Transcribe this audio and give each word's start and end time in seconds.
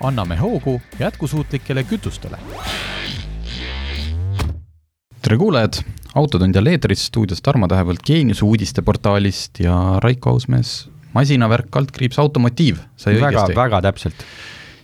Anname 0.00 0.36
hoogu 0.36 0.80
jätkusuutlikele 0.98 1.82
kütustele. 1.82 2.38
tere 5.22 5.36
kuulajad, 5.36 5.82
Autotund 6.14 6.54
jälle 6.54 6.70
eetris, 6.70 7.06
stuudios 7.06 7.42
Tarmo 7.42 7.66
Tähepõld 7.68 8.00
Geenius 8.06 8.42
uudisteportaalist 8.42 9.60
ja 9.60 9.74
Raiko 10.00 10.30
Ausmees, 10.30 10.86
masinavärk, 11.12 11.66
kaldkriips, 11.70 12.18
automotiiv, 12.18 12.78
sai 12.96 13.18
väga, 13.18 13.42
õigesti? 13.42 13.56
väga 13.58 13.82
täpselt. 13.84 14.24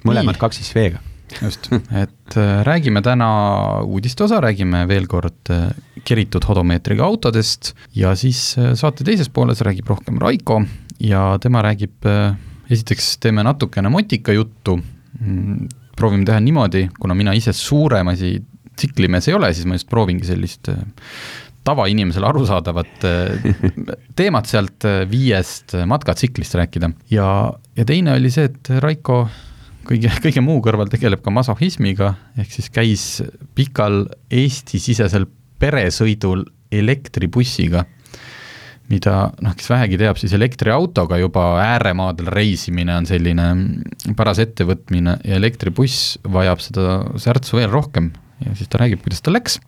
mõlemad 0.05 0.37
kaks 0.41 0.61
siis 0.61 0.75
V-ga. 0.75 1.01
just, 1.41 1.70
et 2.03 2.37
äh, 2.37 2.61
räägime 2.69 3.01
täna 3.03 3.29
uudiste 3.87 4.27
osa, 4.27 4.41
räägime 4.45 4.84
veel 4.89 5.06
kord 5.09 5.48
äh, 5.55 5.70
keritud 6.05 6.45
hodomeetriga 6.45 7.06
autodest 7.06 7.73
ja 7.97 8.12
siis 8.19 8.59
äh, 8.59 8.75
saate 8.77 9.06
teises 9.09 9.31
pooles 9.33 9.62
räägib 9.65 9.89
rohkem 9.89 10.20
Raiko 10.20 10.61
ja 11.01 11.39
tema 11.41 11.62
räägib, 11.65 12.05
esiteks 12.70 13.17
teeme 13.23 13.42
natukene 13.47 13.89
motika 13.89 14.37
juttu, 14.37 14.77
proovime 15.97 16.25
teha 16.29 16.41
niimoodi, 16.41 16.87
kuna 17.01 17.15
mina 17.15 17.34
ise 17.37 17.53
suuremasi 17.57 18.34
tsiklimees 18.77 19.29
ei 19.29 19.37
ole, 19.37 19.53
siis 19.55 19.69
ma 19.69 19.77
just 19.77 19.89
proovingi 19.91 20.27
sellist 20.27 20.70
äh, 20.73 20.81
tavainimesele 21.67 22.27
arusaadavat 22.28 23.06
äh, 23.06 23.55
teemat 24.19 24.50
sealt 24.50 24.87
äh, 24.89 25.03
viiest 25.11 25.77
matkatsiklist 25.87 26.56
rääkida. 26.59 26.92
Ja, 27.12 27.28
ja 27.77 27.89
teine 27.89 28.17
oli 28.17 28.33
see, 28.34 28.48
et 28.50 28.72
Raiko 28.83 29.27
kõige, 29.89 30.12
kõige 30.25 30.45
muu 30.45 30.62
kõrval 30.64 30.91
tegeleb 30.92 31.22
ka 31.25 31.34
masohhismiga, 31.34 32.15
ehk 32.41 32.56
siis 32.56 32.72
käis 32.72 33.06
pikal 33.56 34.06
Eesti-sisesel 34.33 35.28
peresõidul 35.62 36.47
elektribussiga, 36.72 37.84
mida 38.93 39.31
noh, 39.41 39.55
kes 39.57 39.71
vähegi 39.73 39.98
teab, 40.01 40.19
siis 40.21 40.35
elektriautoga 40.37 41.17
juba 41.21 41.47
ääremaadel 41.62 42.29
reisimine 42.33 42.97
on 42.99 43.09
selline 43.09 43.47
paras 44.19 44.43
ettevõtmine 44.43 45.17
ja 45.25 45.39
elektribuss 45.41 46.19
vajab 46.29 46.61
seda 46.65 46.99
särtsu 47.23 47.61
veel 47.61 47.73
rohkem 47.73 48.11
ja 48.45 48.57
siis 48.59 48.71
ta 48.71 48.83
räägib, 48.83 49.03
kuidas 49.05 49.23
tal 49.25 49.37
läks. 49.39 49.59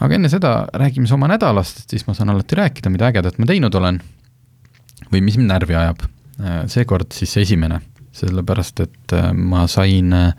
aga 0.00 0.16
enne 0.16 0.30
seda 0.32 0.54
räägime 0.72 1.08
siis 1.08 1.16
oma 1.16 1.28
nädalast, 1.30 1.82
et 1.82 1.96
siis 1.96 2.06
ma 2.08 2.14
saan 2.16 2.32
alati 2.32 2.56
rääkida, 2.56 2.92
mida 2.92 3.10
ägedat 3.10 3.38
ma 3.38 3.48
teinud 3.50 3.74
olen 3.76 4.00
või 5.10 5.22
mis 5.26 5.36
mind 5.40 5.50
närvi 5.50 5.76
ajab. 5.76 6.06
seekord 6.72 7.12
siis 7.12 7.34
esimene, 7.36 7.82
sellepärast 8.16 8.80
et 8.80 9.12
äh, 9.12 9.32
ma 9.36 9.66
sain 9.68 10.14
äh, 10.16 10.30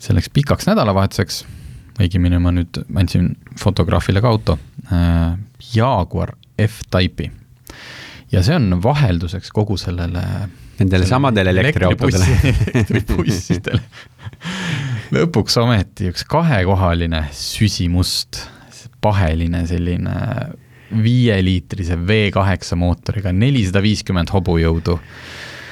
selleks 0.00 0.30
pikaks 0.32 0.64
nädalavahetuseks, 0.70 1.42
õigemini 2.00 2.38
ma 2.40 2.54
nüüd 2.54 2.80
andsin 2.96 3.34
fotograafile 3.60 4.22
ka 4.24 4.32
auto, 4.32 4.56
äh, 4.88 5.36
Jaguar 5.74 6.32
F-Type'i. 6.58 7.30
ja 8.32 8.42
see 8.42 8.56
on 8.56 8.82
vahelduseks 8.82 9.50
kogu 9.54 9.76
sellele 9.80 10.22
Nendele 10.74 11.06
samadele 11.06 11.52
elektriautodele. 11.54 12.26
elektribussidele 12.74 13.78
lõpuks 15.14 15.56
ometi 15.62 16.10
üks 16.10 16.24
kahekohaline 16.28 17.24
süsimust, 17.34 18.42
paheline 19.04 19.64
selline 19.68 20.14
viieliitrise 20.94 21.96
V8 21.98 22.76
mootoriga, 22.78 23.32
nelisada 23.32 23.82
viiskümmend 23.84 24.30
hobujõudu. 24.34 24.98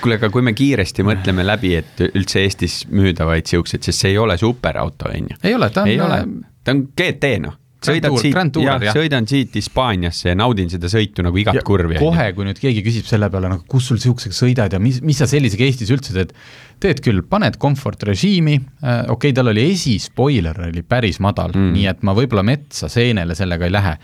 kuule, 0.03 0.17
aga 0.19 0.31
kui 0.35 0.43
me 0.43 0.51
kiiresti 0.53 1.05
mõtleme 1.07 1.45
läbi, 1.47 1.77
et 1.79 2.01
üldse 2.09 2.43
Eestis 2.43 2.81
müüdavaid 2.91 3.47
siukseid, 3.47 3.85
sest 3.87 4.03
see 4.03 4.15
ei 4.15 4.19
ole 4.19 4.35
superauto, 4.39 5.11
on 5.13 5.31
ju. 5.31 5.39
ei 5.43 5.55
ole, 5.55 5.71
ta 5.71 5.85
on 5.87 6.07
ole, 6.07 6.19
ta 6.65 6.75
on 6.75 6.87
GT 6.99 7.37
noh. 7.45 7.59
Sõidad 7.87 8.13
Tour- 8.13 8.23
siit, 8.23 8.59
jah, 8.65 8.97
sõidan 8.97 9.29
siit 9.29 9.57
Hispaaniasse 9.59 10.31
ja 10.31 10.37
naudin 10.39 10.71
seda 10.73 10.91
sõitu 10.93 11.25
nagu 11.27 11.39
igat 11.41 11.59
Ja 11.59 11.65
kurvi. 11.67 11.99
kohe, 12.01 12.29
kui 12.37 12.47
nüüd 12.49 12.61
keegi 12.63 12.83
küsib 12.87 13.09
selle 13.09 13.29
peale, 13.33 13.51
nagu 13.53 13.67
kus 13.69 13.91
sul 13.91 13.99
niisugusega 14.01 14.37
sõidad 14.37 14.77
ja 14.77 14.81
mis, 14.83 15.01
mis 15.05 15.21
sa 15.21 15.29
sellisega 15.31 15.67
Eestis 15.67 15.93
üldse 15.95 16.15
teed, 16.17 16.33
teed 16.83 17.03
küll, 17.05 17.23
paned 17.29 17.59
comfort 17.63 18.03
režiimi 18.09 18.57
äh,, 18.59 19.05
okei 19.13 19.31
okay,, 19.31 19.37
tal 19.37 19.53
oli 19.53 19.67
esispoiler 19.73 20.65
oli 20.69 20.83
päris 20.87 21.21
madal 21.23 21.55
mm., 21.55 21.71
nii 21.77 21.87
et 21.93 22.03
ma 22.07 22.17
võib-olla 22.19 22.47
metsa 22.47 22.91
seenele 22.93 23.37
sellega 23.39 23.69
ei 23.69 23.77
lähe, 23.77 23.95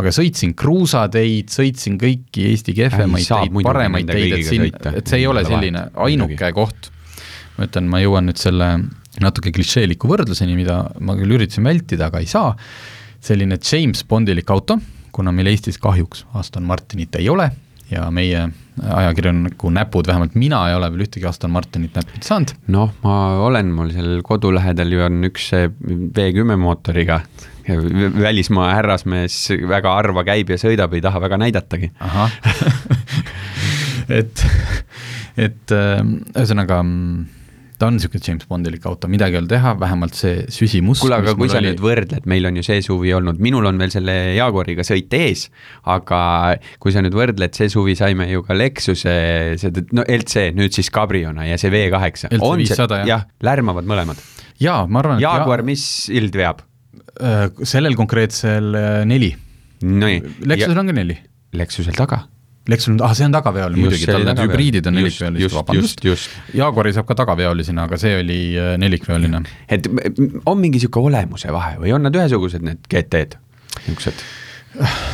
aga 0.00 0.14
sõitsin 0.14 0.56
kruusateid, 0.58 1.52
sõitsin 1.54 2.00
kõiki 2.00 2.48
Eesti 2.50 2.74
kehvemaid 2.76 3.30
teid, 3.30 3.62
paremaid 3.66 4.10
teid, 4.10 4.38
et 4.38 4.48
siin 4.48 4.68
et 4.70 5.06
see 5.06 5.22
ei 5.22 5.30
ole 5.30 5.44
selline 5.46 5.88
ainuke 6.06 6.52
koht. 6.56 6.90
ma 7.58 7.68
ütlen, 7.68 7.86
ma 7.86 8.00
jõuan 8.02 8.26
nüüd 8.26 8.40
selle 8.40 8.68
natuke 9.22 9.52
klišeeliku 9.54 10.10
võrdluseni, 10.10 10.56
mida 10.58 10.80
ma 11.04 11.14
küll 11.18 11.36
üritasin 11.36 11.66
vältida, 11.66 12.08
aga 12.10 12.22
ei 12.22 12.28
saa, 12.30 12.54
selline 13.24 13.58
James 13.72 14.04
Bondilik 14.08 14.50
auto, 14.52 14.78
kuna 15.14 15.32
meil 15.32 15.52
Eestis 15.52 15.78
kahjuks 15.80 16.26
Aston 16.36 16.66
Martinit 16.68 17.16
ei 17.16 17.28
ole 17.32 17.50
ja 17.90 18.06
meie 18.10 18.48
ajakirjaniku 18.82 19.70
näpud, 19.70 20.06
vähemalt 20.08 20.34
mina 20.40 20.62
ei 20.68 20.74
ole 20.76 20.88
veel 20.92 21.04
ühtegi 21.06 21.28
Aston 21.28 21.52
Martinit 21.54 21.96
näppinud 21.96 22.26
saanud, 22.26 22.54
noh, 22.74 22.92
ma 23.04 23.16
olen, 23.44 23.70
mul 23.76 23.92
seal 23.94 24.22
kodu 24.26 24.50
lähedal 24.54 24.92
ju 24.92 25.04
on 25.04 25.20
üks 25.30 25.50
see 25.52 25.68
V10 25.70 26.56
mootoriga. 26.60 27.20
välismaa 27.64 28.74
härrasmees 28.74 29.36
väga 29.68 29.94
harva 29.96 30.24
käib 30.24 30.50
ja 30.52 30.58
sõidab, 30.60 30.92
ei 30.92 31.00
taha 31.00 31.20
väga 31.20 31.38
näidatagi. 31.40 31.92
ahah 32.00 32.32
et, 34.20 34.44
et 35.36 35.72
äh, 35.72 36.02
ühesõnaga 36.34 36.82
mm, 36.82 37.24
ta 37.78 37.88
on 37.90 37.96
niisugune 37.96 38.22
James 38.26 38.46
Bondilik 38.48 38.84
auto, 38.86 39.08
midagi 39.10 39.34
ei 39.36 39.40
ole 39.42 39.48
teha, 39.50 39.72
vähemalt 39.80 40.14
see 40.18 40.44
süsimust 40.54 41.02
kuule, 41.02 41.16
aga 41.20 41.34
kui 41.38 41.48
sa 41.50 41.58
oli- 41.58 41.72
nüüd 41.72 41.80
võrdled, 41.82 42.26
meil 42.30 42.46
on 42.50 42.56
ju 42.60 42.62
see 42.66 42.82
suvi 42.86 43.12
olnud, 43.16 43.40
minul 43.42 43.66
on 43.66 43.78
veel 43.82 43.90
selle 43.94 44.14
Jaguariga 44.36 44.84
sõit 44.86 45.12
ees, 45.18 45.48
aga 45.90 46.20
kui 46.82 46.94
sa 46.94 47.02
nüüd 47.04 47.16
võrdled, 47.18 47.54
see 47.58 47.68
suvi 47.72 47.96
saime 47.98 48.28
ju 48.30 48.44
ka 48.46 48.54
Lexuse, 48.54 49.14
seda, 49.62 49.82
no 49.92 50.04
LC, 50.06 50.52
nüüd 50.54 50.76
siis 50.76 50.90
Cabriona 50.94 51.48
ja 51.48 51.58
see 51.60 51.72
V8. 51.74 52.28
LC 52.30 52.52
500, 52.64 53.00
jah. 53.02 53.06
jah, 53.10 53.26
lärmavad 53.42 53.88
mõlemad. 53.90 54.22
jaa, 54.62 54.84
ma 54.86 55.02
arvan, 55.02 55.18
et 55.18 55.26
Jaguar, 55.26 55.64
mis 55.66 56.08
ild 56.14 56.34
veab? 56.38 56.62
äh, 57.20 57.48
sellel 57.62 57.94
konkreetsel 57.98 58.74
äh, 58.74 59.02
neli. 59.08 59.34
Lexusel 59.82 60.78
on 60.80 60.88
ka 60.90 60.94
neli. 60.96 61.18
Lexusel 61.54 61.94
taga. 61.94 62.24
Lexusel 62.68 62.94
on, 62.94 63.00
ah 63.04 63.12
see 63.16 63.26
on 63.28 63.34
tagaveolis 63.34 63.76
muidugi, 63.76 64.06
tal 64.08 64.22
need 64.24 64.38
hübriidid 64.40 64.86
on 64.88 64.96
nelikveolised, 64.96 65.52
vabandust. 65.52 66.06
Jaguari 66.56 66.94
saab 66.96 67.08
ka 67.10 67.18
tagaveolisena, 67.18 67.84
aga 67.90 67.98
see 68.00 68.14
oli 68.22 68.38
äh, 68.56 68.74
nelikveoline. 68.80 69.42
et 69.68 69.90
on 70.46 70.62
mingi 70.62 70.80
sihuke 70.80 71.02
olemuse 71.02 71.52
vahe 71.52 71.76
või 71.82 71.92
on 71.96 72.08
nad 72.08 72.16
ühesugused, 72.16 72.64
need 72.64 72.80
GT-d, 72.88 73.36
niisugused? 73.84 74.24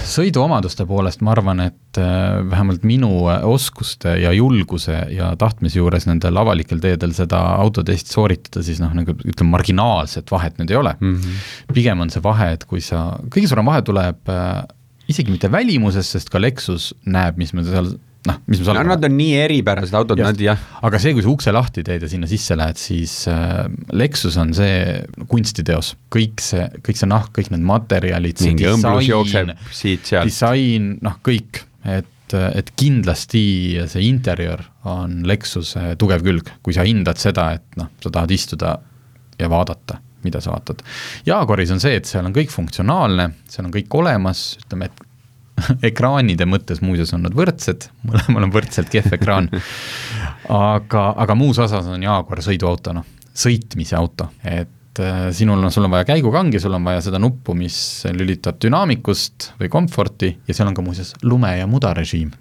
sõiduomaduste 0.08 0.86
poolest 0.88 1.20
ma 1.24 1.34
arvan, 1.34 1.60
et 1.66 1.98
äh, 2.00 2.38
vähemalt 2.48 2.84
minu 2.86 3.10
äh, 3.28 3.42
oskuste 3.44 4.14
ja 4.22 4.32
julguse 4.32 4.96
ja 5.12 5.34
tahtmise 5.40 5.80
juures 5.80 6.06
nendel 6.08 6.38
avalikel 6.40 6.80
teedel 6.80 7.12
seda 7.16 7.42
autotesti 7.60 8.14
sooritada, 8.14 8.64
siis 8.64 8.80
noh, 8.80 8.94
nagu 8.96 9.12
ütleme, 9.18 9.50
marginaalset 9.52 10.32
vahet 10.32 10.56
nüüd 10.60 10.72
ei 10.72 10.80
ole 10.80 10.94
mm. 11.00 11.16
-hmm. 11.16 11.74
pigem 11.74 12.00
on 12.00 12.14
see 12.14 12.22
vahe, 12.24 12.52
et 12.56 12.64
kui 12.64 12.80
sa, 12.80 13.10
kõige 13.28 13.50
suurem 13.50 13.68
vahe 13.68 13.82
tuleb 13.84 14.32
isegi 15.10 15.32
mitte 15.32 15.50
välimuses, 15.52 16.14
sest 16.16 16.30
ka 16.32 16.40
Lexus 16.42 16.92
näeb, 17.10 17.38
mis 17.40 17.52
me 17.56 17.64
seal 17.66 17.92
noh, 18.28 18.38
mis 18.50 18.60
me 18.60 18.66
seal 18.66 18.76
no 18.76 18.84
nad 18.90 19.06
on 19.06 19.14
nii 19.16 19.36
eripärased 19.44 19.96
autod, 19.96 20.20
nad 20.20 20.40
jah, 20.40 20.60
aga 20.86 21.00
see, 21.02 21.14
kui 21.16 21.24
sa 21.24 21.32
ukse 21.32 21.54
lahti 21.54 21.84
teed 21.86 22.04
ja 22.04 22.10
sinna 22.12 22.28
sisse 22.30 22.56
lähed, 22.58 22.80
siis 22.80 23.14
äh, 23.30 23.64
Lexus 23.96 24.36
on 24.40 24.52
see 24.56 25.00
kunstiteos, 25.30 25.94
kõik 26.12 26.44
see, 26.44 26.66
kõik 26.84 27.00
see 27.00 27.10
nahk, 27.10 27.32
kõik 27.36 27.52
need 27.54 27.64
materjalid, 27.70 28.40
see 28.40 28.54
disain 28.58 29.54
disain, 30.28 30.92
noh 31.04 31.16
kõik, 31.26 31.62
et, 31.88 32.36
et 32.36 32.74
kindlasti 32.78 33.42
see 33.90 34.04
interjöör 34.10 34.66
on 34.90 35.22
Lexuse 35.28 35.94
tugev 36.00 36.24
külg, 36.26 36.52
kui 36.64 36.76
sa 36.76 36.86
hindad 36.88 37.20
seda, 37.20 37.50
et 37.58 37.80
noh, 37.80 37.90
sa 38.04 38.12
tahad 38.12 38.36
istuda 38.36 38.76
ja 39.40 39.48
vaadata, 39.50 40.00
mida 40.24 40.40
sa 40.42 40.54
vaatad. 40.54 40.82
Jaguaris 41.26 41.72
on 41.74 41.82
see, 41.82 41.96
et 41.98 42.08
seal 42.08 42.26
on 42.26 42.34
kõik 42.36 42.52
funktsionaalne, 42.52 43.30
seal 43.50 43.68
on 43.68 43.74
kõik 43.74 43.94
olemas, 44.00 44.44
ütleme, 44.64 44.90
et 44.90 45.06
ekraanide 45.90 46.46
mõttes 46.48 46.82
muuseas 46.84 47.14
on 47.16 47.24
nad 47.26 47.36
võrdsed, 47.36 47.88
mõlemal 48.08 48.48
on 48.48 48.54
võrdselt 48.54 48.92
kehv 48.92 49.16
ekraan. 49.18 49.50
aga, 50.48 51.06
aga 51.24 51.38
muus 51.38 51.60
osas 51.62 51.88
on 51.90 52.04
Jaguar 52.04 52.44
sõiduauto, 52.44 52.94
noh, 52.96 53.06
sõitmise 53.36 53.96
auto, 53.98 54.30
et 54.44 55.00
äh, 55.02 55.22
sinul 55.36 55.62
on, 55.62 55.72
sul 55.72 55.86
on 55.86 55.94
vaja 55.94 56.08
käigukangi, 56.12 56.60
sul 56.62 56.74
on 56.76 56.86
vaja 56.86 57.04
seda 57.06 57.20
nuppu, 57.22 57.54
mis 57.58 57.76
lülitab 58.16 58.60
dünaamikust 58.62 59.52
või 59.60 59.70
komforti 59.72 60.34
ja 60.48 60.56
seal 60.56 60.70
on 60.70 60.76
ka 60.76 60.84
muuseas 60.84 61.14
lume- 61.22 61.56
ja 61.58 61.68
mudarežiim. 61.70 62.32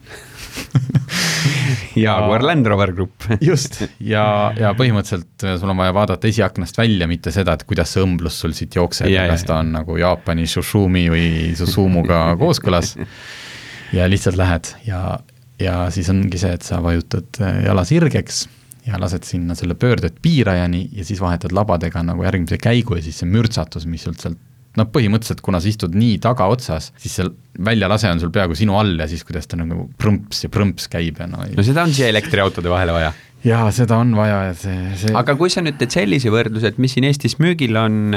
Jaguar 2.04 2.44
Land 2.44 2.68
Rover 2.68 2.92
Grupp 2.94 3.28
just, 3.50 3.82
ja, 4.00 4.52
ja 4.58 4.74
põhimõtteliselt 4.78 5.48
sul 5.62 5.74
on 5.74 5.80
vaja 5.80 5.96
vaadata 5.96 6.30
esiaknast 6.30 6.78
välja, 6.80 7.08
mitte 7.10 7.34
seda, 7.36 7.56
et 7.56 7.66
kuidas 7.70 7.94
see 7.96 8.04
õmblus 8.06 8.40
sul 8.44 8.56
siit 8.58 8.78
jookseb 8.78 9.12
ja, 9.12 9.28
kas 9.32 9.46
ta 9.48 9.60
on 9.64 9.74
nagu 9.78 9.98
Jaapani 10.00 10.48
Sushumi 10.50 11.08
või 11.12 11.28
Susumuga 11.60 12.22
kooskõlas. 12.42 12.96
ja 13.96 14.08
lihtsalt 14.10 14.40
lähed 14.40 14.74
ja, 14.88 15.20
ja 15.62 15.82
siis 15.94 16.10
ongi 16.14 16.42
see, 16.42 16.54
et 16.56 16.66
sa 16.66 16.82
vajutad 16.84 17.42
jala 17.66 17.86
sirgeks 17.88 18.48
ja 18.90 19.00
lased 19.02 19.26
sinna 19.28 19.56
selle 19.58 19.76
pöördet 19.78 20.22
piirajani 20.22 20.88
ja 20.96 21.06
siis 21.06 21.22
vahetad 21.22 21.54
labadega 21.56 22.04
nagu 22.06 22.24
järgmise 22.26 22.58
käigu 22.62 22.98
ja 22.98 23.04
siis 23.06 23.20
see 23.22 23.30
mürtsatus, 23.30 23.86
mis 23.90 24.06
sul 24.08 24.16
sealt 24.18 24.40
noh, 24.80 24.90
põhimõtteliselt 24.94 25.44
kuna 25.46 25.62
sa 25.62 25.70
istud 25.72 25.96
nii 25.98 26.18
tagaotsas, 26.24 26.92
siis 27.00 27.20
see 27.20 27.30
väljalase 27.66 28.10
on 28.12 28.22
sul 28.22 28.32
peaaegu 28.34 28.56
sinu 28.58 28.78
all 28.80 28.96
ja 29.00 29.08
siis 29.10 29.26
kuidas 29.28 29.50
ta 29.50 29.60
nagu 29.60 29.90
prõmps 30.00 30.46
ja 30.46 30.52
prõmps 30.54 30.88
käib 30.92 31.20
ja 31.20 31.28
no 31.30 31.44
no 31.44 31.66
seda 31.66 31.84
on 31.84 31.96
siia 31.96 32.12
elektriautode 32.12 32.72
vahele 32.72 32.96
vaja 32.96 33.12
jaa, 33.46 33.68
seda 33.76 34.00
on 34.04 34.16
vaja 34.18 34.40
ja 34.50 34.56
see, 34.58 34.80
see 35.00 35.16
aga 35.18 35.36
kui 35.40 35.52
sa 35.54 35.64
nüüd 35.66 35.80
teed 35.80 35.96
sellise 35.96 36.32
võrdluse, 36.34 36.74
et 36.74 36.82
mis 36.82 36.96
siin 36.96 37.08
Eestis 37.08 37.38
müügil 37.42 37.78
on, 37.80 38.16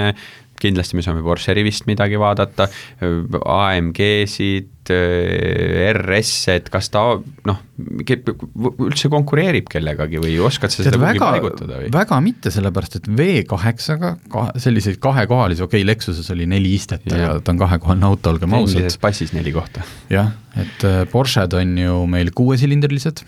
kindlasti 0.62 0.98
me 0.98 1.04
saame 1.04 1.22
Porsche 1.24 1.54
rivist 1.56 1.86
midagi 1.88 2.18
vaadata, 2.20 2.68
AMG-sid, 3.02 4.70
RS-e, 4.92 6.56
et 6.58 6.66
kas 6.72 6.88
ta 6.90 7.02
noh, 7.46 7.58
üldse 7.78 9.10
konkureerib 9.12 9.68
kellegagi 9.70 10.18
või 10.22 10.34
oskad 10.42 10.74
sa 10.74 10.82
seda 10.82 10.98
kuhugi 10.98 11.22
paigutada 11.22 11.78
või? 11.78 11.92
väga 11.94 12.18
mitte, 12.24 12.50
sellepärast 12.54 12.98
et 12.98 13.06
V8-ga 13.06 14.10
ka, 14.32 14.48
selliseid 14.62 14.98
kahekohalisi, 15.02 15.62
okei 15.62 15.84
okay,, 15.84 15.88
Lexuses 15.92 16.26
oli 16.34 16.48
neli 16.50 16.74
istet, 16.74 17.06
aga 17.14 17.38
ta 17.38 17.54
on 17.54 17.62
kahekohaline 17.62 18.10
auto, 18.10 18.34
olgem 18.34 18.58
ausad. 18.58 18.90
passis 19.02 19.32
neli 19.36 19.54
kohta. 19.54 19.86
jah, 20.10 20.34
et 20.58 20.84
äh, 20.88 21.04
Porsche'd 21.14 21.54
on 21.58 21.78
ju 21.78 22.02
meil 22.10 22.34
kuuesilindrilised, 22.34 23.22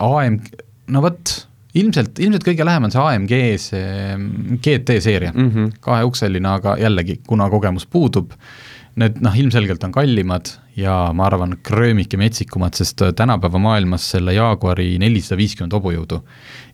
AM, 0.00 0.40
no 0.90 1.02
vot 1.04 1.34
ilmselt, 1.78 2.18
ilmselt 2.18 2.46
kõige 2.46 2.66
lähem 2.66 2.88
on 2.88 2.94
see 2.94 3.04
AMG 3.04 3.36
see 3.62 4.16
GT 4.64 4.98
seeria 5.02 5.32
mm, 5.34 5.50
-hmm. 5.50 5.76
kaheukseline, 5.84 6.48
aga 6.48 6.76
jällegi, 6.80 7.20
kuna 7.26 7.48
kogemus 7.50 7.86
puudub, 7.86 8.34
need 9.00 9.20
noh, 9.22 9.36
ilmselgelt 9.38 9.84
on 9.86 9.94
kallimad 9.94 10.50
ja 10.80 10.94
ma 11.16 11.26
arvan, 11.28 11.56
kröömik 11.66 12.14
ja 12.14 12.20
metsikumad, 12.20 12.76
sest 12.78 13.02
tänapäeva 13.16 13.60
maailmas 13.62 14.06
selle 14.14 14.34
Jaguari 14.36 14.94
nelisada 15.02 15.38
viiskümmend 15.40 15.76
hobujõudu 15.76 16.20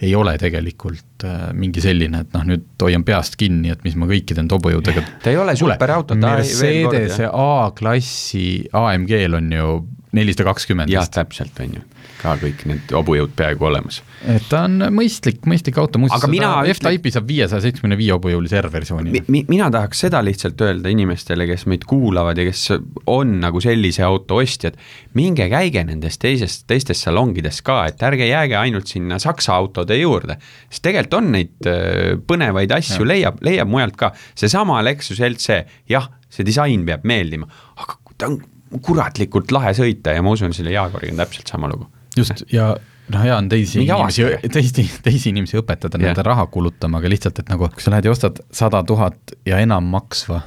ei 0.02 0.14
ole 0.16 0.36
tegelikult 0.40 1.24
äh, 1.24 1.48
mingi 1.56 1.82
selline, 1.84 2.22
et 2.24 2.36
noh, 2.36 2.46
nüüd 2.52 2.86
hoian 2.86 3.04
peast 3.06 3.38
kinni, 3.40 3.72
et 3.72 3.84
mis 3.86 3.96
ma 3.98 4.08
kõikide 4.10 4.42
nende 4.42 4.56
hobujõudega 4.58 5.04
ta 5.24 5.32
ei 5.32 5.40
ole 5.40 5.56
superauto, 5.58 6.14
ta 6.14 6.36
Mercedese 6.36 7.30
A-klassi 7.32 8.46
AMG-l 8.76 9.40
on 9.40 9.52
ju 9.52 9.76
nelisada 10.16 10.50
kakskümmend. 10.52 10.92
jah, 10.92 11.08
täpselt, 11.12 11.58
on 11.64 11.78
ju 11.80 11.84
ka 12.16 12.34
kõik 12.40 12.64
need 12.68 12.92
hobujõud 12.94 13.32
peaaegu 13.36 13.68
olemas. 13.68 14.00
et 14.26 14.44
ta 14.50 14.64
on 14.66 14.88
mõistlik, 14.94 15.42
mõistlik 15.48 15.78
auto, 15.80 16.00
muuseas 16.02 16.24
mina... 16.30 16.52
F-Type'i 16.72 17.12
saab 17.14 17.28
viiesaja 17.28 17.62
seitsmekümne 17.64 17.98
viie 17.98 18.14
hobujõulise 18.16 18.60
R-versiooni 18.62 19.12
mi,. 19.12 19.22
Mi, 19.32 19.44
mina 19.48 19.68
tahaks 19.72 20.04
seda 20.06 20.22
lihtsalt 20.24 20.60
öelda 20.64 20.92
inimestele, 20.92 21.46
kes 21.48 21.66
meid 21.70 21.86
kuulavad 21.88 22.38
ja 22.40 22.46
kes 22.48 22.64
on 23.12 23.36
nagu 23.42 23.62
sellise 23.62 23.95
auto 24.04 24.40
ostjad, 24.42 24.76
minge 25.16 25.46
käige 25.52 25.84
nendes 25.86 26.18
teises, 26.22 26.58
teistes 26.68 27.00
salongides 27.06 27.62
ka, 27.66 27.82
et 27.90 28.02
ärge 28.06 28.28
jääge 28.28 28.58
ainult 28.60 28.90
sinna 28.92 29.20
Saksa 29.22 29.54
autode 29.56 29.98
juurde, 30.00 30.38
sest 30.70 30.84
tegelikult 30.86 31.20
on 31.20 31.30
neid 31.36 31.70
äh, 31.70 32.16
põnevaid 32.28 32.74
asju 32.76 33.06
leiab, 33.08 33.40
leiab 33.46 33.70
mujalt 33.70 33.96
ka, 34.00 34.12
seesama 34.38 34.82
Lexus 34.84 35.22
LC, 35.24 35.62
jah, 35.92 36.10
see 36.32 36.46
disain 36.46 36.84
peab 36.88 37.06
meeldima, 37.08 37.48
aga 37.76 37.98
ta 38.16 38.30
on 38.30 38.40
kuratlikult 38.82 39.54
lahe 39.54 39.72
sõita 39.76 40.14
ja 40.16 40.24
ma 40.24 40.34
usun, 40.34 40.54
selle 40.56 40.74
Jaguariga 40.74 41.14
on 41.14 41.22
täpselt 41.22 41.52
sama 41.52 41.70
lugu. 41.70 41.88
Just, 42.16 42.44
ja 42.52 42.72
noh, 43.12 43.22
hea 43.22 43.36
on 43.36 43.48
teisi 43.48 43.80
Mingi 43.80 43.92
inimesi, 43.92 44.26
teisi, 44.56 44.86
teisi 45.04 45.30
inimesi 45.32 45.60
õpetada 45.60 46.00
yeah. 46.00 46.10
nende 46.10 46.24
raha 46.26 46.46
kulutama, 46.52 47.00
aga 47.00 47.12
lihtsalt, 47.12 47.40
et 47.42 47.52
nagu 47.52 47.68
kui 47.72 47.84
sa 47.84 47.94
lähed 47.94 48.08
ja 48.08 48.14
ostad 48.14 48.42
sada 48.54 48.82
tuhat 48.86 49.36
ja 49.46 49.60
enam 49.62 49.88
maksva 49.92 50.42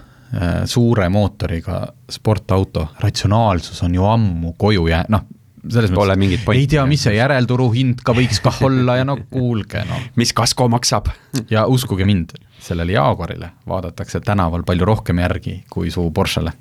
suure 0.69 1.07
mootoriga 1.09 1.81
sportauto, 2.11 2.87
ratsionaalsus 3.01 3.83
on 3.83 3.95
ju 3.95 4.05
ammu 4.05 4.53
koju 4.61 4.87
jää-, 4.91 5.07
noh, 5.09 5.23
selles 5.67 5.91
Pole 5.93 6.15
mõttes 6.19 6.45
ei 6.55 6.67
tea, 6.69 6.83
mis 6.89 7.03
see 7.05 7.15
järelturu 7.17 7.69
hind 7.73 8.03
ka 8.05 8.13
võiks 8.17 8.41
kah 8.43 8.61
olla 8.65 8.99
ja 8.99 9.07
no 9.07 9.17
kuulge, 9.31 9.83
no. 9.89 9.99
mis 10.19 10.31
kasko 10.35 10.69
maksab 10.71 11.09
ja 11.53 11.65
uskuge 11.69 12.07
mind, 12.07 12.35
sellele 12.63 12.95
Jaguarile 12.95 13.51
vaadatakse 13.69 14.21
tänaval 14.25 14.63
palju 14.67 14.87
rohkem 14.87 15.21
järgi 15.23 15.55
kui 15.71 15.91
su 15.93 16.05
Porschele. 16.15 16.53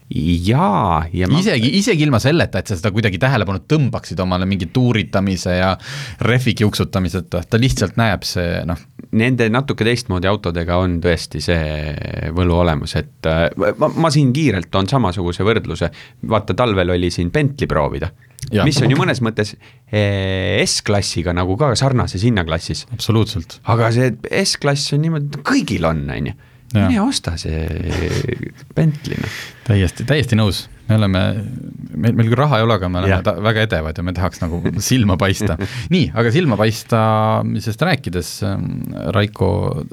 jaa, 0.49 1.05
ja 1.12 1.31
ma... 1.31 1.41
isegi, 1.41 1.73
isegi 1.79 2.06
ilma 2.06 2.21
selleta, 2.23 2.62
et 2.62 2.71
sa 2.71 2.79
seda 2.79 2.93
kuidagi 2.94 3.21
tähelepanu 3.23 3.62
tõmbaksid 3.71 4.21
omale 4.25 4.49
mingi 4.49 4.71
tuuritamise 4.75 5.59
ja 5.59 5.75
rehvik 6.25 6.64
juksutamiseta, 6.67 7.44
ta 7.49 7.61
lihtsalt 7.61 7.99
näeb 8.00 8.26
see 8.26 8.62
noh. 8.69 8.87
Nende 9.17 9.47
natuke 9.49 9.87
teistmoodi 9.89 10.29
autodega 10.29 10.77
on 10.83 10.99
tõesti 11.01 11.41
see 11.41 12.31
võlu 12.37 12.59
olemas, 12.61 12.93
et 13.01 13.29
äh, 13.29 13.47
ma, 13.81 13.89
ma 13.89 14.11
siin 14.13 14.35
kiirelt 14.37 14.69
toon 14.71 14.89
samasuguse 14.91 15.47
võrdluse, 15.49 15.89
vaata 16.29 16.57
talvel 16.59 16.93
oli 16.97 17.09
siin 17.15 17.31
Bentley 17.33 17.71
proovida 17.71 18.11
mis 18.65 18.79
on 18.83 18.93
ju 18.93 18.99
mõnes 18.99 19.21
mõttes 19.25 19.55
eh, 19.57 20.61
S-klassiga 20.65 21.35
nagu 21.37 21.57
ka 21.61 21.73
sarnases 21.79 22.25
hinnaklassis. 22.25 22.87
absoluutselt. 22.95 23.59
aga 23.69 23.91
see 23.95 24.13
S-klass 24.45 24.95
on 24.97 25.05
niimoodi, 25.05 25.43
kõigil 25.47 25.89
on, 25.89 26.05
on 26.15 26.31
ju. 26.31 26.37
mine 26.77 27.03
osta 27.03 27.37
see 27.41 27.67
Bentley, 28.77 29.21
noh. 29.21 29.39
täiesti, 29.69 30.07
täiesti 30.09 30.39
nõus 30.39 30.67
me 30.88 30.96
oleme, 30.96 31.23
meil, 32.00 32.14
meil 32.17 32.31
küll 32.31 32.38
raha 32.38 32.58
ei 32.58 32.64
ole, 32.64 32.76
aga 32.79 32.88
me 32.88 33.02
oleme 33.02 33.19
yeah. 33.19 33.40
väga 33.44 33.64
edevad 33.67 33.99
ja 34.00 34.05
me 34.06 34.14
tahaks 34.17 34.40
nagu 34.40 34.61
silma 34.85 35.19
paista. 35.20 35.58
nii, 35.94 36.11
aga 36.19 36.32
silma 36.32 36.56
paistamisest 36.61 37.85
rääkides, 37.85 38.31
ähm, 38.49 38.69
Raiko, 39.14 39.50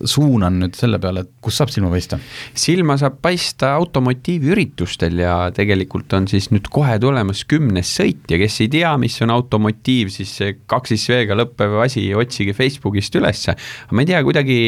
suunan 0.08 0.62
nüüd 0.62 0.78
selle 0.80 1.00
peale, 1.04 1.26
et 1.26 1.34
kus 1.44 1.60
saab 1.60 1.74
silma 1.74 1.92
paista? 1.94 2.20
silma 2.56 2.96
saab 3.02 3.18
paista 3.24 3.74
automotiivüritustel 3.80 5.20
ja 5.20 5.36
tegelikult 5.56 6.14
on 6.16 6.30
siis 6.32 6.50
nüüd 6.54 6.70
kohe 6.74 6.96
tulemas 7.02 7.44
kümnes 7.50 7.92
sõit 8.00 8.32
ja 8.32 8.40
kes 8.40 8.62
ei 8.64 8.72
tea, 8.78 8.94
mis 9.02 9.18
on 9.26 9.34
automotiiv, 9.36 10.14
siis 10.14 10.32
see 10.40 10.56
kaksis 10.72 11.08
V-ga 11.12 11.38
lõppev 11.38 11.80
asi, 11.84 12.08
otsige 12.16 12.56
Facebookist 12.56 13.16
ülesse. 13.20 13.58
ma 13.92 14.06
ei 14.06 14.12
tea, 14.14 14.24
kuidagi 14.26 14.60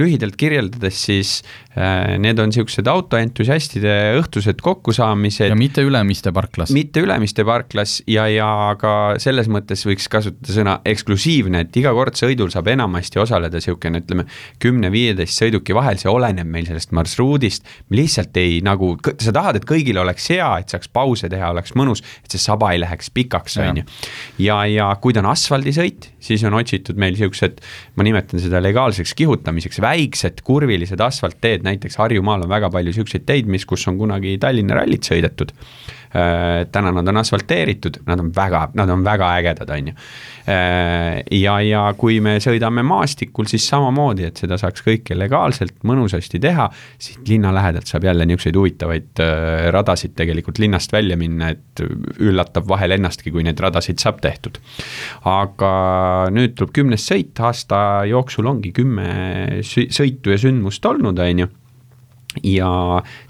lühidalt 0.00 0.38
kirjeldades, 0.40 1.04
siis 1.10 1.36
äh, 1.76 2.16
need 2.20 2.40
on 2.40 2.52
niisugused 2.52 2.88
autoentusiastide 2.88 3.94
õhtused 4.20 4.64
kokkusaamised. 4.64 5.52
ja 5.52 5.58
mitte 5.58 5.73
mitte 5.74 5.82
Ülemiste 5.82 6.32
parklas. 6.32 6.70
mitte 6.70 7.00
Ülemiste 7.00 7.44
parklas 7.44 8.02
ja, 8.06 8.28
ja 8.30 8.76
ka 8.78 9.16
selles 9.18 9.48
mõttes 9.50 9.82
võiks 9.86 10.06
kasutada 10.10 10.54
sõna 10.54 10.74
eksklusiivne, 10.86 11.64
et 11.64 11.76
iga 11.76 11.90
kord 11.96 12.14
sõidul 12.14 12.52
saab 12.52 12.68
enamasti 12.70 13.18
osaleda 13.18 13.58
niisugune, 13.58 13.98
ütleme, 14.04 14.26
kümne-viieteist 14.62 15.42
sõiduki 15.42 15.74
vahel, 15.74 15.98
see 15.98 16.10
oleneb 16.10 16.46
meil 16.46 16.68
sellest 16.68 16.94
marsruudist, 16.94 17.66
lihtsalt 17.90 18.36
ei 18.38 18.60
nagu, 18.64 18.92
sa 19.18 19.34
tahad, 19.34 19.58
et 19.58 19.66
kõigil 19.66 19.98
oleks 19.98 20.30
hea, 20.30 20.46
et 20.62 20.70
saaks 20.70 20.90
pause 20.94 21.30
teha, 21.32 21.50
oleks 21.50 21.74
mõnus, 21.74 22.04
et 22.22 22.30
see 22.36 22.42
saba 22.42 22.70
ei 22.74 22.82
läheks 22.84 23.10
pikaks, 23.14 23.58
on 23.64 23.82
ju. 23.82 23.86
ja, 24.46 24.60
ja 24.70 24.92
kui 25.02 25.16
ta 25.16 25.24
on 25.24 25.32
asfaldisõit, 25.32 26.12
siis 26.22 26.44
on 26.46 26.54
otsitud 26.60 27.00
meil 27.00 27.16
niisugused, 27.16 27.58
ma 27.98 28.06
nimetan 28.06 28.42
seda 28.42 28.62
legaalseks 28.62 29.16
kihutamiseks, 29.18 29.82
väiksed 29.82 30.44
kurvilised 30.46 31.02
asfaltteed, 31.02 31.66
näiteks 31.66 31.98
Harjumaal 31.98 32.46
on 32.46 32.52
väga 32.52 32.70
palju 32.70 32.94
niisuguseid 32.94 33.26
teid, 33.26 33.50
mis, 33.50 33.66
kus 33.66 33.88
on 33.90 33.98
kunagi 33.98 34.38
Tallinna 34.38 34.78
rallit 34.78 35.06
sõidetud 35.06 35.50
täna 36.70 36.92
nad 36.94 37.08
on 37.08 37.16
asfalteeritud, 37.16 37.96
nad 38.06 38.20
on 38.22 38.30
väga, 38.34 38.68
nad 38.78 38.90
on 38.90 39.02
väga 39.04 39.32
ägedad, 39.34 39.70
on 39.70 39.88
ju. 39.88 39.94
Äh, 40.46 41.22
ja, 41.40 41.56
ja 41.64 41.82
kui 41.98 42.20
me 42.22 42.36
sõidame 42.42 42.84
maastikul, 42.86 43.48
siis 43.50 43.66
samamoodi, 43.66 44.28
et 44.28 44.38
seda 44.38 44.58
saaks 44.60 44.84
kõike 44.86 45.16
legaalselt, 45.18 45.74
mõnusasti 45.82 46.38
teha, 46.42 46.68
siit 47.02 47.26
linna 47.28 47.50
lähedalt 47.54 47.90
saab 47.90 48.06
jälle 48.06 48.26
niisuguseid 48.28 48.60
huvitavaid 48.60 49.24
äh, 49.24 49.66
radasid 49.74 50.14
tegelikult 50.14 50.60
linnast 50.62 50.94
välja 50.94 51.18
minna, 51.18 51.50
et 51.56 51.82
üllatab 52.22 52.68
vahel 52.70 52.94
ennastki, 52.94 53.34
kui 53.34 53.42
neid 53.46 53.58
radasid 53.60 53.98
saab 54.02 54.22
tehtud. 54.22 54.60
aga 55.26 55.72
nüüd 56.30 56.54
tuleb 56.54 56.76
kümnes 56.78 57.08
sõit, 57.10 57.34
aasta 57.42 58.04
jooksul 58.06 58.46
ongi 58.46 58.70
kümme 58.76 59.62
sõitu 59.64 60.30
ja 60.30 60.38
sündmust 60.38 60.86
olnud, 60.86 61.18
on 61.18 61.44
ju 61.44 61.50
ja 62.42 62.68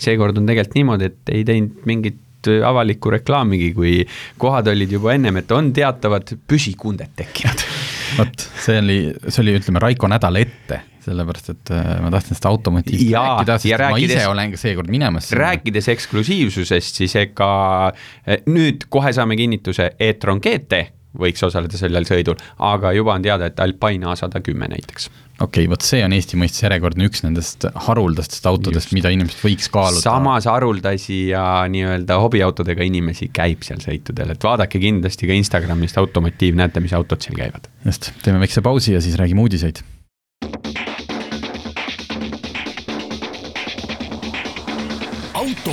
seekord 0.00 0.38
on 0.40 0.46
tegelikult 0.48 0.76
niimoodi, 0.78 1.08
et 1.10 1.32
ei 1.32 1.44
teinud 1.46 1.88
mingit 1.88 2.20
avalikku 2.48 3.12
reklaamigi, 3.14 3.72
kui 3.76 3.98
kohad 4.40 4.68
olid 4.72 4.96
juba 4.96 5.14
ennem, 5.14 5.42
et 5.42 5.52
on 5.54 5.72
teatavad 5.74 6.34
püsikunded 6.48 7.14
tekkinud 7.18 7.64
vot, 8.18 8.48
see 8.64 8.80
oli, 8.80 8.98
see 9.28 9.42
oli, 9.44 9.54
ütleme, 9.58 9.82
Raiko 9.82 10.08
nädal 10.10 10.38
ette, 10.40 10.80
sellepärast 11.04 11.52
et 11.54 11.72
äh, 11.74 11.94
ma 12.04 12.10
tahtsin 12.14 12.38
seda 12.38 12.52
automotiivist 12.54 13.14
rääkida, 13.14 13.56
sest 13.60 13.80
rääkides, 13.84 14.14
ma 14.14 14.20
ise 14.20 14.28
olen 14.30 14.54
ka 14.54 14.60
seekord 14.60 14.92
minemas. 14.92 15.30
rääkides 15.36 15.90
eksklusiivsusest, 15.94 17.00
siis 17.02 17.16
ega 17.20 17.50
äh, 17.90 18.44
nüüd 18.50 18.86
kohe 18.92 19.12
saame 19.16 19.38
kinnituse, 19.40 19.92
e-tron 19.98 20.42
GT 20.44 20.84
võiks 21.18 21.44
osaleda 21.46 21.78
sellel 21.78 22.06
sõidul, 22.08 22.38
aga 22.58 22.92
juba 22.96 23.14
on 23.16 23.24
teada, 23.24 23.50
et 23.50 23.60
Alpine 23.62 24.10
A 24.10 24.16
sada 24.18 24.42
kümme 24.44 24.68
näiteks. 24.70 25.08
okei 25.40 25.64
okay,, 25.64 25.70
vot 25.70 25.86
see 25.86 26.02
on 26.04 26.14
Eesti 26.16 26.38
mõistes 26.40 26.64
järjekordne 26.66 27.08
üks 27.08 27.24
nendest 27.24 27.66
haruldastest 27.86 28.46
autodest, 28.50 28.92
mida 28.96 29.12
inimesed 29.14 29.42
võiks 29.44 29.70
kaaluda. 29.72 30.04
samas 30.04 30.48
haruldasi 30.50 31.20
ja 31.32 31.64
nii-öelda 31.70 32.20
hobiautodega 32.22 32.86
inimesi 32.86 33.30
käib 33.34 33.66
seal 33.66 33.82
sõitudel, 33.84 34.34
et 34.34 34.48
vaadake 34.50 34.82
kindlasti 34.82 35.30
ka 35.30 35.38
Instagramist 35.38 35.98
Automotiiv, 36.02 36.58
näete, 36.58 36.82
mis 36.84 36.96
autod 36.96 37.22
seal 37.24 37.38
käivad. 37.38 37.70
just, 37.86 38.12
teeme 38.22 38.42
väikse 38.42 38.62
pausi 38.64 38.96
ja 38.96 39.04
siis 39.04 39.18
räägime 39.20 39.46
uudiseid 39.46 39.82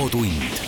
autotund. 0.02 0.61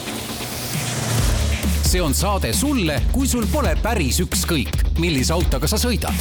See 1.94 2.02
on 2.02 2.14
saade 2.14 2.48
sulle, 2.52 2.96
kui 3.14 3.28
sul 3.30 3.44
pole 3.52 3.70
päris 3.78 4.16
ükskõik, 4.18 4.80
millise 4.98 5.30
autoga 5.30 5.68
sa 5.70 5.78
sõidad. 5.78 6.16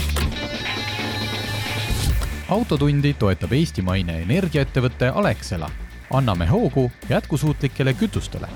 autotundi 2.53 3.15
toetab 3.18 3.56
eestimaine 3.58 4.20
energiaettevõte 4.22 5.10
Alexela. 5.10 5.70
anname 6.13 6.46
hoogu 6.46 6.92
jätkusuutlikele 7.10 7.94
kütustele. 7.94 8.48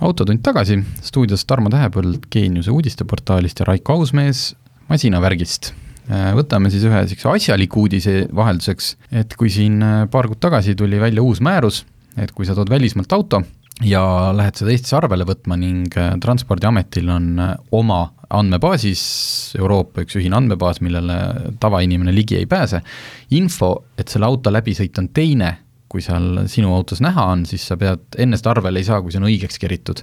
autotund 0.00 0.42
tagasi, 0.42 0.78
stuudios 1.02 1.44
Tarmo 1.44 1.68
Tähepõld 1.68 2.30
Geeniuse 2.30 2.70
uudisteportaalist 2.70 3.58
ja 3.58 3.64
Raiko 3.64 3.92
Ausmees 3.92 4.54
masinavärgist 4.88 5.72
Äh, 6.06 6.34
võtame 6.38 6.70
siis 6.70 6.84
ühe 6.86 7.02
niisuguse 7.02 7.28
asjaliku 7.28 7.80
uudise 7.80 8.28
vahelduseks, 8.34 8.96
et 9.10 9.34
kui 9.34 9.50
siin 9.50 9.82
äh, 9.82 10.08
paar 10.10 10.28
kuud 10.30 10.38
tagasi 10.38 10.76
tuli 10.78 11.00
välja 11.00 11.22
uus 11.22 11.40
määrus, 11.40 11.84
et 12.16 12.30
kui 12.30 12.46
sa 12.46 12.54
tood 12.54 12.70
välismaalt 12.70 13.12
auto 13.12 13.42
ja 13.84 14.02
lähed 14.36 14.56
seda 14.58 14.72
Eestis 14.72 14.94
arvele 14.96 15.26
võtma 15.28 15.58
ning 15.60 15.92
äh, 16.00 16.14
Transpordiametil 16.22 17.10
on 17.12 17.28
oma 17.76 18.00
andmebaasis, 18.36 19.02
Euroopa 19.58 20.02
üks 20.02 20.16
ühine 20.18 20.38
andmebaas, 20.38 20.80
millele 20.82 21.18
tavainimene 21.62 22.14
ligi 22.14 22.38
ei 22.40 22.48
pääse, 22.50 22.80
info, 23.38 23.70
et 23.98 24.10
selle 24.10 24.26
auto 24.26 24.50
läbisõit 24.50 24.98
on 24.98 25.10
teine, 25.14 25.52
kui 25.86 26.02
seal 26.02 26.46
sinu 26.50 26.72
autos 26.74 26.98
näha 27.04 27.28
on, 27.36 27.44
siis 27.46 27.62
sa 27.68 27.76
pead, 27.78 28.02
enne 28.18 28.38
seda 28.40 28.56
arvele 28.56 28.82
ei 28.82 28.88
saa, 28.88 28.98
kui 29.02 29.14
see 29.14 29.20
on 29.22 29.28
õigeks 29.28 29.60
keritud. 29.62 30.02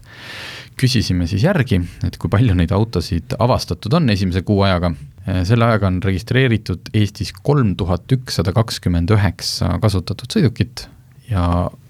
küsisime 0.79 1.27
siis 1.29 1.43
järgi, 1.43 1.81
et 2.07 2.15
kui 2.17 2.31
palju 2.31 2.55
neid 2.55 2.71
autosid 2.73 3.35
avastatud 3.43 3.93
on 3.93 4.09
esimese 4.09 4.41
kuu 4.47 4.63
ajaga 4.65 4.93
Äh, 5.23 5.43
selle 5.47 5.69
ajaga 5.69 5.87
on 5.87 6.01
registreeritud 6.03 6.89
Eestis 6.99 7.31
kolm 7.47 7.77
tuhat 7.79 8.11
ükssada 8.11 8.51
kakskümmend 8.55 9.11
üheksa 9.15 9.77
kasutatud 9.83 10.33
sõidukit 10.35 10.87
ja 11.29 11.45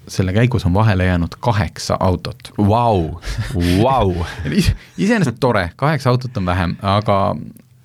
selle 0.08 0.34
käigus 0.34 0.66
on 0.66 0.74
vahele 0.74 1.06
jäänud 1.06 1.36
kaheksa 1.40 1.98
autot. 2.00 2.54
Vau, 2.58 3.20
vau. 3.84 4.16
iseenesest 4.98 5.38
tore, 5.40 5.70
kaheksa 5.76 6.10
autot 6.10 6.38
on 6.38 6.46
vähem, 6.46 6.76
aga, 6.82 7.36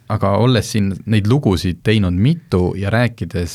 aga 0.09 0.31
olles 0.43 0.73
siin 0.73 0.93
neid 1.07 1.29
lugusid 1.31 1.81
teinud 1.87 2.15
mitu 2.15 2.75
ja 2.79 2.91
rääkides, 2.91 3.55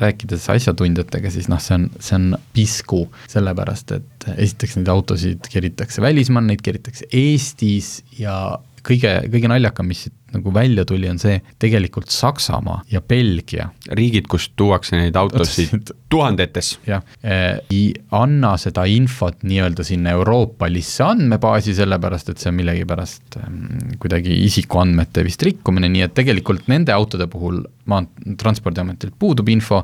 rääkides 0.00 0.48
asjatundjatega, 0.50 1.30
siis 1.30 1.48
noh, 1.48 1.60
see 1.62 1.78
on, 1.78 1.90
see 1.98 2.16
on 2.18 2.32
pisku, 2.56 3.04
sellepärast 3.32 3.96
et 3.98 4.30
esiteks 4.36 4.78
neid 4.80 4.90
autosid 4.92 5.50
keritakse 5.52 6.02
välismaal, 6.02 6.48
neid 6.50 6.64
keritakse 6.64 7.08
Eestis 7.12 8.00
ja 8.18 8.58
kõige, 8.86 9.12
kõige 9.32 9.50
naljakam, 9.50 9.88
mis 9.90 10.06
siit 10.06 10.16
nagu 10.30 10.52
välja 10.54 10.84
tuli, 10.86 11.08
on 11.10 11.18
see 11.18 11.40
tegelikult 11.60 12.10
Saksamaa 12.14 12.84
ja 12.90 13.00
Belgia. 13.00 13.68
riigid, 13.98 14.28
kust 14.30 14.52
tuuakse 14.56 14.96
neid 14.98 15.16
autosid 15.18 15.90
tuhandetes. 16.12 16.78
jah, 16.86 17.02
ei 17.22 17.94
anna 18.14 18.54
seda 18.60 18.84
infot 18.86 19.42
nii-öelda 19.42 19.84
sinna 19.86 20.14
euroopalisse 20.18 21.04
andmebaasi, 21.06 21.74
sellepärast 21.78 22.30
et 22.30 22.42
see 22.42 22.52
on 22.52 22.58
millegipärast 22.60 23.40
ähm, 23.42 23.64
kuidagi 24.02 24.36
isikuandmete 24.46 25.24
vist 25.26 25.42
rikkumine, 25.46 25.90
nii 25.90 26.06
et 26.06 26.14
tegelikult 26.14 26.70
nende 26.70 26.94
autode 26.94 27.26
puhul 27.30 27.62
maantranspordiametilt 27.90 29.18
puudub 29.18 29.50
info 29.50 29.82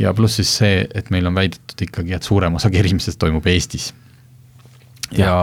ja 0.00 0.14
pluss 0.16 0.40
siis 0.40 0.56
see, 0.62 0.80
et 0.94 1.12
meil 1.12 1.28
on 1.28 1.36
väidetud 1.36 1.86
ikkagi, 1.88 2.16
et 2.16 2.26
suurem 2.26 2.56
osa 2.56 2.72
kerimisest 2.72 3.20
toimub 3.20 3.46
Eestis. 3.52 3.92
ja, 5.12 5.28
ja 5.28 5.36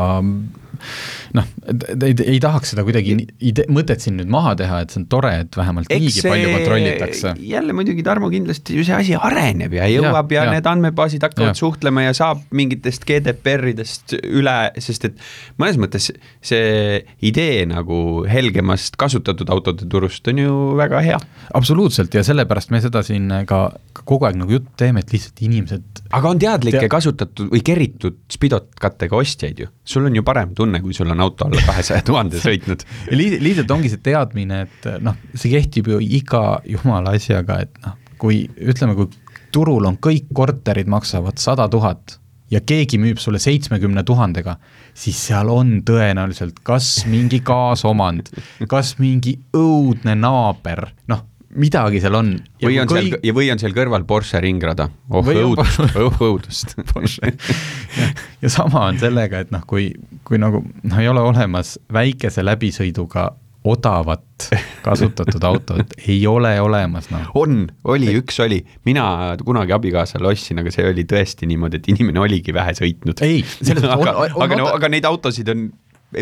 noh, 1.37 1.47
ei, 1.69 2.13
ei 2.13 2.39
tahaks 2.43 2.73
seda 2.73 2.85
kuidagi 2.85 3.15
ide-, 3.39 3.65
mõtet 3.73 4.03
siin 4.03 4.17
nüüd 4.19 4.31
maha 4.31 4.55
teha, 4.59 4.81
et 4.83 4.93
see 4.93 5.01
on 5.01 5.07
tore, 5.11 5.31
et 5.45 5.57
vähemalt 5.57 5.91
Eks 5.93 6.03
niigi 6.03 6.23
palju 6.25 6.51
kontrollitakse. 6.57 7.33
jälle 7.53 7.75
muidugi, 7.77 8.05
Tarmo, 8.05 8.29
kindlasti 8.33 8.77
ju 8.77 8.85
see 8.87 8.97
asi 8.97 9.17
areneb 9.17 9.75
ja 9.77 9.87
jõuab 9.91 10.33
ja, 10.33 10.43
ja, 10.43 10.47
ja 10.49 10.57
need 10.57 10.69
andmebaasid 10.69 11.23
hakkavad 11.25 11.53
ja. 11.53 11.57
suhtlema 11.57 12.07
ja 12.07 12.15
saab 12.17 12.43
mingitest 12.55 13.07
GDPR-idest 13.09 14.17
üle, 14.21 14.57
sest 14.83 15.09
et 15.09 15.23
mõnes 15.61 15.79
mõttes 15.81 16.09
see 16.43 17.01
idee 17.25 17.63
nagu 17.69 18.23
helgemast 18.29 18.97
kasutatud 18.99 19.49
autode 19.53 19.87
turust 19.89 20.27
on 20.31 20.41
ju 20.43 20.57
väga 20.79 21.03
hea. 21.05 21.19
absoluutselt 21.53 22.13
ja 22.13 22.23
sellepärast 22.25 22.73
me 22.73 22.81
seda 22.83 23.03
siin 23.05 23.31
ka, 23.49 23.65
kogu 24.03 24.29
aeg 24.29 24.39
nagu 24.39 24.57
juttu 24.57 24.73
teeme, 24.79 25.03
et 25.03 25.13
lihtsalt 25.13 25.41
inimesed 25.45 26.03
aga 26.13 26.33
on 26.33 26.41
teadlikke 26.41 26.85
tea... 26.85 26.91
kasutatud 26.91 27.51
või 27.53 27.63
keritud 27.65 28.19
Spidot-kattega 28.33 29.17
ostjaid 29.17 29.63
ju, 29.63 29.69
sul 29.87 30.07
on 30.09 30.17
ju 30.17 30.23
parem 30.25 30.53
tunne, 30.63 30.81
kui 30.83 30.95
sul 30.95 31.11
on 31.13 31.21
auto 31.23 31.47
alla 31.47 31.61
kahesaja 31.67 32.01
tuhande 32.07 32.41
sõitnud. 32.41 32.87
Liid, 33.13 33.37
lihtsalt 33.43 33.75
ongi 33.75 33.91
see 33.91 34.01
teadmine, 34.03 34.63
et 34.65 34.89
noh, 35.03 35.19
see 35.35 35.53
kehtib 35.53 35.91
ju 35.93 36.01
iga 36.01 36.61
jumala 36.67 37.13
asjaga, 37.19 37.61
et 37.67 37.77
noh, 37.85 37.99
kui 38.21 38.45
ütleme, 38.57 38.97
kui 38.97 39.11
turul 39.53 39.85
on 39.85 39.99
kõik 40.01 40.31
korterid 40.33 40.89
maksavad 40.89 41.37
sada 41.41 41.67
tuhat 41.71 42.17
ja 42.53 42.61
keegi 42.61 42.99
müüb 43.01 43.19
sulle 43.21 43.39
seitsmekümne 43.41 44.03
tuhandega, 44.05 44.57
siis 44.93 45.19
seal 45.27 45.49
on 45.49 45.79
tõenäoliselt 45.85 46.61
kas 46.65 47.03
mingi 47.09 47.41
kaasomand, 47.45 48.29
kas 48.69 48.95
mingi 49.01 49.37
õudne 49.57 50.15
naaber, 50.19 50.85
noh, 51.09 51.25
midagi 51.59 52.01
seal 52.03 52.17
on. 52.17 52.33
või 52.63 52.79
on 52.81 52.89
kõik... 52.89 53.17
seal, 53.17 53.35
või 53.37 53.51
on 53.53 53.61
seal 53.61 53.75
kõrval 53.75 54.07
Porsche 54.09 54.41
ringrada, 54.43 54.89
oh 55.09 55.29
õudust, 55.45 55.83
oh 56.01 56.19
õudust 56.23 56.75
ja, 56.79 58.09
ja 58.41 58.51
sama 58.51 58.87
on 58.89 58.99
sellega, 59.01 59.43
et 59.45 59.53
noh, 59.53 59.63
kui, 59.69 59.91
kui 60.27 60.41
nagu 60.41 60.63
noh, 60.63 60.99
ei 60.99 61.09
ole 61.11 61.23
olemas 61.23 61.77
väikese 61.93 62.45
läbisõiduga 62.45 63.31
odavat 63.63 64.49
kasutatud 64.83 65.43
autot 65.47 65.93
ei 66.11 66.19
ole 66.27 66.51
olemas, 66.61 67.07
noh. 67.13 67.29
on, 67.39 67.63
oli, 67.87 68.11
üks 68.19 68.41
oli, 68.43 68.59
mina 68.87 69.05
kunagi 69.43 69.75
abikaasale 69.75 70.27
ostsin, 70.33 70.59
aga 70.59 70.73
see 70.73 70.85
oli 70.89 71.05
tõesti 71.07 71.47
niimoodi, 71.49 71.79
et 71.79 71.87
inimene 71.93 72.19
oligi 72.23 72.55
vähe 72.55 72.75
sõitnud. 72.77 73.23
ei, 73.23 73.39
selles 73.61 73.85
mõttes 73.85 73.95
aga, 73.95 74.17
on, 74.17 74.35
on, 74.35 74.45
aga 74.47 74.59
no, 74.59 74.67
aga 74.75 74.91
neid 74.91 75.07
autosid 75.07 75.53
on 75.53 75.69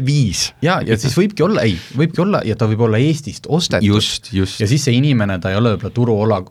viis. 0.05 0.43
ja, 0.61 0.79
ja 0.85 0.97
siis 0.99 1.15
võibki 1.17 1.45
olla, 1.45 1.65
ei, 1.67 1.75
võibki 1.97 2.23
olla 2.23 2.41
ja 2.47 2.55
ta 2.59 2.67
võib 2.69 2.85
olla 2.87 2.99
Eestist 3.01 3.47
ostetud. 3.49 3.87
just, 3.87 4.31
just. 4.35 4.59
ja 4.61 4.69
siis 4.69 4.85
see 4.87 4.95
inimene, 4.97 5.39
ta 5.43 5.51
ei 5.51 5.59
ole 5.59 5.75
võib-olla 5.75 5.95
turuola-, 5.95 6.41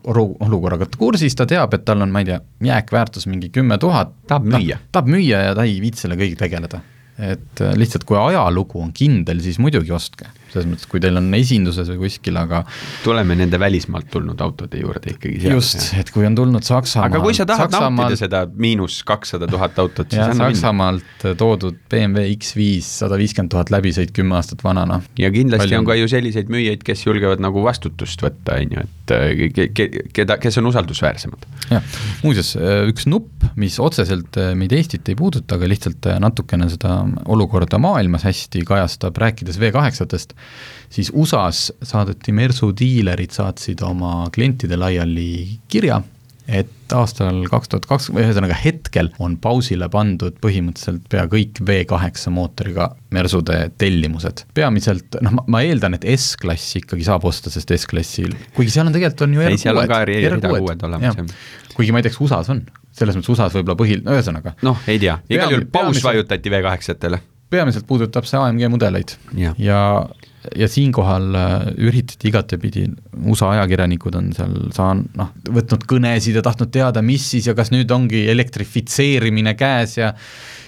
olukorraga 0.47 0.89
kursis, 0.97 1.35
ta 1.37 1.47
teab, 1.49 1.73
et 1.77 1.85
tal 1.87 2.03
on, 2.05 2.13
ma 2.13 2.23
ei 2.23 2.31
tea, 2.31 2.41
jääkväärtus 2.71 3.27
mingi 3.31 3.51
kümme 3.53 3.77
tuhat. 3.81 4.13
tahab 4.27 4.49
müüa. 4.55 4.81
tahab 4.91 5.09
müüa 5.11 5.45
ja 5.49 5.55
ta 5.57 5.67
ei 5.67 5.79
viitsi 5.83 6.07
selle 6.07 6.19
kõigega 6.19 6.43
tegeleda. 6.45 6.83
et 7.21 7.65
lihtsalt, 7.77 8.05
kui 8.09 8.17
ajalugu 8.17 8.81
on 8.81 8.93
kindel, 8.95 9.41
siis 9.43 9.59
muidugi 9.61 9.93
ostke 9.93 10.29
selles 10.51 10.69
mõttes, 10.69 10.87
kui 10.91 11.01
teil 11.03 11.17
on 11.19 11.29
esinduses 11.37 11.89
või 11.93 12.05
kuskil, 12.05 12.37
aga 12.41 12.63
tuleme 13.05 13.37
nende 13.39 13.59
välismaalt 13.61 14.09
tulnud 14.11 14.41
autode 14.43 14.81
juurde 14.81 15.15
ikkagi. 15.15 15.39
just, 15.51 15.91
et 15.99 16.11
kui 16.13 16.25
on 16.27 16.35
tulnud 16.37 16.65
Saksamaalt 16.65 17.11
aga 17.11 17.23
kui 17.23 17.35
sa 17.37 17.47
tahad 17.49 17.71
Saksamaalt, 17.71 18.11
nautida 18.11 18.19
seda 18.19 18.43
miinus 18.51 19.01
kakssada 19.07 19.49
tuhat 19.51 19.79
autot, 19.81 20.09
siis 20.11 20.23
anna 20.23 20.49
Saksamaalt 20.49 21.25
minna. 21.25 21.35
toodud 21.39 21.79
BMW 21.91 22.35
X5 22.35 22.89
sada 23.01 23.19
viiskümmend 23.19 23.51
tuhat 23.53 23.71
läbisõit 23.73 24.13
kümme 24.15 24.37
aastat 24.39 24.63
vana, 24.65 24.85
noh. 24.89 25.05
ja 25.19 25.31
kindlasti 25.33 25.67
Palju... 25.69 25.81
on 25.81 25.89
ka 25.89 25.97
ju 25.99 26.09
selliseid 26.11 26.51
müüjaid, 26.53 26.83
kes 26.85 27.05
julgevad 27.05 27.43
nagu 27.43 27.63
vastutust 27.65 28.23
võtta, 28.23 28.57
on 28.61 28.75
ju, 28.75 28.85
et 28.85 29.15
äh, 29.15 29.27
ke, 29.55 29.67
ke, 29.75 29.87
keda, 30.15 30.37
kes 30.41 30.59
on 30.61 30.69
usaldusväärsemad. 30.71 31.47
jah, 31.71 31.97
muuseas, 32.25 32.53
äh, 32.59 32.83
üks 32.91 33.07
nupp, 33.11 33.45
mis 33.59 33.79
otseselt 33.83 34.39
äh, 34.41 34.53
meid 34.57 34.75
Eestit 34.75 35.09
ei 35.11 35.17
puuduta, 35.19 35.57
aga 35.57 35.69
lihtsalt 35.69 36.09
natukene 36.21 36.69
seda 36.71 37.01
olukorda 37.31 37.79
maailmas 37.81 38.25
hästi 38.27 38.65
kajastab, 38.67 39.17
rääkides 39.21 39.59
V8-test, 39.61 40.35
siis 40.91 41.11
USA-s 41.13 41.71
saadeti 41.87 42.33
Mersu 42.35 42.71
diilerid, 42.77 43.31
saatsid 43.35 43.83
oma 43.87 44.25
klientide 44.33 44.79
laiali 44.79 45.59
kirja, 45.71 46.01
et 46.51 46.93
aastal 46.95 47.45
kaks 47.47 47.69
tuhat 47.71 47.85
kaks, 47.87 48.09
ühesõnaga 48.11 48.55
hetkel 48.57 49.11
on 49.23 49.37
pausile 49.41 49.87
pandud 49.91 50.35
põhimõtteliselt 50.43 51.05
pea 51.11 51.23
kõik 51.31 51.61
V8 51.67 52.33
mootoriga 52.33 52.89
Mersude 53.15 53.59
tellimused. 53.79 54.45
peamiselt, 54.57 55.19
noh, 55.23 55.43
ma 55.47 55.63
eeldan, 55.67 55.95
et 55.97 56.07
S-klass 56.17 56.75
ikkagi 56.81 57.07
saab 57.07 57.25
osta, 57.29 57.53
sest 57.53 57.71
S-klassil, 57.77 58.35
kuigi 58.57 58.73
seal 58.73 58.89
on 58.89 58.95
tegelikult 58.97 59.27
on 59.27 59.37
ju 59.37 59.45
R6-d. 59.45 59.63
seal 59.63 59.81
on 59.83 59.91
ka 59.91 60.03
rida 60.09 60.53
uued 60.57 60.87
olemas, 60.89 61.19
jah. 61.21 61.35
kuigi 61.77 61.95
ma 61.95 62.01
ei 62.01 62.07
tea, 62.07 62.15
kas 62.15 62.23
USA-s 62.25 62.53
on, 62.55 62.63
selles 62.97 63.19
mõttes 63.19 63.35
USA-s 63.35 63.55
võib-olla 63.59 63.79
põhil-, 63.79 64.03
no 64.07 64.17
ühesõnaga. 64.17 64.57
noh, 64.67 64.81
ei 64.91 64.99
tea, 65.01 65.19
igal 65.31 65.55
juhul 65.55 65.69
paus 65.71 66.03
vajutati 66.03 66.51
V8-tele. 66.51 67.21
peamiselt 67.51 67.87
puudutab 67.87 68.27
see 68.27 68.41
AMG 68.41 68.67
mudeleid 68.71 69.15
ja, 69.37 69.55
ja 69.59 69.79
ja 70.57 70.67
siinkohal 70.71 71.35
äh, 71.37 71.55
üritati 71.87 72.29
igatepidi, 72.31 72.85
USA 73.29 73.51
ajakirjanikud 73.55 74.17
on 74.17 74.31
seal 74.35 74.55
saan-, 74.75 75.05
noh, 75.17 75.33
võtnud 75.53 75.85
kõnesid 75.89 76.39
ja 76.39 76.45
tahtnud 76.45 76.71
teada, 76.73 77.03
mis 77.05 77.27
siis 77.33 77.49
ja 77.49 77.55
kas 77.57 77.73
nüüd 77.73 77.91
ongi 77.93 78.25
elektrifitseerimine 78.31 79.55
käes 79.59 79.97
ja 79.99 80.13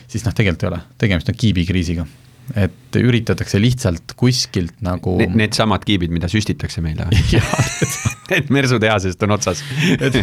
siis 0.07 0.25
noh, 0.27 0.35
tegelikult 0.35 0.67
ei 0.67 0.71
ole, 0.73 0.81
tegemist 1.01 1.31
on 1.33 1.39
kiibikriisiga. 1.45 2.05
et 2.59 2.97
üritatakse 2.99 3.61
lihtsalt 3.61 4.17
kuskilt 4.19 4.81
nagu 4.83 5.15
Need, 5.21 5.37
needsamad 5.39 5.85
kiibid, 5.87 6.11
mida 6.11 6.27
süstitakse 6.31 6.83
meile 6.83 7.07
Need 8.31 8.51
mersutehasest 8.53 9.23
on 9.25 9.33
otsas 9.35 9.59
et, 9.97 10.15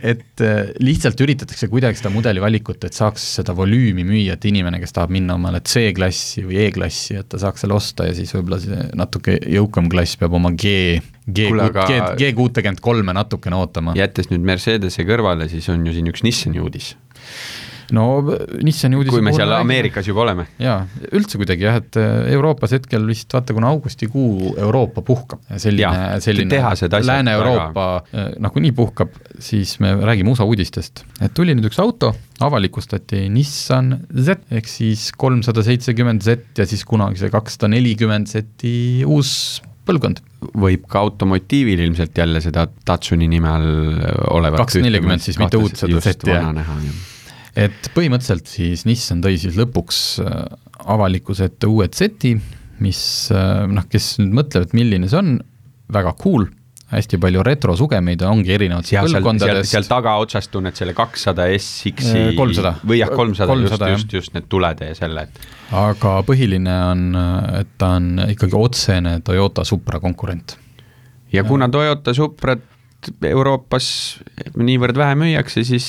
et 0.00 0.42
äh, 0.44 0.70
lihtsalt 0.82 1.18
üritatakse 1.24 1.68
kuidagi 1.72 1.98
seda 1.98 2.12
mudelivalikut, 2.14 2.84
et 2.86 2.94
saaks 2.96 3.24
seda 3.40 3.54
volüümi 3.56 4.04
müüa, 4.06 4.36
et 4.36 4.46
inimene, 4.50 4.78
kes 4.82 4.94
tahab 4.94 5.14
minna 5.14 5.34
omale 5.38 5.62
C-klassi 5.66 6.44
või 6.46 6.60
E-klassi, 6.68 7.18
et 7.20 7.30
ta 7.32 7.40
saaks 7.42 7.64
selle 7.64 7.76
osta 7.78 8.06
ja 8.08 8.14
siis 8.16 8.30
võib-olla 8.36 8.60
see 8.62 8.86
natuke 8.98 9.38
jõukam 9.56 9.90
klass 9.92 10.18
peab 10.20 10.36
oma 10.38 10.52
G, 10.54 11.00
G, 11.26 11.48
aga- 11.52 11.88
G, 11.90 11.98
G 12.20 12.30
kuutekümmet 12.38 12.82
kolme 12.84 13.16
natukene 13.16 13.58
ootama. 13.58 13.96
jättes 13.98 14.30
nüüd 14.30 14.46
Mercedese 14.46 15.06
kõrvale, 15.08 15.48
siis 15.50 15.68
on 15.72 15.84
ju 15.86 15.96
siin 15.96 16.10
üks 16.12 16.22
Nissani 16.26 16.62
uudis. 16.62 16.94
No 17.92 18.22
Nissani 18.62 18.96
uudise 18.96 19.12
kui 19.12 19.22
me 19.22 19.32
seal 19.34 19.48
räägime- 19.48 19.60
Ameerikas 19.66 20.06
juba 20.08 20.22
oleme. 20.24 20.46
jaa, 20.58 20.86
üldse 21.12 21.36
kuidagi 21.40 21.66
jah, 21.66 21.76
et 21.82 21.96
äh, 22.00 22.30
Euroopas 22.32 22.72
hetkel 22.72 23.04
vist 23.06 23.32
vaata, 23.34 23.52
kuna 23.56 23.68
augustikuu 23.74 24.54
Euroopa 24.56 25.02
puhkab, 25.02 25.40
selline 25.56 26.20
selline 26.24 26.60
Lääne-Euroopa 27.10 27.86
äh, 28.14 28.30
nagunii 28.38 28.72
puhkab, 28.72 29.10
siis 29.38 29.76
me 29.80 29.94
räägime 29.94 30.30
USA 30.32 30.44
uudistest. 30.48 31.04
et 31.20 31.34
tuli 31.34 31.54
nüüd 31.54 31.68
üks 31.70 31.78
auto, 31.82 32.14
avalikustati 32.40 33.28
Nissan 33.28 33.98
Z 34.16 34.38
ehk 34.50 34.66
siis 34.68 35.10
kolmsada 35.16 35.62
seitsekümmend 35.66 36.22
Z 36.24 36.58
ja 36.58 36.66
siis 36.66 36.84
kunagi 36.84 37.18
see 37.20 37.30
kakssada 37.30 37.68
nelikümmend 37.68 38.28
Z-i 38.30 39.04
uus 39.06 39.60
põlvkond. 39.84 40.20
võib 40.60 40.84
ka 40.88 40.98
automotiivil 41.04 41.80
ilmselt 41.86 42.16
jälle 42.18 42.40
seda 42.40 42.66
Tatsuni 42.84 43.28
nime 43.28 43.48
all 43.48 43.98
olevat 44.32 44.60
240 44.60 45.18
siis, 45.24 45.38
mitte 45.40 45.56
uut 45.60 45.76
seda 45.76 46.00
Z-i, 46.00 46.30
jah. 46.30 46.52
Et 47.58 47.88
põhimõtteliselt 47.94 48.50
siis 48.50 48.84
Nissan 48.88 49.22
tõi 49.24 49.38
siis 49.40 49.56
lõpuks 49.58 50.02
äh, 50.24 50.42
avalikkuse 50.90 51.50
ette 51.50 51.70
uue 51.70 51.86
Z-i, 51.94 52.34
mis 52.82 53.00
äh, 53.34 53.64
noh, 53.70 53.86
kes 53.90 54.16
nüüd 54.20 54.34
mõtlevad, 54.40 54.74
milline 54.76 55.10
see 55.10 55.20
on, 55.20 55.36
väga 55.94 56.14
cool, 56.20 56.48
hästi 56.94 57.18
palju 57.22 57.42
retrosugemeid 57.46 58.22
ongi 58.28 58.52
erinevatest 58.54 58.92
seal, 58.92 59.64
seal, 59.66 59.86
tagaotsas 59.88 60.50
tunned 60.52 60.76
selle 60.78 60.94
kakssada 60.96 61.46
SX-i 61.54 61.94
Äh, 62.10 62.34
300. 62.36 62.74
või 62.86 63.00
jah, 63.00 63.14
kolmsada, 63.14 63.56
just, 63.56 63.72
300, 63.78 63.88
jah. 63.88 63.98
just, 63.98 64.18
just 64.18 64.36
need 64.36 64.50
tulede 64.52 64.90
ja 64.90 64.98
selle, 64.98 65.26
et 65.28 65.74
aga 65.74 66.18
põhiline 66.26 66.76
on, 66.90 67.06
et 67.60 67.72
ta 67.80 67.94
on 68.00 68.12
ikkagi 68.28 68.58
otsene 68.58 69.16
Toyota 69.24 69.64
Supra 69.66 70.02
konkurent. 70.02 70.58
ja 71.32 71.46
kuna 71.46 71.70
Toyota 71.72 72.14
Suprat 72.14 72.73
Euroopas 73.28 73.88
niivõrd 74.58 74.98
vähe 74.98 75.16
müüakse, 75.18 75.64
siis 75.66 75.86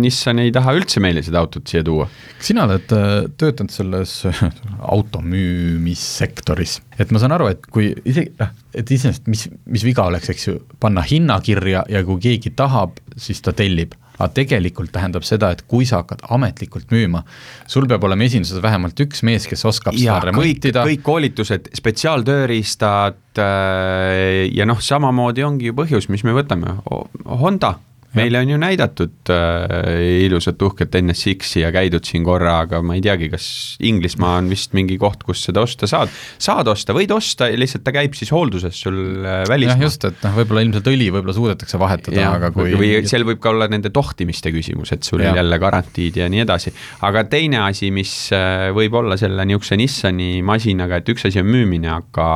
Nissan 0.00 0.42
ei 0.42 0.52
taha 0.54 0.74
üldse 0.78 1.02
meile 1.02 1.22
seda 1.24 1.42
autot 1.44 1.68
siia 1.70 1.84
tuua. 1.86 2.08
kas 2.38 2.50
sina 2.50 2.66
oled 2.68 2.94
äh, 2.96 3.14
töötanud 3.40 3.74
selles 3.74 4.16
auto 4.94 5.22
müümissektoris, 5.24 6.78
et 6.98 7.14
ma 7.14 7.22
saan 7.22 7.36
aru, 7.36 7.50
et 7.54 7.66
kui 7.72 7.92
isegi 8.04 8.34
noh, 8.40 8.54
et 8.74 8.94
iseenesest 8.96 9.28
mis, 9.30 9.46
mis 9.70 9.86
viga 9.86 10.06
oleks, 10.10 10.30
eks 10.34 10.48
ju, 10.48 10.56
panna 10.80 11.04
hinnakirja 11.06 11.84
ja 11.90 12.04
kui 12.06 12.22
keegi 12.22 12.54
tahab, 12.56 12.98
siis 13.16 13.42
ta 13.44 13.54
tellib 13.56 13.94
aga 14.18 14.30
tegelikult 14.36 14.92
tähendab 14.94 15.26
seda, 15.26 15.50
et 15.54 15.64
kui 15.70 15.86
sa 15.88 16.02
hakkad 16.02 16.22
ametlikult 16.34 16.92
müüma, 16.94 17.24
sul 17.70 17.88
peab 17.90 18.04
olema 18.06 18.26
esinduses 18.28 18.62
vähemalt 18.62 19.00
üks 19.04 19.24
mees, 19.26 19.48
kes 19.50 19.64
oskab 19.66 19.96
ja 19.98 20.20
seda 20.20 20.20
kõik, 20.20 20.28
remontida. 20.30 20.84
kõik 20.86 21.02
koolitused, 21.06 21.72
spetsiaaltööriistad 21.80 23.42
äh, 23.42 24.44
ja 24.54 24.68
noh, 24.70 24.82
samamoodi 24.84 25.46
ongi 25.46 25.72
ju 25.72 25.78
põhjus, 25.80 26.10
mis 26.12 26.26
me 26.26 26.36
võtame, 26.36 26.78
Honda 27.24 27.74
meile 28.18 28.40
on 28.42 28.52
ju 28.54 28.58
näidatud 28.60 29.32
äh, 29.32 30.24
ilusat 30.24 30.62
uhket 30.62 30.96
NSX-i 31.00 31.64
ja 31.64 31.70
käidud 31.74 32.06
siin 32.06 32.24
korra, 32.26 32.60
aga 32.64 32.80
ma 32.84 32.96
ei 32.98 33.02
teagi, 33.04 33.28
kas 33.32 33.46
Inglismaa 33.84 34.38
on 34.40 34.50
vist 34.52 34.74
mingi 34.76 34.98
koht, 35.00 35.24
kus 35.26 35.44
seda 35.48 35.64
osta 35.64 35.88
saad. 35.90 36.12
saad 36.38 36.70
osta, 36.70 36.96
võid 36.96 37.14
osta, 37.14 37.48
lihtsalt 37.54 37.84
ta 37.86 37.94
käib 37.94 38.16
siis 38.18 38.32
hoolduses 38.34 38.80
sul 38.86 38.98
äh, 39.24 39.42
jah, 39.42 39.48
välismaal. 39.50 39.86
just, 39.88 40.08
et 40.08 40.26
noh, 40.26 40.36
võib-olla 40.38 40.64
ilmselt 40.66 40.90
õli 40.92 41.10
võib-olla 41.14 41.36
suudetakse 41.36 41.80
vahetada, 41.80 42.28
aga 42.38 42.52
kui 42.54 42.74
või 42.78 42.92
seal 43.10 43.26
võib 43.28 43.42
ka 43.42 43.52
olla 43.54 43.68
nende 43.72 43.92
tohtimiste 43.94 44.52
küsimus, 44.54 44.94
et 44.94 45.06
sul 45.06 45.22
Jah. 45.22 45.32
ja. 45.32 45.42
jälle 45.42 45.58
garantiid 45.62 46.20
ja 46.22 46.28
nii 46.30 46.44
edasi. 46.44 46.74
aga 47.06 47.24
teine 47.30 47.64
asi, 47.66 47.90
mis 47.94 48.14
äh, 48.34 48.68
võib 48.76 49.00
olla 49.00 49.18
selle 49.20 49.46
niisuguse 49.48 49.78
Nissani 49.80 50.30
masinaga, 50.46 51.00
et 51.00 51.10
üks 51.12 51.26
asi 51.28 51.42
on 51.42 51.50
müümine, 51.50 51.90
aga 51.94 52.28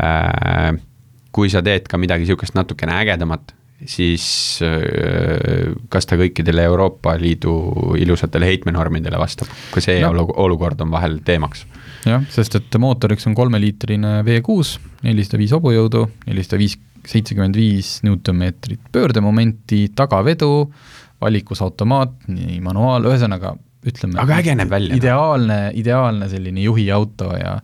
äh, 0.00 0.74
kui 1.34 1.50
sa 1.50 1.62
teed 1.66 1.88
ka 1.90 1.98
midagi 2.00 2.26
niisugust 2.26 2.56
natukene 2.56 2.94
ägedamat, 3.02 3.54
siis 3.86 4.24
äh, 4.64 5.74
kas 5.92 6.06
ta 6.08 6.16
kõikidele 6.20 6.64
Euroopa 6.68 7.16
Liidu 7.20 7.54
ilusatele 8.00 8.48
heitmenormidele 8.52 9.18
vastab, 9.20 9.50
ka 9.74 9.80
see 9.84 10.00
No. 10.04 10.10
olu- 10.12 10.34
olukord 10.44 10.80
on 10.84 10.90
vahel 10.94 11.18
teemaks. 11.24 11.64
jah, 12.06 12.24
sest 12.30 12.54
et 12.58 12.76
mootoriks 12.78 13.26
on 13.26 13.34
kolmeliitrine 13.34 14.22
V6, 14.26 14.78
nelisada 15.06 15.38
viis 15.40 15.52
hobujõudu, 15.56 16.06
nelisada 16.26 16.58
viis, 16.60 16.76
seitsekümmend 17.08 17.56
viis 17.56 17.98
Newtonmeetrit 18.04 18.80
pöördemomenti, 18.92 19.86
tagavedu, 19.96 20.70
valikus 21.20 21.62
automaat, 21.64 22.12
nii 22.28 22.60
manuaal, 22.64 23.04
ühesõnaga 23.08 23.54
ütleme 23.84 24.16
Aga 24.20 24.38
äge 24.40 24.54
näeb 24.56 24.70
välja, 24.72 24.94
noh. 24.94 25.00
ideaalne, 25.00 25.58
ideaalne 25.76 26.28
selline 26.32 26.62
juhiauto 26.64 27.30
ja 27.36 27.58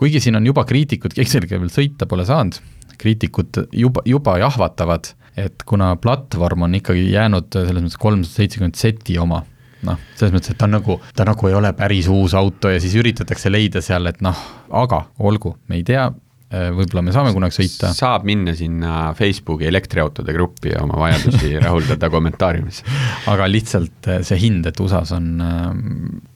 kuigi 0.00 0.20
siin 0.20 0.36
on 0.40 0.46
juba 0.48 0.64
kriitikud, 0.68 1.12
kes 1.16 1.32
sellega 1.36 1.58
veel 1.60 1.72
sõita 1.72 2.06
pole 2.08 2.24
saanud, 2.28 2.56
kriitikud 2.98 3.62
juba, 3.76 4.02
juba 4.08 4.38
jahvatavad, 4.40 5.12
et 5.38 5.64
kuna 5.68 5.94
platvorm 6.02 6.66
on 6.68 6.76
ikkagi 6.80 7.08
jäänud 7.12 7.52
selles 7.54 7.84
mõttes 7.84 8.00
kolmsada 8.00 8.42
seitsekümmend 8.42 8.78
seti 8.78 9.18
oma, 9.20 9.42
noh, 9.86 10.06
selles 10.18 10.34
mõttes, 10.34 10.54
et 10.54 10.60
ta 10.60 10.70
nagu, 10.70 10.98
ta 11.16 11.26
nagu 11.28 11.50
ei 11.50 11.58
ole 11.58 11.72
päris 11.78 12.08
uus 12.12 12.36
auto 12.38 12.72
ja 12.72 12.80
siis 12.82 12.96
üritatakse 12.98 13.52
leida 13.52 13.84
seal, 13.84 14.10
et 14.10 14.22
noh, 14.24 14.46
aga 14.82 15.04
olgu, 15.28 15.56
me 15.68 15.80
ei 15.80 15.86
tea, 15.86 16.08
võib-olla 16.48 17.02
me 17.04 17.12
saame 17.12 17.32
kunagi 17.36 17.58
sõita. 17.58 17.90
saab 17.92 18.24
minna 18.28 18.54
sinna 18.56 19.12
Facebooki 19.16 19.66
elektriautode 19.68 20.32
gruppi 20.32 20.72
ja 20.72 20.80
oma 20.80 20.96
vajadusi 21.02 21.50
rahuldada 21.64 22.08
kommentaariumis. 22.12 22.80
aga 23.28 23.48
lihtsalt 23.50 24.08
eh, 24.08 24.22
see 24.24 24.38
hind, 24.46 24.68
et 24.70 24.80
USA-s 24.80 25.12
on 25.16 25.42
äh, 25.44 25.66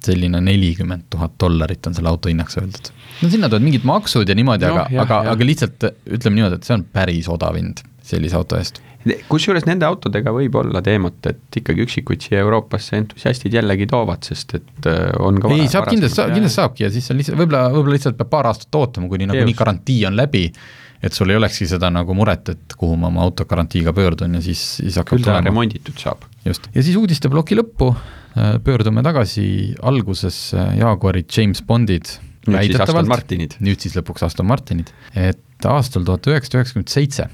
selline 0.04 0.42
nelikümmend 0.44 1.08
tuhat 1.12 1.38
dollarit 1.40 1.88
on 1.88 1.96
selle 1.96 2.12
auto 2.12 2.28
hinnaks 2.28 2.60
öeldud. 2.60 2.92
no 3.22 3.30
sinna 3.32 3.48
tulevad 3.48 3.64
mingid 3.70 3.88
maksud 3.88 4.28
ja 4.28 4.36
niimoodi 4.36 4.68
no,, 4.68 4.82
aga, 4.82 5.06
aga, 5.06 5.22
aga 5.32 5.48
lihtsalt 5.48 5.88
eh, 5.88 5.96
ütleme 6.18 6.40
niimoodi, 6.42 6.60
et 6.60 6.68
see 6.68 6.76
on 6.76 6.84
päris 6.92 7.32
odav 7.32 7.56
hind 7.56 7.80
sellise 8.04 8.36
auto 8.36 8.60
eest. 8.60 8.82
Kusjuures 9.30 9.66
nende 9.66 9.86
autodega 9.86 10.32
võib 10.34 10.54
olla 10.60 10.82
teemat, 10.84 11.18
et 11.30 11.58
ikkagi 11.62 11.86
üksikuid 11.86 12.22
siia 12.22 12.42
Euroopasse 12.44 12.96
entusiastid 13.00 13.54
jällegi 13.56 13.88
toovad, 13.90 14.22
sest 14.28 14.56
et 14.58 14.88
äh, 14.90 15.10
on 15.22 15.40
ka 15.42 15.50
ei, 15.54 15.66
saab 15.70 15.88
kindlasti, 15.90 16.22
kindlasti 16.34 16.60
saabki 16.60 16.86
ja 16.86 16.92
siis 16.94 17.10
on 17.10 17.18
lihtsalt, 17.18 17.38
võib-olla, 17.40 17.66
võib-olla 17.74 17.98
lihtsalt 17.98 18.18
peab 18.20 18.32
paar 18.32 18.50
aastat 18.52 18.78
ootama, 18.78 19.10
kuni 19.10 19.28
nagunii 19.30 19.58
garantii 19.58 20.00
on 20.08 20.18
läbi, 20.18 20.44
et 21.02 21.18
sul 21.18 21.32
ei 21.34 21.38
olekski 21.40 21.66
seda 21.72 21.90
nagu 21.92 22.14
muret, 22.16 22.54
et 22.54 22.76
kuhu 22.78 22.96
ma 23.00 23.10
oma 23.10 23.24
auto 23.26 23.46
garantiiga 23.48 23.94
pöördun 23.96 24.38
ja 24.38 24.42
siis, 24.44 24.62
siis 24.78 24.98
hakkab 25.00 25.18
küll 25.18 25.26
ta 25.26 25.40
remonditud 25.42 25.98
saab. 25.98 26.26
just, 26.46 26.70
ja 26.74 26.84
siis 26.86 26.98
uudisteploki 27.00 27.58
lõppu 27.58 27.90
äh, 27.94 28.58
pöördume 28.64 29.02
tagasi 29.06 29.46
algusesse 29.82 30.68
Jaguari 30.78 31.26
James 31.26 31.64
Bondid. 31.66 32.18
Martinid. 33.08 33.56
nüüd 33.62 33.82
siis 33.82 33.94
lõpuks 33.98 34.24
Aston 34.26 34.48
Martinid, 34.48 34.90
et 35.14 35.66
aastal 35.68 36.04
tuhat 36.06 36.26
üheksasada 36.26 36.62
üheksakümmend 36.62 36.90
seitse 36.90 37.28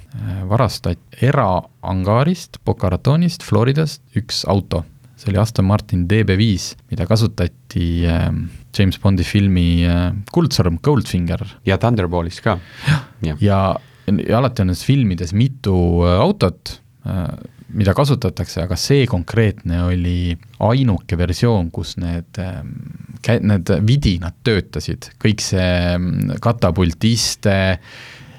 varastati 0.51 1.23
eraangaarist 1.29 2.61
Boca 2.65 2.91
Ratonist, 2.93 3.45
Floridast 3.47 4.03
üks 4.19 4.45
auto. 4.49 4.85
see 5.19 5.33
oli 5.33 5.41
Aston 5.43 5.67
Martin 5.67 6.05
DB5, 6.07 6.75
mida 6.93 7.07
kasutati 7.11 7.87
äh, 8.07 8.29
James 8.77 8.99
Bondi 9.03 9.25
filmi 9.27 9.85
äh, 9.89 10.13
Kuldsõrm, 10.33 10.79
Goldfinger 10.83 11.43
ja 11.67 11.79
Thunderballis 11.79 12.41
ka. 12.45 12.59
ja, 13.25 13.35
ja 13.41 13.63
alati 14.37 14.63
on 14.63 14.71
nendes 14.71 14.85
filmides 14.87 15.35
mitu 15.35 15.75
äh, 16.07 16.21
autot, 16.21 16.79
mida 17.77 17.95
kasutatakse, 17.97 18.63
aga 18.65 18.77
see 18.81 19.07
konkreetne 19.11 19.83
oli 19.89 20.37
ainuke 20.65 21.19
versioon, 21.21 21.71
kus 21.75 21.97
need, 22.01 22.41
need 23.45 23.73
vidinad 23.87 24.39
töötasid, 24.47 25.11
kõik 25.21 25.45
see 25.45 25.75
mm, 25.99 26.39
katapultiste, 26.45 27.59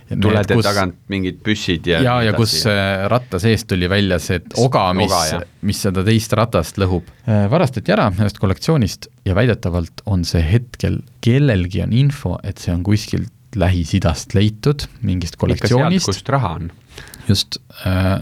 tulede 0.10 0.58
kus, 0.58 0.66
tagant 0.66 0.96
mingid 1.14 1.38
püssid 1.46 1.86
ja 1.86 2.00
ja, 2.02 2.16
ja 2.26 2.34
kus 2.34 2.56
äh, 2.66 3.06
ratta 3.12 3.38
seest 3.42 3.68
tuli 3.70 3.86
välja 3.92 4.18
see 4.24 4.42
oga, 4.58 4.88
mis, 4.98 5.14
mis 5.62 5.84
seda 5.86 6.02
teist 6.08 6.34
ratast 6.38 6.80
lõhub. 6.82 7.12
varastati 7.52 7.94
ära 7.94 8.08
ühest 8.16 8.42
kollektsioonist 8.42 9.12
ja 9.30 9.38
väidetavalt 9.38 10.02
on 10.10 10.26
see 10.26 10.42
hetkel, 10.42 11.04
kellelgi 11.22 11.84
on 11.86 11.94
info, 11.94 12.40
et 12.42 12.58
see 12.58 12.74
on 12.74 12.82
kuskilt 12.88 13.30
Lähis-Idast 13.58 14.36
leitud, 14.38 14.86
mingist 15.02 15.38
kollektsioonist. 15.42 16.06
kust 16.06 16.30
raha 16.30 16.52
on. 16.60 16.70
Just, 17.30 17.60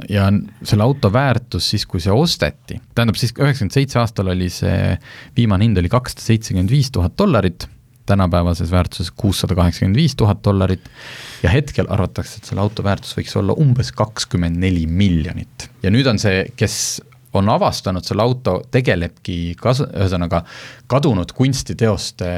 ja 0.10 0.28
selle 0.64 0.86
auto 0.86 1.12
väärtus 1.14 1.70
siis, 1.74 1.86
kui 1.90 2.02
see 2.04 2.14
osteti, 2.14 2.82
tähendab 2.96 3.18
siis 3.20 3.34
üheksakümmend 3.36 3.76
seitse 3.76 4.02
aastal 4.02 4.34
oli 4.34 4.50
see, 4.54 4.94
viimane 5.38 5.68
hind 5.68 5.82
oli 5.82 5.92
kakssada 5.92 6.26
seitsekümmend 6.26 6.72
viis 6.74 6.92
tuhat 6.94 7.18
dollarit, 7.20 7.68
tänapäevases 8.08 8.72
väärtuses 8.72 9.12
kuussada 9.12 9.56
kaheksakümmend 9.56 10.00
viis 10.00 10.16
tuhat 10.16 10.40
dollarit 10.46 10.86
ja 11.44 11.52
hetkel 11.52 11.90
arvatakse, 11.92 12.40
et 12.40 12.48
selle 12.48 12.64
auto 12.64 12.86
väärtus 12.86 13.18
võiks 13.18 13.36
olla 13.40 13.56
umbes 13.60 13.92
kakskümmend 13.92 14.60
neli 14.64 14.86
miljonit. 14.88 15.70
ja 15.84 15.92
nüüd 15.92 16.08
on 16.08 16.20
see, 16.22 16.46
kes 16.56 16.78
on 17.38 17.50
avastanud 17.50 18.06
selle 18.08 18.24
auto, 18.24 18.58
tegelebki 18.72 19.56
kas-, 19.60 19.84
ühesõnaga 19.86 20.42
kadunud 20.90 21.32
kunstiteoste 21.36 22.32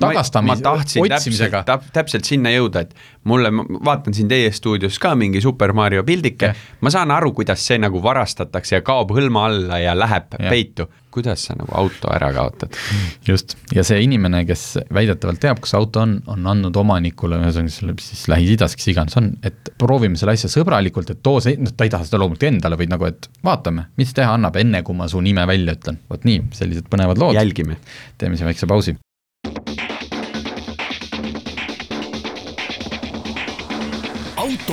tagastamise, 0.00 0.68
otsimisega. 1.02 1.64
täpselt 1.92 2.28
sinna 2.28 2.52
jõuda, 2.54 2.84
et 2.86 2.94
mulle, 3.26 3.50
ma 3.54 3.64
vaatan 3.90 4.14
siin 4.16 4.28
teie 4.30 4.52
stuudios 4.54 5.00
ka 5.02 5.14
mingi 5.18 5.42
Super 5.44 5.74
Mario 5.76 6.04
pildike, 6.06 6.52
ma 6.80 6.92
saan 6.92 7.14
aru, 7.14 7.32
kuidas 7.36 7.64
see 7.66 7.80
nagu 7.82 8.02
varastatakse 8.02 8.78
ja 8.78 8.84
kaob 8.86 9.14
hõlma 9.16 9.48
alla 9.50 9.80
ja 9.82 9.96
läheb 9.98 10.38
ja. 10.38 10.50
peitu 10.50 10.88
kuidas 11.16 11.46
sa 11.48 11.54
nagu 11.56 11.72
auto 11.72 12.10
ära 12.12 12.28
kaotad? 12.36 12.76
just, 13.24 13.56
ja 13.74 13.84
see 13.86 14.02
inimene, 14.04 14.42
kes 14.48 14.64
väidetavalt 14.92 15.40
teab, 15.40 15.62
kus 15.64 15.72
auto 15.78 16.02
on, 16.04 16.18
on 16.32 16.50
andnud 16.52 16.76
omanikule, 16.76 17.38
ühesõnaga 17.40 17.72
selle 17.72 17.96
siis 18.04 18.26
Lähis-Idas, 18.32 18.76
kes 18.76 18.90
iganes 18.92 19.16
on, 19.20 19.30
et 19.46 19.72
proovime 19.80 20.20
selle 20.20 20.36
asja 20.36 20.52
sõbralikult, 20.52 21.14
et 21.14 21.22
too 21.24 21.40
see, 21.44 21.56
noh 21.60 21.72
ta 21.72 21.88
ei 21.88 21.94
taha 21.94 22.08
seda 22.08 22.20
loomulikult 22.20 22.50
endale, 22.50 22.76
vaid 22.82 22.92
nagu, 22.92 23.08
et 23.08 23.30
vaatame, 23.46 23.88
mis 23.96 24.12
teha 24.16 24.36
annab, 24.36 24.60
enne 24.60 24.84
kui 24.84 24.98
ma 24.98 25.08
su 25.08 25.22
nime 25.24 25.48
välja 25.48 25.78
ütlen. 25.78 26.02
vot 26.12 26.28
nii, 26.28 26.44
sellised 26.58 26.92
põnevad 26.92 27.22
lood. 27.22 27.40
jälgime. 27.40 27.80
teeme 28.20 28.36
siin 28.36 28.52
väikse 28.52 28.68
pausi. 28.68 28.98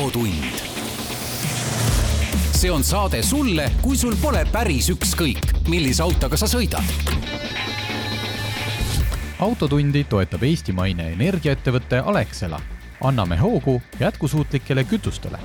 Autotund 0.03 0.59
see 2.51 2.71
on 2.71 2.83
saade 2.83 3.21
sulle, 3.23 3.69
kui 3.81 3.95
sul 3.97 4.15
pole 4.19 4.41
päris 4.51 4.89
ükskõik, 4.91 5.45
millise 5.71 6.03
autoga 6.03 6.35
sa 6.39 6.47
sõidad. 6.47 6.83
autotundi 9.39 10.03
toetab 10.03 10.43
eestimaine 10.43 11.07
energiaettevõte 11.13 12.01
Alexela. 12.03 12.59
anname 13.01 13.37
hoogu 13.37 13.81
jätkusuutlikele 13.99 14.83
kütustele. 14.83 15.39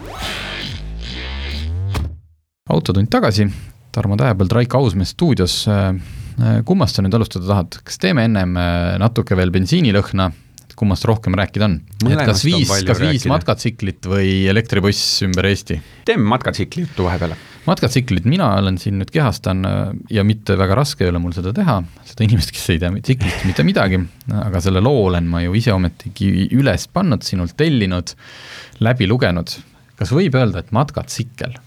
autotund 2.71 3.09
tagasi, 3.11 3.47
Tarmo 3.93 4.17
Tähepõld, 4.17 4.53
Raiko 4.53 4.79
Ausmees 4.79 5.11
stuudios. 5.11 5.67
kummast 6.65 6.95
sa 6.97 7.03
nüüd 7.03 7.15
alustada 7.15 7.47
tahad, 7.47 7.79
kas 7.85 7.99
teeme 7.99 8.25
ennem 8.25 8.55
natuke 8.99 9.37
veel 9.37 9.51
bensiinilõhna 9.51 10.33
kummast 10.79 11.07
rohkem 11.09 11.37
rääkida 11.39 11.69
on? 11.69 11.79
kas 12.25 12.45
viis, 12.47 12.71
kas 12.87 13.03
viis 13.03 13.27
matkatsiklit 13.31 14.09
või 14.09 14.33
elektribuss 14.51 15.23
ümber 15.27 15.51
Eesti? 15.51 15.81
teeme 16.09 16.27
matkatsikli 16.31 16.87
juttu 16.87 17.07
vahepeale. 17.09 17.37
matkatsiklit, 17.69 18.27
mina 18.31 18.51
olen 18.63 18.79
siin 18.81 18.99
nüüd 19.03 19.13
kehastan 19.15 19.65
ja 20.11 20.25
mitte 20.25 20.59
väga 20.59 20.79
raske 20.79 21.07
ei 21.07 21.13
ole 21.13 21.23
mul 21.23 21.37
seda 21.37 21.53
teha, 21.57 21.81
seda 22.09 22.27
inimest, 22.27 22.55
kes 22.57 22.69
ei 22.75 22.83
tea 22.83 22.93
tsiklist 22.99 23.47
mitte 23.49 23.67
midagi, 23.67 24.01
aga 24.39 24.63
selle 24.65 24.83
loo 24.85 25.09
olen 25.11 25.29
ma 25.31 25.43
ju 25.45 25.57
ise 25.59 25.75
ometigi 25.75 26.49
üles 26.57 26.89
pannud, 26.93 27.27
sinult 27.27 27.57
tellinud, 27.59 28.15
läbi 28.85 29.11
lugenud. 29.11 29.59
kas 29.99 30.15
võib 30.15 30.37
öelda, 30.39 30.63
et 30.63 30.71
matkatsikkel 30.73 31.59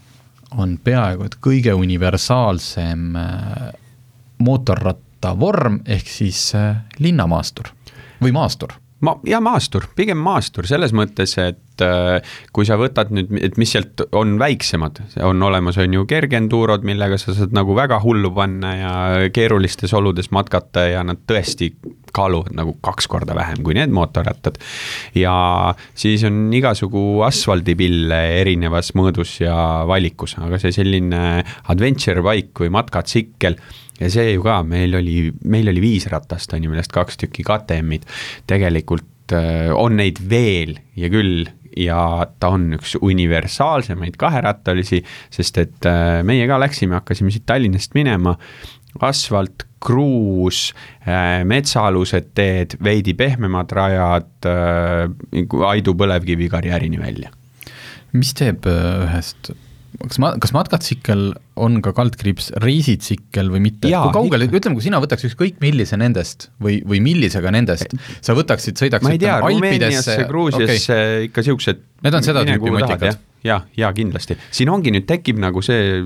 on 0.58 0.76
peaaegu 0.84 1.26
et 1.26 1.36
kõige 1.42 1.74
universaalsem 1.76 3.16
äh, 3.16 3.66
mootorrattavorm, 4.42 5.80
ehk 5.86 6.08
siis 6.08 6.50
äh, 6.58 6.82
linnamaastur 7.02 7.72
või 8.22 8.34
maastur? 8.36 8.76
Ma, 9.02 9.16
ja 9.28 9.40
maastur, 9.44 9.88
pigem 9.98 10.20
maastur 10.22 10.68
selles 10.70 10.94
mõttes, 10.96 11.34
et 11.42 11.60
äh, 11.80 12.34
kui 12.52 12.66
sa 12.68 12.76
võtad 12.80 13.12
nüüd, 13.14 13.32
et 13.40 13.56
mis 13.60 13.72
sealt 13.72 14.04
on 14.12 14.36
väiksemad, 14.40 15.00
on 15.24 15.42
olemas, 15.42 15.78
on 15.80 15.96
ju 15.96 16.04
kergenduurod, 16.08 16.84
millega 16.86 17.18
sa 17.20 17.34
saad 17.36 17.54
nagu 17.56 17.76
väga 17.78 18.00
hullu 18.04 18.32
panna 18.36 18.72
ja 18.76 18.94
keerulistes 19.34 19.94
oludes 19.96 20.32
matkata 20.34 20.86
ja 20.90 21.04
nad 21.06 21.24
tõesti 21.28 21.72
kaaluvad 22.12 22.52
nagu 22.56 22.74
kaks 22.84 23.08
korda 23.08 23.36
vähem 23.36 23.62
kui 23.64 23.76
need 23.78 23.92
mootorrattad. 23.94 24.58
ja 25.16 25.34
siis 25.94 26.24
on 26.28 26.50
igasugu 26.52 27.22
asfaldipille 27.26 28.20
erinevas 28.40 28.92
mõõdus 28.98 29.38
ja 29.40 29.56
valikus, 29.88 30.36
aga 30.38 30.60
see 30.60 30.74
selline 30.76 31.22
adventure 31.72 32.24
bike 32.24 32.66
või 32.66 32.74
matkatsikkel 32.76 33.56
ja 34.02 34.10
see 34.12 34.34
ju 34.34 34.44
ka, 34.44 34.60
meil 34.66 34.96
oli, 34.98 35.30
meil 35.48 35.70
oli 35.72 35.82
viis 35.84 36.08
ratast, 36.10 36.52
on 36.52 36.64
ju, 36.64 36.72
millest 36.72 36.92
kaks 36.94 37.20
tükki 37.22 37.44
KTM-id. 37.46 38.06
tegelikult 38.50 39.08
on 39.30 39.94
neid 40.00 40.18
veel 40.28 40.74
ja 40.98 41.08
küll 41.12 41.46
ja 41.78 42.26
ta 42.40 42.52
on 42.56 42.72
üks 42.76 42.96
universaalsemaid 43.00 44.16
kaherattalisi, 44.20 45.02
sest 45.32 45.60
et 45.62 45.88
äh, 45.88 46.20
meie 46.26 46.46
ka 46.50 46.58
läksime, 46.60 46.98
hakkasime 47.00 47.32
siit 47.32 47.46
Tallinnast 47.48 47.96
minema, 47.96 48.34
asfalt, 49.00 49.66
kruus, 49.82 50.70
äh, 51.06 51.42
metsaalused 51.48 52.32
teed, 52.36 52.76
veidi 52.84 53.16
pehmemad 53.18 53.72
rajad, 53.72 54.30
Aidu 55.72 55.94
põlevkivi 55.98 56.48
karjäärini 56.52 57.00
välja. 57.00 57.30
mis 58.12 58.34
teeb 58.36 58.66
ühest 58.68 59.54
kas 60.00 60.20
ma, 60.22 60.32
kas 60.40 60.54
matkatsikkel 60.56 61.24
on 61.62 61.80
ka 61.84 61.92
kaldkriips 61.96 62.52
reisitsikkel 62.64 63.50
või 63.52 63.62
mitte, 63.68 63.90
kui 63.90 64.14
kaugele, 64.16 64.48
ütleme, 64.48 64.78
kui 64.78 64.84
sina 64.86 65.00
võtaks 65.02 65.28
ükskõik 65.28 65.60
millise 65.64 65.98
nendest 66.00 66.48
või, 66.62 66.80
või 66.88 67.02
millisega 67.04 67.52
nendest, 67.54 67.92
sa 68.24 68.36
võtaksid, 68.38 68.80
sõidaks 68.80 69.04
ma 69.04 69.14
ei 69.16 69.22
tea, 69.22 69.38
Rumeeniasse, 69.44 70.22
Gruusiasse 70.30 70.96
okay. 70.96 71.28
ikka 71.28 71.44
siuksed 71.48 71.88
Need 72.02 72.16
on 72.18 72.24
seda 72.26 72.42
tüüpi 72.46 72.72
matikad? 72.74 73.20
ja, 73.46 73.56
ja 73.74 73.88
kindlasti, 73.94 74.36
siin 74.54 74.70
ongi 74.70 74.92
nüüd 74.94 75.04
tekib 75.06 75.38
nagu 75.42 75.62
see 75.66 76.00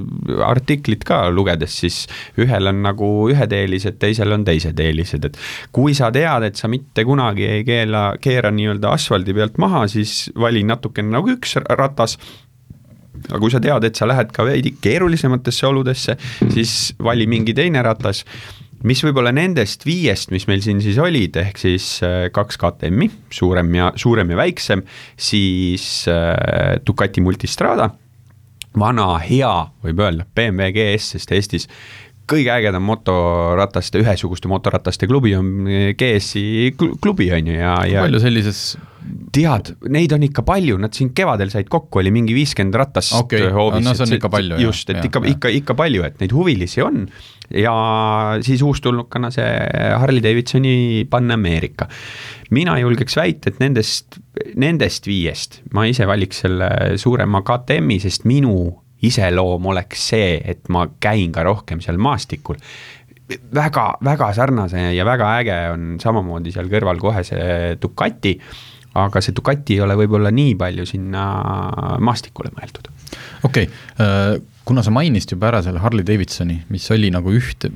artiklit 0.45 1.03
ka 1.09 1.27
lugedes, 1.33 1.75
siis 1.83 1.99
ühel 2.41 2.71
on 2.71 2.81
nagu 2.85 3.09
ühed 3.33 3.53
eelised, 3.53 3.99
teisel 4.01 4.33
on 4.33 4.45
teised 4.45 4.81
eelised, 4.81 5.29
et 5.29 5.37
kui 5.77 5.93
sa 5.97 6.09
tead, 6.13 6.49
et 6.49 6.57
sa 6.57 6.69
mitte 6.73 7.05
kunagi 7.09 7.45
ei 7.59 7.65
keela, 7.69 8.07
keera 8.25 8.53
nii-öelda 8.57 8.93
asfaldi 8.97 9.37
pealt 9.37 9.61
maha, 9.61 9.85
siis 9.93 10.31
vali 10.37 10.65
natukene 10.69 11.13
nagu 11.13 11.33
üks 11.37 11.59
ratas 11.69 12.17
aga 13.29 13.41
kui 13.43 13.53
sa 13.53 13.63
tead, 13.63 13.89
et 13.89 13.99
sa 13.99 14.09
lähed 14.09 14.31
ka 14.35 14.47
veidi 14.47 14.77
keerulisematesse 14.83 15.67
oludesse, 15.69 16.17
siis 16.53 16.95
vali 17.03 17.29
mingi 17.31 17.55
teine 17.57 17.83
ratas 17.87 18.25
mis 18.87 19.01
võib-olla 19.03 19.33
nendest 19.35 19.87
viiest, 19.87 20.31
mis 20.35 20.47
meil 20.51 20.63
siin 20.65 20.81
siis 20.85 20.99
olid, 21.03 21.37
ehk 21.41 21.61
siis 21.61 21.89
äh, 22.07 22.27
kaks 22.35 22.59
KTM-i, 22.61 23.09
suurem 23.33 23.73
ja, 23.75 23.93
suurem 23.99 24.31
ja 24.33 24.41
väiksem, 24.41 24.85
siis 25.17 26.05
äh, 26.13 26.77
Ducati 26.87 27.25
Multistrada, 27.25 27.91
vana 28.77 29.09
hea, 29.25 29.55
võib 29.85 30.03
öelda, 30.05 30.27
BMW 30.37 30.75
GS, 30.77 31.15
sest 31.17 31.33
Eestis 31.33 31.71
kõige 32.31 32.53
ägedam 32.55 32.85
motorataste, 32.87 34.03
ühesuguste 34.03 34.51
motorataste 34.51 35.09
klubi 35.11 35.35
on 35.39 35.71
GS-i 35.99 36.75
klubi, 36.77 37.31
on 37.35 37.53
ju, 37.53 37.57
ja, 37.61 37.79
ja 37.87 38.05
palju 38.07 38.23
sellises 38.23 38.63
tead, 39.35 39.73
neid 39.93 40.13
on 40.17 40.25
ikka 40.27 40.43
palju, 40.47 40.79
nad 40.83 40.95
siin 40.97 41.13
kevadel 41.17 41.51
said 41.53 41.69
kokku, 41.71 42.01
oli 42.01 42.11
mingi 42.15 42.35
viiskümmend 42.37 42.77
ratast 42.79 43.15
okay. 43.19 43.51
hoovis. 43.53 43.85
no 43.85 43.95
see 43.95 44.07
on 44.07 44.15
ikka 44.17 44.31
palju. 44.33 44.61
just, 44.63 44.91
et 44.91 45.01
ja, 45.01 45.07
ikka, 45.09 45.23
ikka, 45.31 45.53
ikka 45.61 45.77
palju, 45.79 46.05
et 46.09 46.23
neid 46.23 46.35
huvilisi 46.37 46.83
on 46.85 47.05
ja 47.55 47.75
siis 48.43 48.63
uustulnukana 48.67 49.31
see 49.35 49.47
Harley 50.01 50.23
Davidsoni 50.25 51.07
Pan-Ameerika. 51.11 51.89
mina 52.51 52.79
julgeks 52.81 53.17
väita, 53.19 53.53
et 53.53 53.61
nendest, 53.63 54.19
nendest 54.55 55.07
viiest 55.07 55.61
ma 55.75 55.87
ise 55.87 56.07
valiks 56.09 56.43
selle 56.47 56.71
suurema 56.99 57.43
KTM-i, 57.47 58.01
sest 58.03 58.27
minu 58.27 58.57
iseloom 59.05 59.67
oleks 59.73 60.09
see, 60.13 60.37
et 60.45 60.69
ma 60.73 60.87
käin 61.01 61.33
ka 61.35 61.45
rohkem 61.45 61.83
seal 61.85 61.99
maastikul 62.01 62.57
väga, 63.55 63.87
väga 64.05 64.31
sarnase 64.35 64.89
ja 64.95 65.05
väga 65.05 65.31
äge 65.41 65.59
on 65.73 65.87
samamoodi 66.03 66.55
seal 66.55 66.71
kõrval 66.73 67.01
kohe 67.03 67.25
see 67.27 67.77
Ducati, 67.83 68.37
aga 68.97 69.23
see 69.23 69.37
Ducati 69.37 69.77
ei 69.77 69.85
ole 69.85 69.97
võib-olla 69.99 70.33
nii 70.35 70.55
palju 70.59 70.87
sinna 70.89 71.25
maastikule 72.01 72.55
mõeldud. 72.57 72.93
okei 73.45 73.69
okay., 73.69 73.73
äh, 74.01 74.37
kuna 74.67 74.83
sa 74.83 74.91
mainisid 74.91 75.37
juba 75.37 75.51
ära 75.53 75.61
selle 75.63 75.81
Harley 75.83 76.05
Davidsoni, 76.07 76.57
mis 76.75 76.89
oli 76.95 77.11
nagu 77.15 77.31
üht, 77.35 77.69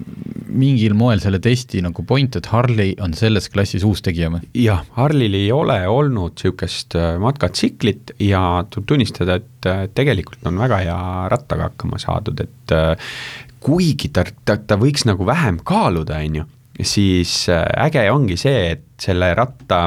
mingil 0.50 0.96
moel 0.98 1.22
selle 1.22 1.38
testi 1.42 1.82
nagu 1.84 2.02
point, 2.06 2.34
et 2.36 2.48
Harley 2.50 2.96
on 3.02 3.14
selles 3.16 3.46
klassis 3.52 3.84
uus 3.86 4.02
tegija 4.02 4.32
või? 4.34 4.42
jah, 4.58 4.82
Harley'l 4.96 5.36
ei 5.38 5.52
ole 5.54 5.78
olnud 5.90 6.34
niisugust 6.34 6.96
äh, 6.98 7.14
matkatsiklit 7.22 8.14
ja 8.26 8.42
tuleb 8.70 8.88
tunnistada, 8.90 9.38
et 9.38 9.70
äh, 9.70 9.84
tegelikult 9.94 10.46
on 10.50 10.58
väga 10.58 10.82
hea 10.82 11.00
rattaga 11.30 11.70
hakkama 11.70 12.00
saadud, 12.02 12.42
et 12.42 12.74
äh, 12.74 13.14
kuigi 13.62 14.10
ta, 14.14 14.24
ta, 14.44 14.58
ta 14.58 14.78
võiks 14.80 15.06
nagu 15.06 15.26
vähem 15.28 15.60
kaaluda, 15.66 16.18
on 16.26 16.40
ju, 16.42 16.46
siis 16.82 17.44
äge 17.50 18.06
ongi 18.10 18.38
see, 18.40 18.72
et 18.74 18.86
selle 19.04 19.30
ratta 19.38 19.84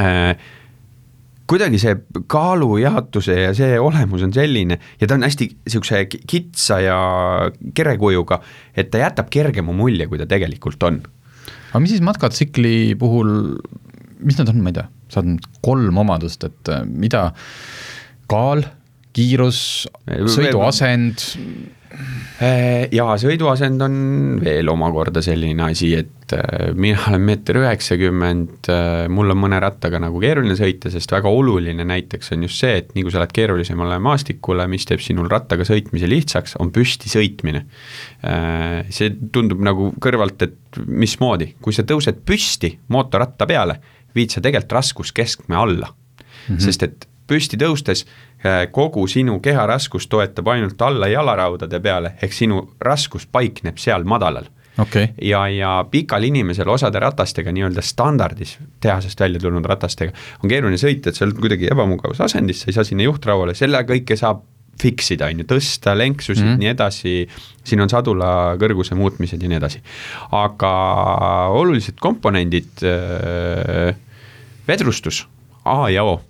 äh, 0.00 0.32
kuidagi 1.48 1.80
see 1.80 1.94
kaalujaotuse 2.30 3.36
ja 3.40 3.52
see 3.56 3.78
olemus 3.80 4.24
on 4.26 4.34
selline 4.36 4.78
ja 5.00 5.08
ta 5.08 5.16
on 5.16 5.26
hästi 5.26 5.48
niisuguse 5.54 6.04
kitsa 6.08 6.80
ja 6.84 6.98
kerekujuga, 7.74 8.40
et 8.76 8.90
ta 8.92 9.02
jätab 9.02 9.30
kergema 9.32 9.74
mulje, 9.76 10.08
kui 10.10 10.20
ta 10.20 10.28
tegelikult 10.28 10.82
on. 10.88 11.00
aga 11.70 11.82
mis 11.84 11.94
siis 11.94 12.04
matkatsikli 12.04 12.94
puhul, 13.00 13.32
mis 14.20 14.38
need 14.38 14.52
on, 14.52 14.60
ma 14.64 14.72
ei 14.72 14.80
tea, 14.80 14.88
saad 15.12 15.30
nüüd 15.32 15.48
kolm 15.64 16.02
omadust, 16.04 16.44
et 16.48 16.72
äh, 16.72 16.84
mida, 16.84 17.30
kaal, 18.30 18.66
kiirus, 19.16 19.60
sõiduasend 20.06 21.24
ja 22.92 23.04
sõiduasend 23.18 23.82
on 23.82 23.94
veel 24.42 24.68
omakorda 24.70 25.22
selline 25.24 25.64
asi, 25.70 25.90
et 25.96 26.34
äh, 26.36 26.68
mina 26.76 27.00
olen 27.10 27.24
meeter 27.24 27.58
üheksakümmend, 27.62 28.68
äh, 28.72 29.06
mul 29.12 29.32
on 29.32 29.40
mõne 29.40 29.60
rattaga 29.62 30.00
nagu 30.02 30.20
keeruline 30.22 30.56
sõita, 30.58 30.92
sest 30.92 31.12
väga 31.14 31.32
oluline 31.32 31.86
näiteks 31.88 32.34
on 32.36 32.44
just 32.46 32.60
see, 32.62 32.76
et 32.82 32.92
nii 32.94 33.06
kui 33.06 33.14
sa 33.14 33.22
lähed 33.22 33.34
keerulisemale 33.38 33.98
maastikule, 34.04 34.68
mis 34.70 34.86
teeb 34.88 35.02
sinul 35.04 35.30
rattaga 35.32 35.66
sõitmise 35.68 36.10
lihtsaks, 36.10 36.58
on 36.62 36.72
püsti 36.74 37.10
sõitmine. 37.12 37.64
See 38.92 39.12
tundub 39.32 39.62
nagu 39.64 39.90
kõrvalt, 40.02 40.44
et 40.44 40.80
mismoodi, 40.86 41.54
kui 41.64 41.76
sa 41.76 41.86
tõused 41.88 42.20
püsti 42.28 42.74
mootorratta 42.92 43.48
peale, 43.48 43.78
viid 44.16 44.34
sa 44.34 44.44
tegelikult 44.44 44.76
raskuskeskme 44.78 45.56
alla 45.56 45.88
mm, 45.88 46.54
-hmm. 46.54 46.64
sest 46.64 46.82
et 46.82 47.08
püsti 47.28 47.58
tõustes 47.60 48.04
äh, 48.04 48.27
kogu 48.70 49.06
sinu 49.10 49.40
keha 49.42 49.66
raskus 49.66 50.06
toetab 50.06 50.48
ainult 50.48 50.82
alla 50.82 51.08
jalaraudade 51.10 51.80
peale, 51.80 52.12
ehk 52.22 52.32
sinu 52.32 52.60
raskus 52.80 53.26
paikneb 53.26 53.78
seal 53.82 54.04
madalal 54.04 54.46
okay.. 54.78 55.08
ja, 55.22 55.48
ja 55.48 55.72
pikal 55.90 56.22
inimesel 56.28 56.68
osade 56.68 57.00
ratastega 57.02 57.52
nii-öelda 57.54 57.82
standardis, 57.84 58.56
tehasest 58.80 59.20
välja 59.20 59.40
tulnud 59.42 59.66
ratastega, 59.66 60.14
on 60.42 60.52
keeruline 60.52 60.78
sõita, 60.80 61.10
et 61.10 61.18
sa 61.18 61.26
oled 61.26 61.40
kuidagi 61.40 61.70
ebamugavas 61.72 62.22
asendis, 62.28 62.62
sa 62.62 62.70
ei 62.70 62.78
saa 62.78 62.86
sinna 62.86 63.08
juhtrauale, 63.08 63.56
selle 63.58 63.82
kõike 63.88 64.18
saab 64.18 64.44
fix 64.78 65.10
ida, 65.10 65.26
on 65.26 65.42
ju, 65.42 65.46
tõsta 65.50 65.94
lenksusid 65.98 66.44
mm, 66.44 66.52
-hmm. 66.52 66.62
nii 66.62 66.70
edasi, 66.70 67.14
siin 67.66 67.82
on 67.82 67.90
sadula 67.90 68.30
kõrguse 68.60 68.94
muutmised 68.94 69.42
ja 69.42 69.50
nii 69.50 69.58
edasi. 69.58 69.82
aga 70.38 70.72
olulised 71.50 71.98
komponendid, 72.00 72.86
äh, 72.86 73.96
vedrustus, 74.68 75.26
A 75.68 75.90
ja 75.90 76.04
O 76.04 76.20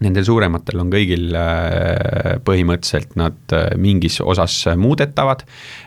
Nendel 0.00 0.24
suurematel 0.24 0.80
on 0.80 0.88
kõigil 0.92 1.34
äh, 1.36 2.38
põhimõtteliselt 2.44 3.16
nad 3.20 3.52
äh, 3.52 3.66
mingis 3.80 4.16
osas 4.24 4.54
muudetavad. 4.80 5.42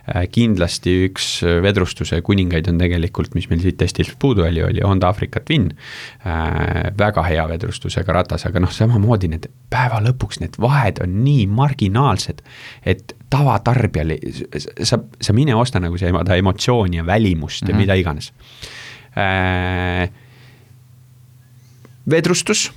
Äh, 0.05 0.27
kindlasti 0.29 0.93
üks 1.07 1.29
vedrustuse 1.65 2.19
kuningaid 2.25 2.69
on 2.69 2.81
tegelikult, 2.81 3.33
mis 3.33 3.49
meil 3.49 3.63
siit 3.63 3.79
testilt 3.81 4.13
puudu 4.21 4.45
oli, 4.45 4.61
Honda 4.83 5.09
Africa 5.09 5.41
Twin. 5.41 5.71
väga 6.97 7.23
hea 7.25 7.43
vedrustusega 7.49 8.13
ratas, 8.13 8.45
aga 8.45 8.61
noh, 8.61 8.71
samamoodi 8.71 9.27
need 9.31 9.47
päeva 9.71 9.99
lõpuks 10.03 10.39
need 10.41 10.59
vahed 10.61 11.01
on 11.03 11.17
nii 11.23 11.47
marginaalsed, 11.49 12.43
et 12.85 13.15
tavatarbijal, 13.33 14.13
sa, 14.85 14.99
sa 15.01 15.33
mine 15.33 15.55
osta 15.57 15.81
nagu 15.81 15.97
seda 15.97 16.37
emotsiooni 16.37 17.01
ja 17.01 17.05
välimust 17.05 17.63
mm 17.63 17.67
-hmm. 17.67 17.69
ja 17.69 17.73
mhm. 17.73 17.81
mida 17.81 17.93
iganes 17.95 18.31
vedrustus 22.09 22.71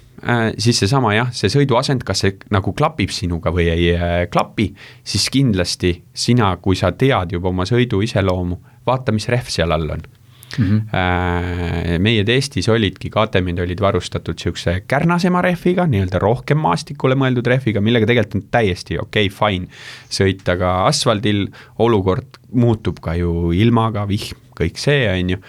siis 0.58 0.78
seesama 0.82 1.12
jah, 1.16 1.30
see 1.34 1.50
sõiduasend, 1.52 2.04
kas 2.06 2.24
see 2.24 2.36
nagu 2.54 2.72
klapib 2.76 3.12
sinuga 3.14 3.52
või 3.54 3.68
ei 3.72 3.88
äh, 3.94 4.18
klapi, 4.32 4.70
siis 5.06 5.28
kindlasti 5.32 5.92
sina, 6.16 6.54
kui 6.62 6.78
sa 6.78 6.92
tead 6.96 7.36
juba 7.36 7.52
oma 7.52 7.66
sõidu 7.68 8.02
iseloomu, 8.04 8.60
vaata, 8.86 9.14
mis 9.14 9.28
rehv 9.32 9.50
seal 9.52 9.74
all 9.76 9.90
on 9.96 10.04
mm. 10.06 10.64
-hmm. 10.64 11.98
meie 12.02 12.24
testis 12.24 12.68
olidki, 12.68 13.10
KTM-id 13.10 13.60
olid 13.64 13.80
varustatud 13.80 14.38
sihukese 14.38 14.80
kärnasema 14.88 15.42
rehviga, 15.42 15.86
nii-öelda 15.86 16.18
rohkem 16.22 16.58
maastikule 16.58 17.14
mõeldud 17.14 17.46
rehviga, 17.46 17.80
millega 17.80 18.06
tegelikult 18.06 18.40
on 18.40 18.48
täiesti 18.50 18.98
okei 18.98 19.28
okay,, 19.28 19.36
fine 19.36 19.68
sõita 20.10 20.56
ka 20.58 20.86
asfaldil, 20.86 21.48
olukord 21.78 22.40
muutub 22.52 23.00
ka 23.04 23.14
ju 23.14 23.52
ilmaga, 23.52 24.08
vihm, 24.08 24.38
kõik 24.56 24.78
see, 24.80 25.04
on 25.12 25.36
ju. 25.36 25.42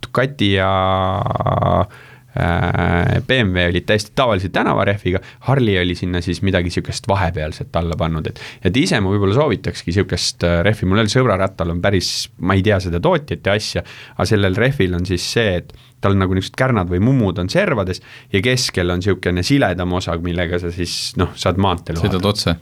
Ducati 0.00 0.52
ja 0.54 0.70
Äh, 1.80 2.09
BMW 2.30 3.64
olid 3.72 3.86
täiesti 3.88 4.12
tavalise 4.14 4.48
tänavarehviga, 4.54 5.18
Harley 5.48 5.80
oli 5.80 5.96
sinna 5.98 6.20
siis 6.22 6.42
midagi 6.46 6.70
sihukest 6.70 7.08
vahepealset 7.10 7.76
alla 7.76 7.96
pannud, 7.98 8.26
et. 8.30 8.40
et 8.64 8.76
ise 8.76 9.00
ma 9.02 9.10
võib-olla 9.10 9.34
soovitakski 9.34 9.94
sihukest 9.96 10.46
äh, 10.46 10.60
rehvi, 10.66 10.86
mul 10.86 11.02
jälle 11.02 11.12
sõbrarattal 11.12 11.74
on 11.74 11.80
päris, 11.82 12.30
ma 12.38 12.54
ei 12.54 12.62
tea 12.66 12.78
seda 12.82 13.00
tootjat 13.02 13.50
ja 13.50 13.56
asja. 13.58 13.82
aga 14.14 14.28
sellel 14.30 14.58
rehvil 14.58 14.94
on 14.94 15.08
siis 15.08 15.26
see, 15.32 15.56
et 15.58 15.74
tal 16.00 16.14
nagu 16.16 16.36
niisugused 16.36 16.56
kärnad 16.60 16.92
või 16.92 17.02
mummud 17.04 17.40
on 17.42 17.50
servades 17.52 18.00
ja 18.32 18.40
keskel 18.44 18.94
on 18.94 19.02
sihukene 19.04 19.42
siledam 19.46 19.98
osa, 19.98 20.14
millega 20.22 20.60
sa 20.62 20.70
siis 20.74 21.16
noh, 21.20 21.34
saad 21.34 21.58
maanteel. 21.60 21.98
sõidad 22.00 22.30
otse, 22.30 22.54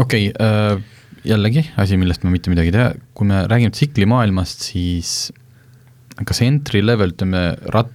okei 0.00 0.30
okay, 0.32 0.32
äh, 0.40 0.94
jällegi 1.24 1.66
asi, 1.80 1.98
millest 2.00 2.24
ma 2.24 2.32
mitte 2.32 2.52
midagi 2.52 2.72
ei 2.72 2.76
tea, 2.78 2.88
kui 3.16 3.28
me 3.28 3.44
räägime 3.50 3.76
tsiklimaailmast, 3.76 4.64
siis 4.72 5.12
kas 6.22 6.40
entry 6.46 6.80
level, 6.84 7.12
ütleme, 7.14 7.44
ratt, 7.74 7.92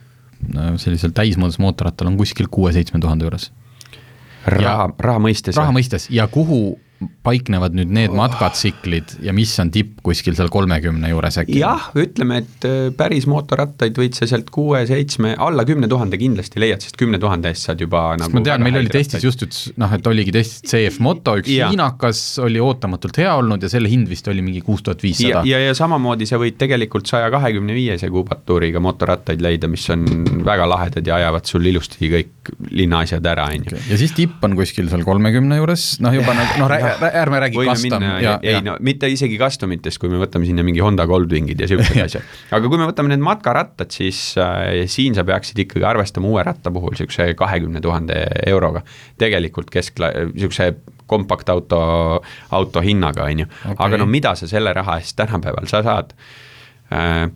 sellisel 0.82 1.14
täismõõdus 1.16 1.60
mootorrattal 1.60 2.08
on 2.08 2.18
kuskil 2.18 2.48
kuue-seitsme 2.52 3.00
tuhande 3.00 3.28
juures. 3.28 3.52
raha, 4.46 4.90
raha 5.00 5.20
mõistes? 5.20 5.58
raha 5.58 5.74
mõistes 5.76 6.08
ja 6.10 6.28
kuhu 6.28 6.80
paiknevad 7.24 7.76
nüüd 7.78 7.92
need 7.96 8.14
matkatsiklid 8.16 9.14
ja 9.24 9.32
mis 9.36 9.54
on 9.62 9.70
tipp 9.72 10.02
kuskil 10.04 10.36
seal 10.36 10.50
kolmekümne 10.52 11.12
juures 11.12 11.38
äkki? 11.40 11.60
jah, 11.62 11.90
ütleme, 12.00 12.42
et 12.44 12.66
äh, 12.68 12.90
päris 12.96 13.28
mootorrattaid 13.30 13.96
võid 14.00 14.18
sa 14.18 14.28
sealt 14.28 14.50
kuue-seitsme, 14.54 15.36
alla 15.40 15.64
kümne 15.68 15.88
tuhande 15.92 16.20
kindlasti 16.20 16.60
leiad, 16.60 16.84
sest 16.84 17.00
kümne 17.00 17.20
tuhande 17.22 17.54
eest 17.54 17.70
saad 17.70 17.80
juba 17.84 18.04
sest 18.18 18.26
nagu 18.26 18.36
ma 18.36 18.44
tean, 18.50 18.66
meil 18.66 18.80
oli 18.82 18.92
testis 18.92 19.24
just 19.24 19.46
üks 19.48 19.62
noh, 19.80 19.94
et 19.96 20.10
oligi 20.12 20.34
testis 20.36 20.66
CF 20.68 21.00
Moto, 21.06 21.38
üks 21.40 21.52
ja. 21.54 21.70
hiinakas 21.72 22.24
oli 22.44 22.60
ootamatult 22.64 23.22
hea 23.24 23.32
olnud 23.40 23.64
ja 23.64 23.72
selle 23.72 23.92
hind 23.92 24.12
vist 24.12 24.28
oli 24.32 24.44
mingi 24.44 24.64
kuus 24.66 24.84
tuhat 24.84 25.04
viissada. 25.06 25.46
ja, 25.48 25.62
ja 25.70 25.78
samamoodi 25.78 26.28
sa 26.28 26.42
võid 26.42 26.60
tegelikult 26.60 27.08
saja 27.08 27.32
kahekümne 27.32 27.78
viiese 27.78 28.12
kubatuuriga 28.12 28.84
mootorrattaid 28.84 29.44
leida, 29.46 29.72
mis 29.72 29.88
on 29.96 30.04
väga 30.44 30.68
lahedad 30.68 31.08
ja 31.08 31.20
ajavad 31.22 31.48
sul 31.48 31.72
ilusti 31.72 32.12
kõik 32.12 32.54
linnaasjad 32.76 33.32
ära, 33.32 33.48
on 33.56 33.72
ju. 33.72 33.80
ja 33.88 34.04
siis 34.04 34.16
tipp 34.18 34.44
on 34.44 34.60
kuskil 34.60 34.92
seal 34.92 35.08
kolmekümne 35.08 35.62
juures, 35.62 35.92
noh 36.04 36.20
juba 36.20 36.36
nagu 36.36 36.60
noh, 36.60 36.76
ärme 37.10 37.42
räägi 37.44 37.60
Võime 37.60 37.76
custom. 37.76 38.06
ei 38.20 38.54
ja. 38.54 38.62
no 38.66 38.76
mitte 38.86 39.10
isegi 39.12 39.40
customitest, 39.40 40.00
kui 40.02 40.12
me 40.12 40.20
võtame 40.22 40.48
sinna 40.50 40.66
mingi 40.66 40.84
Honda 40.84 41.06
Goldwingid 41.10 41.62
ja 41.62 41.70
siuksed 41.72 42.00
asjad. 42.08 42.38
aga 42.52 42.72
kui 42.72 42.82
me 42.82 42.88
võtame 42.90 43.14
need 43.14 43.24
matkarattad, 43.26 43.92
siis 43.96 44.22
äh, 44.42 44.86
siin 44.92 45.18
sa 45.18 45.26
peaksid 45.28 45.60
ikkagi 45.66 45.88
arvestama 45.90 46.32
uue 46.32 46.46
ratta 46.46 46.72
puhul 46.76 46.96
siukse 47.00 47.32
kahekümne 47.40 47.82
tuhande 47.84 48.22
euroga. 48.48 48.84
tegelikult 49.20 49.70
kesk, 49.74 50.02
siukse 50.38 50.72
kompaktauto, 51.10 51.82
auto 52.56 52.82
hinnaga, 52.86 53.26
on 53.26 53.46
ju 53.46 53.50
okay., 53.50 53.78
aga 53.86 54.00
no 54.02 54.06
mida 54.10 54.36
sa 54.38 54.48
selle 54.50 54.74
raha 54.78 55.00
eest 55.02 55.18
tänapäeval 55.18 55.70
sa 55.72 55.82
saad 55.86 56.14
äh, 56.94 57.30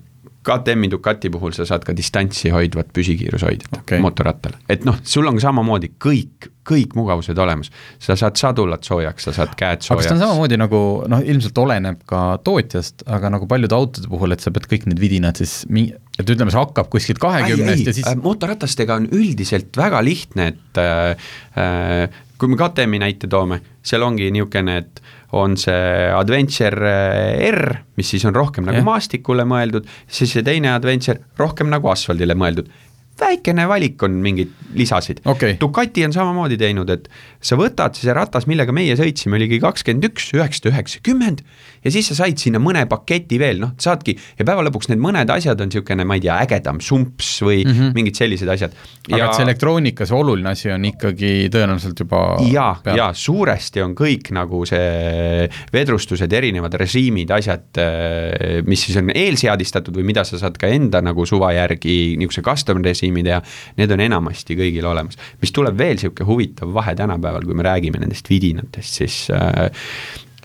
KTM-i 0.43 0.89
Ducati 0.91 1.31
puhul 1.31 1.53
sa 1.55 1.65
saad 1.67 1.85
ka 1.87 1.95
distantsi 1.95 2.51
hoidvat 2.53 2.89
püsikiirushoidjat 2.95 3.77
okay. 3.79 4.01
mootorrattal, 4.03 4.57
et 4.69 4.83
noh, 4.87 4.97
sul 5.07 5.27
on 5.29 5.39
samamoodi 5.39 5.93
kõik, 6.03 6.49
kõik 6.67 6.97
mugavused 6.99 7.37
olemas. 7.39 7.71
sa 7.99 8.17
saad 8.19 8.39
sadulat 8.39 8.83
soojaks, 8.83 9.29
sa 9.29 9.35
saad 9.35 9.55
käed 9.59 9.85
soojaks. 9.85 9.91
aga 9.91 10.01
kas 10.01 10.11
ta 10.11 10.15
on 10.17 10.23
samamoodi 10.25 10.59
nagu 10.59 10.81
noh, 11.11 11.23
ilmselt 11.23 11.63
oleneb 11.63 12.03
ka 12.09 12.23
tootjast, 12.43 13.05
aga 13.07 13.31
nagu 13.37 13.47
paljude 13.47 13.77
autode 13.77 14.11
puhul, 14.11 14.35
et 14.35 14.43
sa 14.43 14.51
pead 14.51 14.67
kõik 14.71 14.89
need 14.91 14.99
vidinad 14.99 15.39
siis 15.39 15.61
mi-, 15.71 15.91
et 16.19 16.27
ütleme, 16.27 16.51
see 16.51 16.59
hakkab 16.61 16.91
kuskilt 16.93 17.23
kahekümnest 17.23 17.87
ja 17.87 17.95
siis 17.95 18.11
äh, 18.11 18.19
mootorratastega 18.19 18.99
on 18.99 19.07
üldiselt 19.15 19.79
väga 19.79 20.03
lihtne, 20.05 20.51
et 20.53 20.81
äh, 20.83 21.31
äh, 21.55 22.21
kui 22.37 22.51
me 22.51 22.59
KTM-i 22.59 22.99
näite 22.99 23.31
toome, 23.31 23.61
seal 23.85 24.03
ongi 24.03 24.27
niisugune, 24.33 24.81
et 24.83 24.99
on 25.33 25.57
see 25.57 26.07
Adventure 26.13 26.89
eh, 26.89 27.49
R, 27.49 27.75
mis 27.97 28.13
siis 28.13 28.25
on 28.29 28.35
rohkem 28.35 28.67
nagu 28.69 28.81
ja. 28.81 28.85
maastikule 28.85 29.45
mõeldud, 29.49 29.87
siis 30.07 30.33
see 30.35 30.45
teine 30.45 30.73
Adventure 30.75 31.19
rohkem 31.39 31.71
nagu 31.73 31.89
asfaldile 31.93 32.37
mõeldud. 32.37 32.69
Väikene 33.19 33.67
valik 33.69 34.01
on 34.03 34.15
mingeid 34.23 34.53
lisasid. 34.73 35.21
Okay.. 35.29 35.55
Ducati 35.61 36.01
on 36.05 36.15
samamoodi 36.15 36.57
teinud, 36.57 36.89
et 36.89 37.05
sa 37.45 37.57
võtad 37.59 37.93
see 37.97 38.13
ratas, 38.15 38.47
millega 38.49 38.73
meie 38.73 38.95
sõitsime, 38.97 39.37
oligi 39.37 39.61
kakskümmend 39.61 40.09
üks, 40.09 40.31
üheksasada 40.33 40.73
üheksakümmend 40.73 41.43
ja 41.83 41.93
siis 41.93 42.09
sa 42.11 42.17
said 42.23 42.39
sinna 42.41 42.61
mõne 42.63 42.85
paketi 42.89 43.39
veel, 43.41 43.61
noh, 43.63 43.73
saadki 43.81 44.15
ja 44.39 44.47
päeva 44.47 44.63
lõpuks 44.67 44.89
need 44.91 45.01
mõned 45.03 45.29
asjad 45.33 45.61
on 45.63 45.71
niisugune, 45.71 46.05
ma 46.07 46.17
ei 46.17 46.23
tea, 46.25 46.37
ägedam 46.45 46.81
sumps 46.83 47.35
või 47.43 47.63
mm 47.63 47.73
-hmm. 47.73 47.93
mingid 47.97 48.19
sellised 48.19 48.49
asjad. 48.49 48.75
aga 49.11 49.19
ja... 49.19 49.27
et 49.27 49.37
see 49.37 49.45
elektroonikas 49.47 50.11
oluline 50.15 50.53
asi 50.53 50.71
on 50.71 50.85
ikkagi 50.85 51.33
tõenäoliselt 51.53 51.99
juba 51.99 52.23
ja, 52.51 52.67
ja 52.95 53.09
suuresti 53.13 53.83
on 53.83 53.95
kõik 53.97 54.31
nagu 54.35 54.63
see 54.65 55.49
vedrustused, 55.73 56.33
erinevad 56.33 56.73
režiimid, 56.79 57.31
asjad, 57.31 57.81
mis 58.65 58.85
siis 58.87 58.97
on 59.01 59.11
eelseadistatud 59.13 59.95
või 59.97 60.07
mida 60.13 60.23
sa 60.27 60.39
saad 60.39 60.57
ka 60.59 60.67
enda 60.67 61.01
nagu 61.01 61.25
suva 61.25 61.51
järgi 61.53 62.15
niisuguse 62.17 62.43
custom 62.45 62.83
režiimi 62.83 63.23
ja 63.27 63.41
need 63.77 63.91
on 63.91 64.01
enamasti 64.03 64.57
kõigil 64.59 64.85
olemas. 64.85 65.17
mis 65.41 65.51
tuleb 65.51 65.77
veel 65.77 65.97
niisugune 65.97 66.27
huvitav 66.27 66.73
vahe 66.73 66.95
tänapäeval, 66.95 67.45
kui 67.45 67.57
me 67.57 67.65
räägime 67.65 67.99
nendest 68.01 68.29
vidinatest, 68.29 69.01
siis 69.01 69.27
äh, 69.33 69.69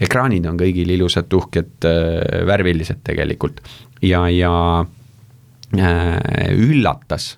ekraanid 0.04 0.46
on 0.48 0.58
kõigil 0.60 0.94
ilusad, 0.94 1.32
uhked 1.34 1.88
äh,, 1.88 2.44
värvilised 2.48 3.02
tegelikult. 3.06 3.60
Ja, 4.04 4.26
ja 4.30 4.52
äh, 5.74 6.52
üllatas 6.54 7.36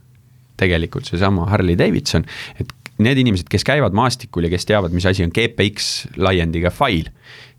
tegelikult 0.61 1.09
seesama 1.09 1.47
Harley 1.49 1.79
Davidson, 1.79 2.27
et 2.61 2.73
need 3.01 3.21
inimesed, 3.23 3.49
kes 3.49 3.65
käivad 3.65 3.97
maastikul 3.97 4.45
ja 4.45 4.53
kes 4.53 4.69
teavad, 4.69 4.93
mis 4.93 5.07
asi 5.09 5.25
on 5.25 5.33
GPX 5.33 5.91
laiendiga 6.21 6.73
fail, 6.75 7.09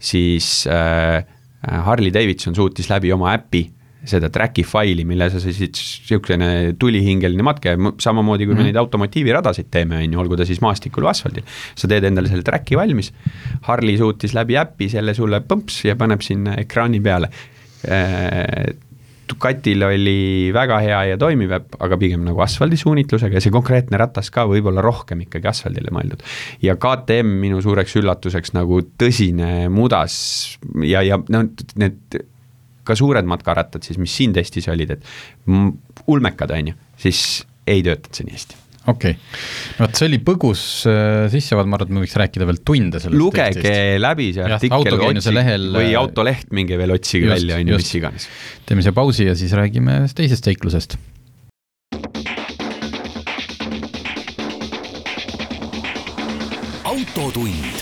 siis 0.02 0.68
äh, 0.70 1.26
Harley 1.62 2.14
Davidson 2.14 2.56
suutis 2.58 2.90
läbi 2.90 3.12
oma 3.14 3.34
äpi 3.36 3.66
seda 4.08 4.32
track'i 4.34 4.64
faili, 4.66 5.06
mille 5.06 5.28
sa 5.30 5.40
siis 5.42 5.60
niisugune 5.62 6.50
tulihingeline 6.80 7.46
matke, 7.46 7.76
samamoodi 8.02 8.48
kui 8.48 8.54
me 8.54 8.60
mm 8.60 8.64
-hmm. 8.64 8.72
neid 8.72 8.82
automotiiviradasid 8.82 9.70
teeme, 9.72 9.98
on 10.02 10.14
ju, 10.14 10.20
olgu 10.20 10.38
ta 10.38 10.46
siis 10.46 10.62
maastikul 10.62 11.06
või 11.06 11.14
asfaldil. 11.14 11.44
sa 11.76 11.88
teed 11.88 12.04
endale 12.04 12.28
selle 12.28 12.44
track'i 12.44 12.78
valmis, 12.78 13.14
Harley 13.62 13.98
suutis 13.98 14.34
läbi 14.34 14.58
äpi 14.58 14.90
selle 14.90 15.14
sulle 15.14 15.42
põmps 15.42 15.86
ja 15.86 15.96
paneb 15.96 16.22
sinna 16.22 16.56
ekraani 16.58 17.00
peale 17.00 17.30
äh, 17.88 18.74
Ducatil 19.32 19.84
oli 19.84 20.52
väga 20.54 20.80
hea 20.84 21.00
ja 21.12 21.20
toimiv 21.20 21.54
äpp, 21.56 21.78
aga 21.84 21.98
pigem 22.00 22.26
nagu 22.28 22.42
asfaldisuunitlusega 22.44 23.38
ja 23.38 23.44
see 23.44 23.54
konkreetne 23.54 24.00
ratas 24.02 24.32
ka 24.34 24.44
võib-olla 24.50 24.84
rohkem 24.84 25.24
ikkagi 25.26 25.48
asfaldile 25.52 25.94
mõeldud. 25.94 26.26
ja 26.62 26.76
KTM 26.76 27.38
minu 27.46 27.62
suureks 27.64 27.96
üllatuseks 28.02 28.56
nagu 28.58 28.82
tõsine 29.00 29.70
mudas 29.72 30.58
ja, 30.84 31.04
ja 31.06 31.22
no 31.30 31.46
need 31.80 32.20
ka 32.88 32.98
suured 32.98 33.28
matkarattad 33.30 33.86
siis, 33.86 34.00
mis 34.02 34.16
siin 34.16 34.34
testis 34.34 34.68
olid, 34.72 34.98
et 34.98 36.08
ulmekad, 36.12 36.54
on 36.58 36.74
ju, 36.74 36.82
siis 37.02 37.22
ei 37.70 37.84
töötanud 37.86 38.18
see 38.18 38.28
nii 38.28 38.38
hästi 38.40 38.62
okei 38.90 39.14
okay., 39.14 39.78
vot 39.78 40.00
see 40.00 40.10
oli 40.10 40.20
põgus 40.26 40.64
äh, 40.90 41.28
sissevaade, 41.34 41.70
ma 41.70 41.78
arvan, 41.78 41.92
et 41.92 41.96
me 41.98 42.04
võiks 42.06 42.18
rääkida 42.18 42.48
veel 42.50 42.62
tunde 42.66 43.02
sellest 43.04 43.20
lugege 43.20 43.60
tekstist. 43.60 44.02
läbi 44.02 44.32
see 44.34 44.48
artikkel, 44.48 45.06
otsi 45.12 45.36
lehel, 45.36 45.70
või 45.76 45.92
äh, 45.92 46.00
autoleht, 46.02 46.50
minge 46.56 46.80
veel 46.82 46.96
otsige 46.98 47.28
just, 47.28 47.38
välja, 47.38 47.62
on 47.62 47.74
ju, 47.74 47.82
mis 47.84 47.96
iganes. 48.00 48.28
teeme 48.66 48.86
siia 48.86 48.96
pausi 48.98 49.30
ja 49.30 49.38
siis 49.38 49.54
räägime 49.58 50.02
teisest 50.18 50.50
seiklusest. 50.50 50.98
autotund. 56.92 57.80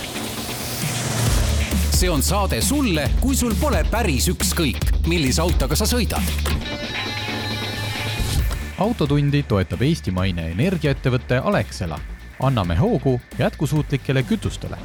see 2.00 2.10
on 2.12 2.22
saade 2.24 2.62
sulle, 2.64 3.10
kui 3.20 3.36
sul 3.36 3.56
pole 3.60 3.82
päris 3.92 4.30
ükskõik, 4.32 4.88
millise 5.10 5.41
autoga 5.41 5.76
sa 5.76 5.89
sõidad 5.89 6.22
autotundi 8.80 9.41
toetab 9.48 9.82
eestimaine 9.84 10.52
energiaettevõte 10.54 11.41
Alexela. 11.43 12.00
anname 12.39 12.76
hoogu 12.80 13.19
jätkusuutlikele 13.39 14.24
kütustele. 14.24 14.78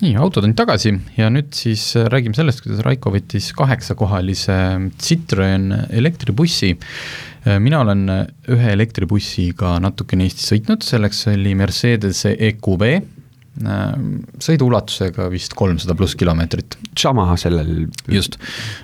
nii, 0.00 0.14
autotund 0.16 0.54
tagasi 0.54 0.92
ja 1.16 1.30
nüüd 1.30 1.50
siis 1.56 1.94
räägime 1.96 2.36
sellest, 2.36 2.60
kuidas 2.62 2.84
Raiko 2.84 3.10
võttis 3.10 3.52
kaheksakohalise 3.56 4.58
Citroen 5.00 5.72
elektribussi. 5.90 6.76
mina 7.58 7.80
olen 7.80 8.06
ühe 8.48 8.72
elektribussiga 8.72 9.78
natukene 9.80 10.24
Eestis 10.24 10.52
sõitnud, 10.52 10.82
selleks 10.82 11.26
oli 11.32 11.54
Mercedese 11.54 12.36
EQB 12.38 12.82
Äh, 12.82 13.13
sõiduulatusega 13.54 15.28
vist 15.30 15.54
kolmsada 15.54 15.94
pluss 15.94 16.16
kilomeetrit. 16.18 16.76
sama 16.98 17.36
sellel. 17.38 17.86
just, 18.10 18.36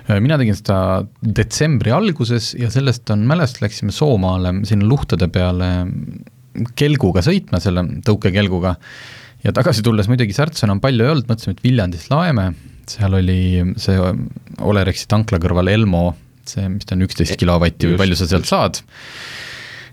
äh, 0.09 0.19
mina 0.19 0.37
tegin 0.37 0.55
seda 0.55 1.05
detsembri 1.21 1.91
alguses 1.91 2.53
ja 2.55 2.69
sellest 2.71 3.09
on 3.11 3.27
mälestus, 3.27 3.61
läksime 3.61 3.91
Soomaale 3.91 4.65
sinna 4.65 4.87
luhtade 4.87 5.27
peale 5.27 5.87
kelguga 6.75 7.21
sõitma, 7.21 7.59
selle 7.59 7.83
tõukekelguga. 8.05 8.75
ja 9.43 9.51
tagasi 9.51 9.83
tulles 9.83 10.07
muidugi 10.07 10.33
särtsu 10.33 10.65
enam 10.65 10.79
palju 10.79 11.03
ei 11.03 11.11
olnud, 11.11 11.27
mõtlesime, 11.27 11.57
et 11.57 11.63
Viljandist 11.63 12.09
laeme, 12.09 12.53
seal 12.87 13.13
oli 13.13 13.75
see 13.77 13.99
Olerexi 14.61 15.07
tankla 15.07 15.39
kõrval 15.41 15.67
Elmo, 15.67 16.15
see, 16.45 16.67
mis 16.69 16.85
ta 16.85 16.95
on, 16.95 17.03
üksteist 17.07 17.35
kilovatti 17.39 17.91
või 17.91 17.99
palju 18.05 18.19
sa 18.19 18.27
sealt 18.29 18.47
saad 18.47 18.83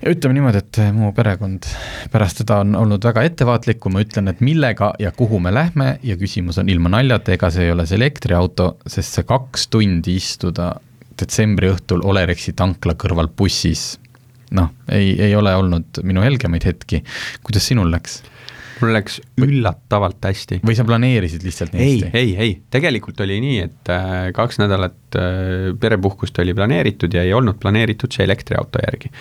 ja 0.03 0.13
ütleme 0.13 0.37
niimoodi, 0.37 0.63
et 0.63 0.81
eh, 0.83 0.91
mu 0.95 1.11
perekond 1.17 1.67
pärast 2.13 2.43
seda 2.43 2.61
on 2.65 2.77
olnud 2.79 3.05
väga 3.05 3.25
ettevaatlik, 3.29 3.81
kui 3.83 3.95
ma 3.95 4.03
ütlen, 4.05 4.31
et 4.31 4.43
millega 4.45 4.93
ja 5.03 5.13
kuhu 5.17 5.41
me 5.43 5.53
lähme 5.55 5.95
ja 6.07 6.19
küsimus 6.21 6.61
on 6.63 6.71
ilma 6.71 6.93
naljata, 6.95 7.35
ega 7.35 7.51
see 7.55 7.69
ei 7.69 7.75
ole 7.75 7.87
see 7.89 7.99
elektriauto, 7.99 8.71
sest 8.87 9.19
see 9.19 9.29
kaks 9.29 9.69
tundi 9.73 10.19
istuda 10.21 10.73
detsembri 11.19 11.73
õhtul 11.73 12.05
Olerexi 12.07 12.55
tankla 12.59 12.95
kõrval 12.99 13.31
bussis, 13.35 13.97
noh, 14.55 14.71
ei, 14.95 15.17
ei 15.29 15.35
ole 15.37 15.55
olnud 15.59 16.03
minu 16.07 16.23
helgemaid 16.25 16.67
hetki. 16.69 17.03
kuidas 17.43 17.67
sinul 17.69 17.91
läks? 17.93 18.23
Mul 18.83 18.95
läks 18.97 19.21
üllatavalt 19.41 20.25
hästi. 20.29 20.61
või 20.67 20.77
sa 20.79 20.87
planeerisid 20.88 21.47
lihtsalt 21.47 21.77
nii 21.77 21.85
hästi? 21.85 22.11
ei, 22.12 22.21
ei, 22.23 22.35
ei, 22.47 22.57
tegelikult 22.71 23.21
oli 23.25 23.38
nii, 23.45 23.62
et 23.69 23.93
äh, 23.95 24.29
kaks 24.37 24.61
nädalat 24.62 25.19
äh, 25.19 25.71
perepuhkust 25.81 26.38
oli 26.43 26.57
planeeritud 26.57 27.14
ja 27.14 27.25
ei 27.27 27.35
olnud 27.37 27.61
planeeritud 27.62 28.14
see 28.14 28.27
elektriauto 28.29 28.83
järgi 28.85 29.12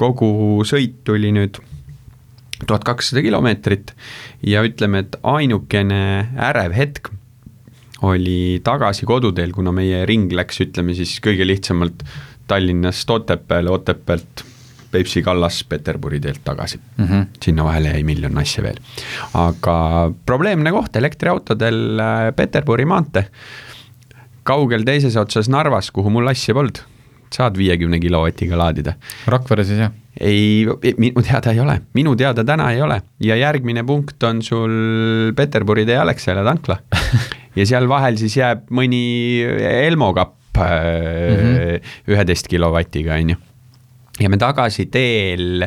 kogu 0.00 0.64
sõit 0.68 1.02
tuli 1.04 1.32
nüüd 1.34 1.60
tuhat 2.66 2.84
kakssada 2.84 3.22
kilomeetrit 3.24 3.94
ja 4.46 4.62
ütleme, 4.66 5.04
et 5.04 5.16
ainukene 5.24 6.02
ärev 6.50 6.76
hetk 6.76 7.10
oli 8.06 8.60
tagasi 8.64 9.08
koduteel, 9.08 9.52
kuna 9.52 9.72
meie 9.76 10.04
ring 10.08 10.32
läks, 10.32 10.62
ütleme 10.64 10.96
siis 10.96 11.18
kõige 11.24 11.44
lihtsamalt 11.44 12.04
Tallinnast 12.50 13.10
Otepääle, 13.12 13.70
Otepäält 13.70 14.44
Peipsi 14.90 15.22
kallas 15.22 15.62
Peterburi 15.64 16.20
teelt 16.20 16.40
tagasi 16.44 16.78
mm. 16.78 17.06
-hmm. 17.06 17.26
sinna 17.44 17.64
vahele 17.64 17.94
jäi 17.94 18.02
miljon 18.04 18.38
asja 18.38 18.62
veel. 18.62 18.78
aga 19.34 20.12
probleemne 20.26 20.70
koht 20.70 20.96
elektriautodel 20.96 22.00
äh, 22.00 22.34
Peterburi 22.36 22.84
maantee, 22.84 23.26
kaugel 24.42 24.84
teises 24.84 25.16
otsas 25.16 25.48
Narvas, 25.48 25.90
kuhu 25.90 26.10
mul 26.10 26.26
asja 26.26 26.54
polnud 26.54 26.82
saad 27.30 27.58
viiekümne 27.58 28.00
kilovatiga 28.02 28.58
laadida. 28.58 28.96
Rakvere 29.30 29.64
siis 29.64 29.78
jah? 29.78 29.92
ei, 30.20 30.66
minu 30.98 31.22
teada 31.22 31.52
ei 31.54 31.60
ole, 31.62 31.76
minu 31.94 32.16
teada 32.18 32.44
täna 32.44 32.70
ei 32.74 32.82
ole 32.82 33.00
ja 33.22 33.36
järgmine 33.38 33.84
punkt 33.86 34.22
on 34.26 34.42
sul 34.42 35.32
Peterburi 35.36 35.86
tee 35.86 35.98
Alexela 35.98 36.42
tankla 36.44 36.80
ja 37.58 37.66
seal 37.66 37.88
vahel 37.88 38.18
siis 38.20 38.36
jääb 38.36 38.66
mõni 38.74 39.02
Elmo 39.86 40.12
kapp 40.16 40.58
mhm. 40.58 41.78
üheteist 42.10 42.44
mm 42.44 42.48
-hmm. 42.48 42.50
kilovatiga, 42.50 43.14
on 43.14 43.30
ju. 43.30 43.36
Ja 44.20 44.30
me 44.30 44.38
tagasi 44.40 44.86
teel. 44.86 45.66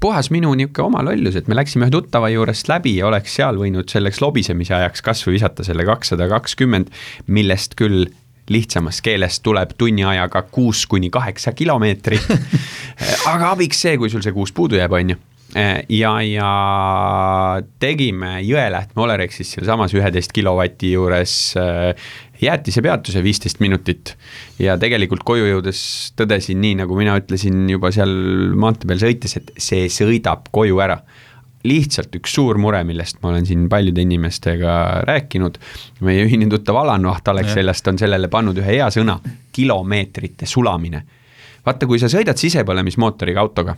puhas 0.00 0.28
minu 0.30 0.50
niisugune 0.52 0.84
oma 0.84 1.04
lollus, 1.04 1.36
et 1.36 1.48
me 1.48 1.56
läksime 1.56 1.86
ühe 1.86 1.94
tuttava 1.94 2.28
juurest 2.28 2.68
läbi 2.68 2.98
ja 2.98 3.06
oleks 3.08 3.38
seal 3.38 3.56
võinud 3.56 3.88
selleks 3.88 4.20
lobisemise 4.20 4.74
ajaks 4.76 5.02
kas 5.02 5.24
või 5.26 5.38
visata 5.38 5.64
selle 5.64 5.86
kakssada 5.88 6.28
kakskümmend, 6.28 6.90
millest 7.26 7.78
küll 7.78 8.10
lihtsamas 8.52 9.00
keeles 9.00 9.40
tuleb 9.40 9.72
tunni 9.78 10.04
ajaga 10.04 10.42
kuus 10.52 10.84
kuni 10.86 11.08
kaheksa 11.10 11.54
kilomeetrit. 11.56 12.26
Aga 13.32 13.54
abiks 13.54 13.80
see, 13.86 13.96
kui 13.96 14.12
sul 14.12 14.24
see 14.24 14.36
kuus 14.36 14.52
puudu 14.52 14.76
jääb, 14.76 14.92
on 14.92 15.14
ju 15.14 15.22
ja, 15.88 16.12
ja 16.26 16.50
tegime 17.78 18.38
Jõelähtme 18.42 19.04
Olerexis 19.06 19.54
sealsamas 19.54 19.94
üheteist 19.94 20.32
kilovati 20.34 20.92
juures 20.96 21.34
äh, 21.60 22.08
jäätisepeatuse 22.42 23.22
viisteist 23.22 23.60
minutit. 23.60 24.16
ja 24.58 24.78
tegelikult 24.78 25.22
koju 25.24 25.46
jõudes 25.46 25.80
tõdesin, 26.18 26.60
nii 26.60 26.80
nagu 26.82 26.96
mina 26.98 27.16
ütlesin 27.20 27.68
juba 27.70 27.92
seal 27.94 28.10
maantee 28.58 28.90
peal 28.90 29.02
sõites, 29.06 29.36
et 29.38 29.54
see 29.58 29.86
sõidab 29.92 30.50
koju 30.54 30.80
ära 30.82 30.98
lihtsalt 31.64 32.12
üks 32.18 32.34
suur 32.36 32.58
mure, 32.60 32.82
millest 32.84 33.22
ma 33.22 33.30
olen 33.30 33.46
siin 33.48 33.68
paljude 33.72 34.02
inimestega 34.04 34.74
rääkinud, 35.08 35.56
meie 36.04 36.26
ühine 36.26 36.48
tuttav 36.52 36.76
Alan 36.82 37.06
Vaht 37.08 37.28
Alexelast 37.32 37.88
on 37.88 38.00
sellele 38.00 38.28
pannud 38.32 38.58
ühe 38.60 38.74
hea 38.76 38.90
sõna, 38.92 39.16
kilomeetrite 39.52 40.46
sulamine. 40.46 41.04
vaata, 41.64 41.86
kui 41.88 41.98
sa 41.98 42.10
sõidad 42.12 42.36
sisepõlemismootoriga 42.36 43.40
autoga, 43.40 43.76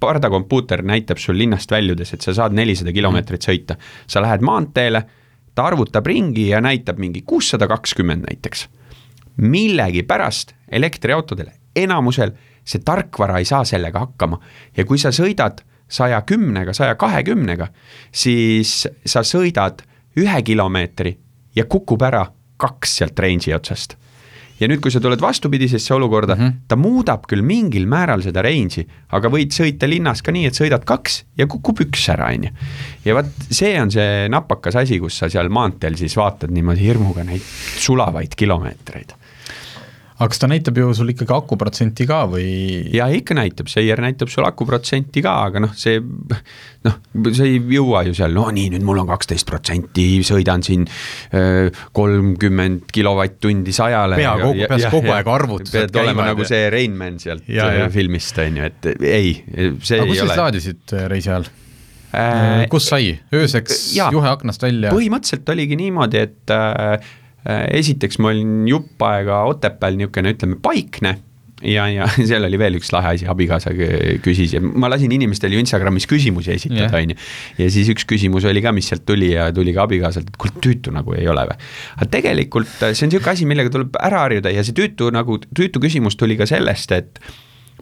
pardakompuuter 0.00 0.82
näitab 0.82 1.18
sul 1.18 1.38
linnast 1.38 1.70
väljudes, 1.70 2.14
et 2.14 2.24
sa 2.24 2.34
saad 2.34 2.54
nelisada 2.54 2.92
kilomeetrit 2.94 3.44
sõita, 3.44 3.78
sa 4.06 4.22
lähed 4.22 4.44
maanteele, 4.46 5.02
ta 5.54 5.66
arvutab 5.66 6.06
ringi 6.06 6.48
ja 6.52 6.60
näitab 6.62 6.98
mingi 6.98 7.22
kuussada 7.26 7.68
kakskümmend 7.68 8.28
näiteks. 8.30 8.68
millegipärast 9.38 10.54
elektriautodel, 10.68 11.46
enamusel 11.76 12.32
see 12.64 12.82
tarkvara 12.84 13.38
ei 13.38 13.44
saa 13.44 13.64
sellega 13.64 13.98
hakkama 13.98 14.40
ja 14.76 14.84
kui 14.84 14.98
sa 14.98 15.12
sõidad 15.14 15.62
saja 15.88 16.20
kümnega, 16.26 16.72
saja 16.72 16.94
kahekümnega, 16.94 17.68
siis 18.12 18.88
sa 19.06 19.22
sõidad 19.22 19.82
ühe 20.18 20.42
kilomeetri 20.42 21.14
ja 21.56 21.64
kukub 21.64 22.02
ära 22.02 22.26
kaks 22.56 22.96
sealt 22.98 23.18
range'i 23.18 23.54
otsast. 23.54 23.97
Ja 24.60 24.68
nüüd, 24.70 24.80
kui 24.82 24.92
sa 24.94 25.00
tuled 25.02 25.20
vastupidisesse 25.22 25.94
olukorda 25.94 26.34
mm, 26.36 26.40
-hmm. 26.40 26.56
ta 26.68 26.76
muudab 26.76 27.26
küll 27.30 27.42
mingil 27.42 27.86
määral 27.86 28.22
seda 28.22 28.42
range'i, 28.42 28.86
aga 29.10 29.30
võid 29.32 29.54
sõita 29.54 29.88
linnas 29.88 30.22
ka 30.22 30.32
nii, 30.34 30.46
et 30.50 30.58
sõidad 30.58 30.84
kaks 30.84 31.24
ja 31.38 31.46
kukub 31.46 31.80
üks 31.86 32.08
ära, 32.14 32.32
on 32.34 32.48
ju. 32.48 32.50
ja 33.04 33.14
vot 33.14 33.30
see 33.50 33.74
on 33.80 33.90
see 33.90 34.28
napakas 34.28 34.76
asi, 34.76 34.98
kus 34.98 35.18
sa 35.18 35.30
seal 35.30 35.48
maanteel 35.48 35.96
siis 35.96 36.16
vaatad 36.16 36.50
niimoodi 36.50 36.86
hirmuga 36.88 37.24
neid 37.24 37.42
sulavaid 37.78 38.34
kilomeetreid 38.36 39.17
aga 40.18 40.28
kas 40.32 40.40
ta 40.42 40.48
näitab 40.50 40.78
ju 40.80 40.88
sul 40.98 41.12
ikkagi 41.12 41.30
akuprotsenti 41.34 42.06
ka 42.08 42.24
või? 42.30 42.46
ja 42.94 43.06
ikka 43.14 43.36
näitab, 43.38 43.70
Seier 43.70 44.00
näitab 44.02 44.32
sul 44.32 44.46
akuprotsenti 44.48 45.22
ka, 45.22 45.34
aga 45.46 45.62
noh, 45.62 45.74
see 45.78 46.00
noh, 46.02 46.96
sa 47.36 47.46
ei 47.46 47.60
jõua 47.76 48.02
ju 48.08 48.16
seal, 48.18 48.34
no 48.34 48.48
nii, 48.54 48.72
nüüd 48.74 48.86
mul 48.86 49.02
on 49.04 49.10
kaksteist 49.10 49.46
protsenti, 49.48 50.08
sõidan 50.26 50.64
siin 50.66 50.88
äh, 50.88 51.68
kolmkümmend 51.94 52.90
kilovatt-tundi 52.94 53.74
sajale. 53.76 54.18
pea 54.18 54.34
kogu, 54.42 54.66
peas 54.72 54.88
kogu 54.90 55.14
aeg 55.14 55.30
arvutused 55.36 55.76
pead 55.76 56.02
olema 56.02 56.26
nagu 56.32 56.48
see 56.48 56.66
Rainman 56.74 57.22
sealt 57.22 57.46
ja, 57.46 57.70
ja. 57.84 57.86
filmist, 57.92 58.42
on 58.42 58.58
ju, 58.58 58.72
et 58.72 58.90
ei, 58.98 59.32
see 59.78 60.02
aga 60.02 60.10
ei 60.10 60.26
ole. 60.26 60.42
laadisid 60.42 60.98
äh, 60.98 61.06
reisi 61.14 61.30
ajal? 61.30 61.46
Äh, 62.08 62.64
kus 62.72 62.86
sai, 62.88 63.12
ööseks 63.36 63.92
ja, 63.94 64.08
juhe 64.14 64.26
aknast 64.30 64.62
välja? 64.64 64.90
põhimõtteliselt 64.96 65.50
oligi 65.52 65.76
niimoodi, 65.78 66.26
et 66.26 66.54
äh, 66.54 67.10
esiteks 67.46 68.18
ma 68.22 68.32
olin 68.34 68.66
jupp 68.68 69.02
aega 69.08 69.44
Otepääl 69.48 69.98
niisugune, 69.98 70.34
ütleme, 70.34 70.58
paikne 70.62 71.14
ja, 71.62 71.86
ja 71.90 72.06
seal 72.28 72.44
oli 72.46 72.58
veel 72.60 72.78
üks 72.78 72.90
lahe 72.94 73.14
asi, 73.16 73.26
abikaasa 73.30 73.72
küsis 74.24 74.54
ja 74.56 74.62
ma 74.62 74.90
lasin 74.90 75.12
inimestel 75.14 75.54
ju 75.54 75.62
Instagramis 75.62 76.08
küsimusi 76.10 76.54
esitada, 76.54 76.90
on 77.00 77.14
ju. 77.14 77.18
ja 77.62 77.70
siis 77.72 77.90
üks 77.94 78.06
küsimus 78.08 78.46
oli 78.48 78.62
ka, 78.64 78.72
mis 78.76 78.90
sealt 78.90 79.06
tuli 79.08 79.32
ja 79.32 79.48
tuli 79.54 79.74
ka 79.76 79.86
abikaasalt, 79.88 80.30
et 80.30 80.38
kuule, 80.40 80.54
tüütu 80.64 80.94
nagu 80.94 81.16
ei 81.18 81.28
ole 81.30 81.46
või. 81.50 81.58
aga 81.96 82.10
tegelikult 82.18 82.72
see 82.78 83.06
on 83.06 83.12
niisugune 83.12 83.34
asi, 83.34 83.48
millega 83.50 83.74
tuleb 83.74 83.98
ära 84.02 84.24
harjuda 84.26 84.54
ja 84.54 84.64
see 84.66 84.76
tüütu 84.76 85.10
nagu, 85.14 85.40
tüütu 85.48 85.82
küsimus 85.82 86.18
tuli 86.20 86.38
ka 86.38 86.48
sellest, 86.48 86.94
et 86.94 87.22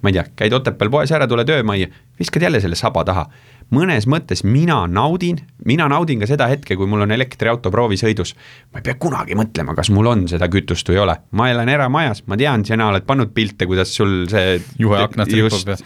ma 0.02 0.12
ei 0.12 0.18
tea, 0.18 0.26
käid 0.44 0.56
Otepääl 0.56 0.92
poes 0.92 1.12
ära, 1.16 1.28
tuled 1.28 1.48
öömajja, 1.50 1.88
viskad 2.20 2.44
jälle 2.48 2.60
selle 2.64 2.78
saba 2.78 3.04
taha 3.08 3.26
mõnes 3.74 4.06
mõttes 4.06 4.44
mina 4.46 4.78
naudin, 4.86 5.40
mina 5.66 5.88
naudin 5.90 6.20
ka 6.22 6.28
seda 6.30 6.46
hetke, 6.50 6.76
kui 6.78 6.86
mul 6.86 7.02
on 7.02 7.12
elektriauto 7.14 7.70
proovisõidus. 7.74 8.34
ma 8.72 8.78
ei 8.78 8.84
pea 8.86 8.94
kunagi 9.00 9.34
mõtlema, 9.34 9.74
kas 9.74 9.90
mul 9.90 10.06
on 10.06 10.26
seda 10.30 10.46
kütust 10.52 10.86
või 10.88 10.98
ei 10.98 11.02
ole, 11.02 11.16
ma 11.32 11.48
elan 11.50 11.68
eramajas, 11.68 12.22
ma 12.26 12.36
tean, 12.38 12.64
sina 12.64 12.88
oled 12.92 13.06
pannud 13.06 13.32
pilte, 13.34 13.66
kuidas 13.66 13.94
sul 13.94 14.28
see 14.30 14.60
juhe 14.78 15.00
aknast 15.02 15.32
ripub 15.32 15.72
ja 15.72 15.76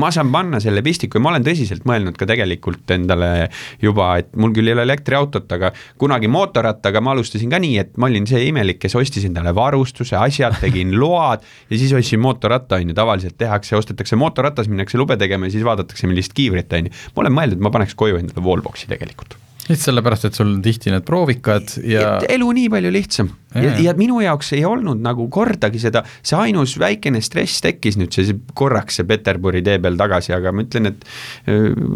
ma 0.00 0.10
saan 0.14 0.32
panna 0.32 0.60
selle 0.60 0.82
pistiku 0.82 1.18
ja 1.18 1.24
ma 1.24 1.34
olen 1.34 1.44
tõsiselt 1.44 1.84
mõelnud 1.88 2.16
ka 2.16 2.28
tegelikult 2.30 2.90
endale 2.96 3.50
juba, 3.82 4.14
et 4.22 4.32
mul 4.36 4.54
küll 4.56 4.72
ei 4.72 4.76
ole 4.78 4.86
elektriautot, 4.88 5.50
aga 5.58 5.72
kunagi 6.00 6.30
mootorrattaga 6.32 7.04
ma 7.04 7.12
alustasin 7.12 7.52
ka 7.52 7.60
nii, 7.60 7.76
et 7.84 8.00
ma 8.00 8.08
olin 8.08 8.28
see 8.30 8.46
imelik, 8.48 8.80
kes 8.80 8.96
ostis 8.96 9.28
endale 9.28 9.52
varustuse, 9.56 10.16
asjad, 10.16 10.56
tegin 10.62 10.96
load 10.96 11.44
ja 11.68 11.76
siis 11.76 11.92
ostsin 11.96 12.22
mootorratta, 12.24 12.80
on 12.80 12.94
ju, 12.94 12.96
tavaliselt 12.96 13.36
tehakse, 13.40 13.76
ostetakse 13.76 14.16
mootorratas, 14.16 14.70
minnakse 14.72 14.98
lube 15.00 15.18
tegema 15.20 15.50
ja 15.50 15.58
siis 15.58 15.66
vaadatakse, 15.66 16.08
millist 16.08 16.32
kiivrit, 16.36 16.72
on 16.72 16.88
ju 16.88 17.09
ma 17.14 17.24
olen 17.24 17.36
mõelnud, 17.36 17.60
et 17.60 17.68
ma 17.68 17.72
paneks 17.74 17.96
koju 17.98 18.20
endale 18.20 18.44
wallbox'i 18.44 18.90
tegelikult. 18.90 19.36
Lihtsalt 19.70 19.92
sellepärast, 19.92 20.24
et 20.26 20.34
sul 20.34 20.48
on 20.50 20.62
tihti 20.64 20.90
need 20.90 21.04
proovikad 21.06 21.76
ja 21.86 22.16
et 22.18 22.32
elu 22.34 22.48
nii 22.56 22.70
palju 22.72 22.90
lihtsam. 22.90 23.28
Ja, 23.54 23.62
ja, 23.68 23.74
ja 23.84 23.92
minu 23.98 24.18
jaoks 24.22 24.50
ei 24.56 24.64
olnud 24.66 24.98
nagu 25.04 25.28
kordagi 25.30 25.78
seda, 25.82 26.02
see 26.26 26.38
ainus 26.38 26.74
väikene 26.80 27.20
stress 27.22 27.62
tekkis 27.62 27.98
nüüd 28.00 28.14
see 28.14 28.34
korraks 28.58 28.98
see 28.98 29.06
Peterburi 29.06 29.62
tee 29.66 29.78
peal 29.82 29.98
tagasi, 30.00 30.34
aga 30.34 30.54
ma 30.54 30.64
ütlen, 30.66 30.90
et 30.90 31.06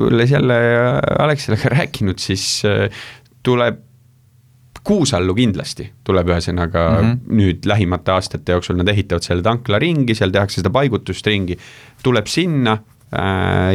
olles 0.07 0.37
jälle 0.37 0.61
Alexelaga 1.25 1.75
rääkinud, 1.75 2.23
siis 2.23 2.63
tuleb 3.43 3.83
Kuusallu 4.85 5.33
kindlasti 5.33 5.87
tuleb 6.05 6.29
ühesõnaga 6.29 6.81
mm 6.91 7.05
-hmm. 7.07 7.37
nüüd 7.39 7.65
lähimate 7.65 8.13
aastate 8.13 8.53
jooksul 8.53 8.77
nad 8.77 8.89
ehitavad 8.93 9.25
selle 9.25 9.43
tankla 9.43 9.79
ringi, 9.81 10.15
seal 10.15 10.31
tehakse 10.31 10.61
seda 10.61 10.71
paigutust 10.71 11.27
ringi, 11.27 11.57
tuleb 12.05 12.29
sinna 12.29 12.77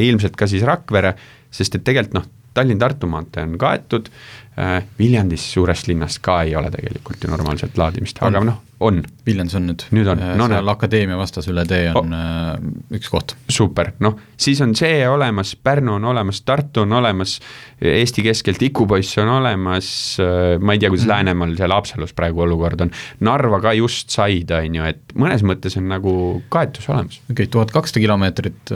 ilmselt 0.04 0.36
ka 0.40 0.48
siis 0.50 0.66
Rakvere, 0.68 1.14
sest 1.52 1.80
et 1.80 1.86
tegelikult 1.86 2.18
noh, 2.18 2.28
Tallinn-Tartu 2.58 3.08
maantee 3.08 3.46
on 3.46 3.58
kaetud 3.62 4.10
äh,, 4.10 4.49
Viljandis 5.00 5.46
suurest 5.54 5.88
linnast 5.88 6.22
ka 6.26 6.42
ei 6.48 6.56
ole 6.60 6.72
tegelikult 6.74 7.24
ju 7.24 7.32
normaalset 7.32 7.78
laadimist, 7.80 8.20
aga 8.26 8.42
noh, 8.44 8.58
on. 8.84 9.02
Viljandis 9.28 9.56
on 9.60 9.68
nüüd. 9.70 9.84
nüüd 9.96 10.10
on 10.12 10.22
äh, 10.24 10.32
no,. 10.40 10.48
seal 10.52 10.72
Akadeemia 10.72 11.18
vastas 11.20 11.48
üle 11.52 11.64
tee 11.70 11.90
on 11.96 12.16
oh. 12.16 12.64
üks 12.96 13.12
koht. 13.12 13.36
super, 13.52 13.92
noh, 14.04 14.18
siis 14.40 14.62
on 14.66 14.74
see 14.78 15.04
olemas, 15.10 15.54
Pärnu 15.64 15.98
on 15.98 16.08
olemas, 16.12 16.42
Tartu 16.48 16.84
on 16.86 16.98
olemas, 17.00 17.38
Eesti 17.80 18.26
keskelt 18.26 18.64
Ikupoiss 18.70 19.20
on 19.24 19.32
olemas, 19.38 19.92
äh, 20.24 20.56
ma 20.60 20.76
ei 20.76 20.82
tea, 20.82 20.92
kuidas 20.92 21.08
mm. 21.08 21.14
Läänemaal 21.14 21.56
seal 21.60 21.76
Haapsalus 21.76 22.16
praegu 22.18 22.44
olukord 22.48 22.88
on, 22.88 22.92
Narva 23.26 23.62
ka 23.64 23.76
just 23.78 24.12
said, 24.16 24.52
on 24.56 24.82
ju, 24.82 24.90
et 24.96 25.16
mõnes 25.20 25.46
mõttes 25.46 25.78
on 25.80 25.88
nagu 25.92 26.18
kaetus 26.52 26.90
olemas. 26.92 27.22
okei 27.30 27.46
okay,, 27.46 27.54
tuhat 27.54 27.76
kakssada 27.76 28.04
kilomeetrit 28.04 28.76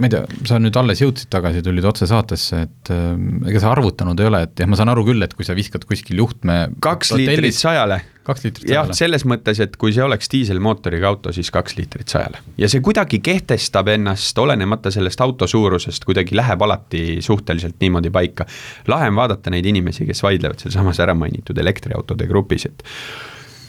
ma 0.00 0.08
ei 0.08 0.12
tea, 0.14 0.24
sa 0.48 0.58
nüüd 0.60 0.76
alles 0.80 1.02
jõudsid 1.02 1.28
tagasi, 1.32 1.62
tulid 1.64 1.84
otse 1.86 2.08
saatesse, 2.08 2.62
et 2.66 2.90
äh, 2.94 3.10
ega 3.50 3.62
sa 3.62 3.72
arvutanud 3.74 4.20
ei 4.20 4.30
ole, 4.30 4.42
et 4.46 4.62
jah, 4.62 4.68
ma 4.70 4.78
saan 4.78 4.92
aru 4.92 5.04
küll, 5.06 5.19
et 5.26 5.34
kui 5.36 5.46
sa 5.46 5.56
viskad 5.56 5.84
kuskil 5.88 6.20
juhtme 6.22 6.56
kaks 6.84 7.12
liitrit 7.18 7.56
sajale. 7.56 8.00
kaks 8.26 8.44
liitrit 8.46 8.66
sajale. 8.66 8.92
jah, 8.92 8.92
selles 8.96 9.24
mõttes, 9.28 9.62
et 9.62 9.76
kui 9.80 9.94
see 9.96 10.04
oleks 10.04 10.30
diiselmootoriga 10.32 11.08
auto, 11.10 11.34
siis 11.36 11.50
kaks 11.54 11.76
liitrit 11.78 12.12
sajale. 12.12 12.42
ja 12.60 12.70
see 12.72 12.84
kuidagi 12.84 13.22
kehtestab 13.24 13.90
ennast, 13.94 14.38
olenemata 14.38 14.92
sellest 14.94 15.20
auto 15.24 15.48
suurusest, 15.50 16.06
kuidagi 16.08 16.38
läheb 16.38 16.62
alati 16.66 17.04
suhteliselt 17.24 17.80
niimoodi 17.80 18.12
paika. 18.14 18.46
lahe 18.88 19.10
on 19.10 19.18
vaadata 19.18 19.52
neid 19.54 19.66
inimesi, 19.66 20.06
kes 20.08 20.22
vaidlevad 20.26 20.62
sealsamas 20.62 21.02
ära 21.02 21.16
mainitud 21.18 21.58
elektriautode 21.58 22.28
grupis, 22.30 22.68
et 22.70 22.86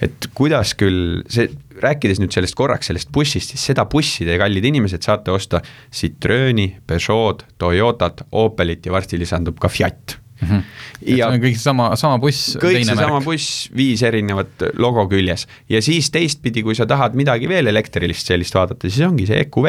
et 0.02 0.28
kuidas 0.38 0.74
küll 0.78 1.22
see, 1.32 1.48
rääkides 1.82 2.22
nüüd 2.22 2.34
sellest 2.34 2.58
korraks, 2.58 2.90
sellest 2.90 3.12
bussist, 3.14 3.54
siis 3.54 3.68
seda 3.72 3.86
bussi 3.90 4.26
te, 4.28 4.38
kallid 4.42 4.66
inimesed, 4.72 5.04
saate 5.06 5.34
osta 5.34 5.62
Citrooni, 5.94 6.68
Peugeot, 6.88 7.46
Toyotat, 7.62 8.26
Opelit 8.42 8.90
ja 8.90 8.96
varsti 8.96 9.20
lisandub 9.22 9.62
ka 9.62 9.70
Fiat 9.72 10.18
mm. 10.42 10.48
-hmm. 10.48 11.16
ja 11.18 11.32
kõik 11.38 11.58
sama, 11.62 11.96
sama 11.96 12.20
buss, 12.20 12.58
kõik 12.62 12.86
seesama 12.86 13.22
buss, 13.22 13.70
viis 13.76 14.04
erinevat 14.04 14.70
logo 14.78 15.08
küljes. 15.08 15.48
Ja 15.70 15.82
siis 15.82 16.12
teistpidi, 16.12 16.64
kui 16.64 16.76
sa 16.76 16.86
tahad 16.86 17.16
midagi 17.16 17.50
veel 17.50 17.68
elektrilist 17.68 18.28
sellist 18.28 18.56
vaadata, 18.56 18.90
siis 18.90 19.08
ongi 19.08 19.30
see 19.30 19.42
EQV 19.46 19.68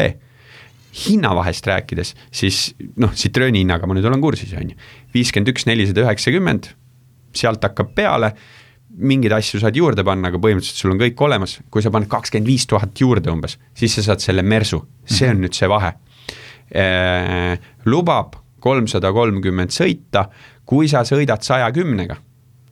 hinnavahest 0.92 1.66
rääkides, 1.66 2.14
siis 2.32 2.74
noh, 3.00 3.12
Citrooni 3.16 3.62
hinnaga 3.62 3.88
ma 3.88 3.96
nüüd 3.96 4.06
olen 4.08 4.20
kursis, 4.20 4.52
on 4.58 4.72
ju, 4.72 4.76
viiskümmend 5.14 5.52
üks, 5.54 5.64
nelisada 5.68 6.04
üheksakümmend, 6.04 6.68
sealt 7.36 7.64
hakkab 7.64 7.94
peale. 7.96 8.34
Mingeid 8.92 9.32
asju 9.32 9.56
saad 9.62 9.76
juurde 9.76 10.04
panna, 10.04 10.28
aga 10.28 10.36
põhimõtteliselt 10.36 10.82
sul 10.82 10.92
on 10.92 10.98
kõik 11.00 11.20
olemas, 11.24 11.56
kui 11.72 11.80
sa 11.80 11.88
paned 11.94 12.10
kakskümmend 12.12 12.50
viis 12.50 12.66
tuhat 12.68 13.00
juurde 13.00 13.32
umbes, 13.32 13.56
siis 13.72 13.94
sa 13.96 14.04
saad 14.10 14.20
selle 14.20 14.44
mersu, 14.44 14.82
see 15.08 15.30
on 15.32 15.40
nüüd 15.40 15.56
see 15.56 15.68
vahe. 15.72 15.94
E,. 16.68 16.84
lubab 17.88 18.36
kolmsada 18.62 19.10
kolmkümmend 19.16 19.72
sõita, 19.74 20.26
kui 20.66 20.88
sa 20.90 21.02
sõidad 21.06 21.42
saja 21.44 21.70
kümnega, 21.74 22.16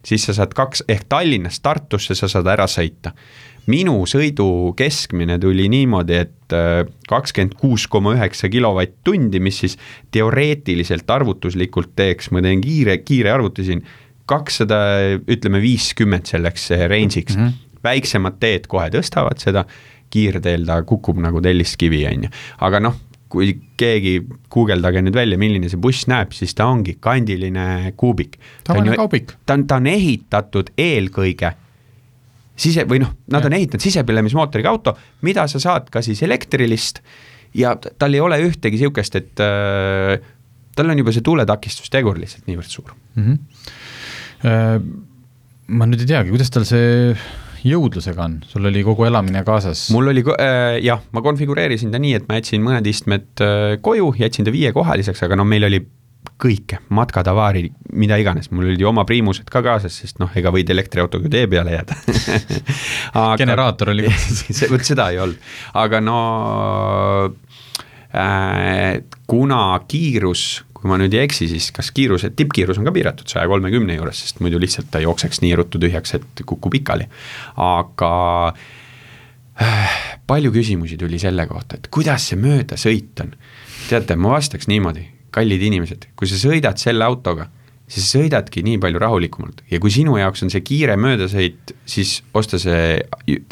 siis 0.07 0.25
sa 0.29 0.35
saad 0.37 0.55
kaks, 0.57 0.85
ehk 0.89 1.07
Tallinnast 1.11 1.63
Tartusse 1.63 2.17
sa 2.19 2.29
saad 2.31 2.49
ära 2.51 2.69
sõita. 2.71 3.15
minu 3.71 4.07
sõidu 4.09 4.73
keskmine 4.75 5.37
tuli 5.39 5.69
niimoodi, 5.71 6.15
et 6.17 6.55
äh, 6.57 6.87
kakskümmend 7.09 7.55
kuus 7.61 7.85
koma 7.87 8.15
üheksa 8.17 8.49
kilovatt-tundi, 8.51 9.41
mis 9.41 9.59
siis 9.63 9.77
teoreetiliselt 10.11 11.11
arvutuslikult 11.11 11.93
teeks, 11.95 12.31
ma 12.31 12.41
teen 12.43 12.61
kiire, 12.65 12.97
kiire 13.05 13.31
arvuti 13.31 13.65
siin 13.69 13.85
kakssada, 14.27 14.81
ütleme 15.29 15.61
viiskümmend 15.63 16.27
selleks 16.27 16.71
range'iks 16.71 17.37
mm. 17.37 17.47
-hmm. 17.47 17.79
väiksemad 17.85 18.41
teed 18.41 18.67
kohe 18.67 18.89
tõstavad 18.91 19.39
seda, 19.39 19.65
kiirteel 20.11 20.67
ta 20.67 20.81
kukub 20.83 21.21
nagu 21.23 21.41
telliskivi, 21.45 22.05
on 22.11 22.27
ju, 22.27 22.31
aga 22.67 22.81
noh, 22.81 22.97
kui 23.31 23.53
keegi 23.79 24.17
guugeldage 24.51 25.03
nüüd 25.05 25.17
välja, 25.17 25.39
milline 25.41 25.71
see 25.71 25.81
buss 25.81 26.09
näeb, 26.11 26.35
siis 26.37 26.55
ta 26.59 26.67
ongi 26.71 26.97
kandiline 27.03 27.93
kuubik. 28.01 28.39
tavaline 28.67 28.99
kaubik. 28.99 29.35
ta 29.47 29.57
on, 29.59 29.67
ta 29.71 29.79
on 29.81 29.87
ehitatud 29.91 30.73
eelkõige 30.79 31.53
sise 32.61 32.85
või 32.89 33.01
noh, 33.05 33.15
nad 33.33 33.45
ja. 33.45 33.49
on 33.49 33.57
ehitanud 33.57 33.85
sisepõlemismootoriga 33.87 34.73
auto, 34.73 34.97
mida 35.27 35.47
sa 35.49 35.63
saad 35.63 35.89
ka 35.93 36.03
siis 36.05 36.21
elektrilist 36.27 37.01
ja 37.57 37.77
tal 37.79 38.15
ei 38.15 38.21
ole 38.21 38.41
ühtegi 38.45 38.83
sihukest, 38.83 39.17
et 39.17 39.45
äh, 39.45 40.19
tal 40.77 40.93
on 40.93 41.01
juba 41.01 41.15
see 41.15 41.25
tuuletakistustegur 41.25 42.19
lihtsalt 42.21 42.51
niivõrd 42.51 42.75
suur 42.75 42.93
mm. 43.15 43.23
-hmm 43.23 45.07
ma 45.71 45.87
nüüd 45.87 46.03
ei 46.03 46.09
teagi, 46.09 46.33
kuidas 46.33 46.51
tal 46.53 46.65
see 46.67 47.15
jõudlusega 47.67 48.25
on, 48.25 48.41
sul 48.49 48.69
oli 48.71 48.83
kogu 48.87 49.07
elamine 49.09 49.45
kaasas? 49.47 49.89
mul 49.95 50.13
oli 50.13 50.25
äh, 50.37 50.81
jah, 50.85 51.03
ma 51.13 51.23
konfigureerisin 51.25 51.93
ta 51.93 52.01
nii, 52.03 52.17
et 52.21 52.29
ma 52.29 52.41
jätsin 52.41 52.65
mõned 52.65 52.87
istmed 52.91 53.45
äh, 53.45 53.79
koju, 53.85 54.13
jätsin 54.21 54.49
ta 54.49 54.55
viiekohaliseks, 54.55 55.25
aga 55.27 55.39
no 55.41 55.49
meil 55.49 55.69
oli 55.69 55.83
kõike, 56.41 56.81
matkatavaari, 56.93 57.67
mida 58.01 58.17
iganes, 58.21 58.51
mul 58.53 58.71
olid 58.71 58.81
ju 58.81 58.89
oma 58.89 59.05
priimused 59.09 59.49
ka 59.53 59.63
kaasas, 59.65 59.97
sest 60.03 60.21
noh, 60.21 60.31
ega 60.37 60.53
võid 60.53 60.71
elektriautoga 60.73 61.29
tee 61.33 61.47
peale 61.51 61.75
jääda. 61.77 61.97
Aga, 63.21 63.37
generaator 63.41 63.93
oli 63.93 64.07
kaasas. 64.09 64.63
Vot 64.73 64.85
seda 64.87 65.11
ei 65.13 65.21
olnud, 65.21 65.51
aga 65.77 66.01
no 66.05 66.19
äh, 68.13 69.01
kuna 69.29 69.63
kiirus 69.89 70.63
kui 70.81 70.89
ma 70.91 70.97
nüüd 71.01 71.15
ei 71.17 71.27
eksi, 71.27 71.49
siis 71.51 71.69
kas 71.77 71.91
kiiruse, 71.95 72.33
tippkiirus 72.37 72.81
on 72.81 72.89
ka 72.89 72.95
piiratud 72.97 73.29
saja 73.29 73.49
kolmekümne 73.51 73.99
juures, 73.99 74.23
sest 74.25 74.41
muidu 74.45 74.61
lihtsalt 74.63 74.89
ta 74.93 75.03
jookseks 75.05 75.43
nii 75.45 75.53
ruttu 75.61 75.81
tühjaks, 75.83 76.17
et 76.17 76.45
kukub 76.49 76.73
pikali. 76.73 77.07
aga 77.61 78.13
äh, 79.61 80.01
palju 80.31 80.53
küsimusi 80.55 80.99
tuli 81.01 81.21
selle 81.21 81.47
kohta, 81.51 81.77
et 81.77 81.91
kuidas 81.93 82.31
see 82.31 82.41
möödasõit 82.41 83.25
on. 83.25 83.35
teate, 83.91 84.17
ma 84.17 84.37
vastaks 84.39 84.71
niimoodi, 84.71 85.05
kallid 85.35 85.63
inimesed, 85.69 86.11
kui 86.17 86.31
sa 86.31 86.39
sõidad 86.41 86.81
selle 86.81 87.05
autoga, 87.05 87.51
siis 87.91 88.07
sa 88.07 88.21
sõidadki 88.21 88.63
nii 88.65 88.79
palju 88.81 89.03
rahulikumalt 89.03 89.65
ja 89.71 89.81
kui 89.83 89.93
sinu 89.93 90.15
jaoks 90.17 90.45
on 90.47 90.53
see 90.53 90.63
kiire 90.65 90.97
möödasõit, 91.01 91.75
siis 91.85 92.21
osta 92.33 92.59
see 92.63 92.97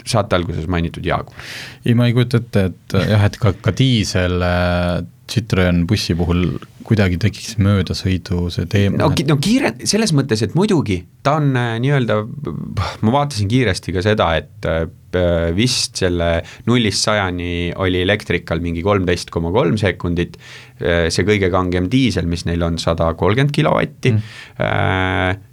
saate 0.07 0.39
alguses 0.39 0.69
mainitud 0.71 1.05
Jaaguar. 1.05 1.37
ei, 1.85 1.93
ma 1.99 2.09
ei 2.09 2.17
kujuta 2.17 2.41
ette, 2.41 2.67
et 2.71 2.99
jah, 3.11 3.29
et 3.29 3.39
ka, 3.43 3.53
ka 3.61 3.75
diisel 3.77 4.41
äh, 4.47 5.03
Citroen 5.29 5.83
bussi 5.89 6.15
puhul 6.17 6.45
kuidagi 6.89 7.19
tekiks 7.21 7.59
möödasõidu 7.61 8.49
see 8.53 8.69
teema? 8.71 8.97
no, 9.03 9.11
no 9.29 9.37
kiire, 9.43 9.75
selles 9.89 10.15
mõttes, 10.17 10.41
et 10.47 10.55
muidugi, 10.57 11.03
ta 11.27 11.37
on 11.41 11.51
äh, 11.59 11.75
nii-öelda, 11.85 12.17
ma 13.05 13.15
vaatasin 13.19 13.51
kiiresti 13.51 13.95
ka 13.97 14.05
seda, 14.05 14.31
et 14.41 14.69
äh, 14.69 14.87
vist 15.57 16.01
selle 16.01 16.31
nullist 16.69 17.05
sajani 17.05 17.75
oli 17.81 18.03
elektrikal 18.07 18.63
mingi 18.65 18.85
kolmteist 18.87 19.33
koma 19.35 19.53
kolm 19.55 19.77
sekundit, 19.81 20.39
äh, 20.81 21.09
see 21.13 21.29
kõige 21.29 21.53
kangem 21.53 21.91
diisel, 21.93 22.29
mis 22.31 22.47
neil 22.49 22.65
on, 22.65 22.81
sada 22.81 23.13
kolmkümmend 23.19 23.55
kilovatti 23.55 24.15
mm., 24.15 25.45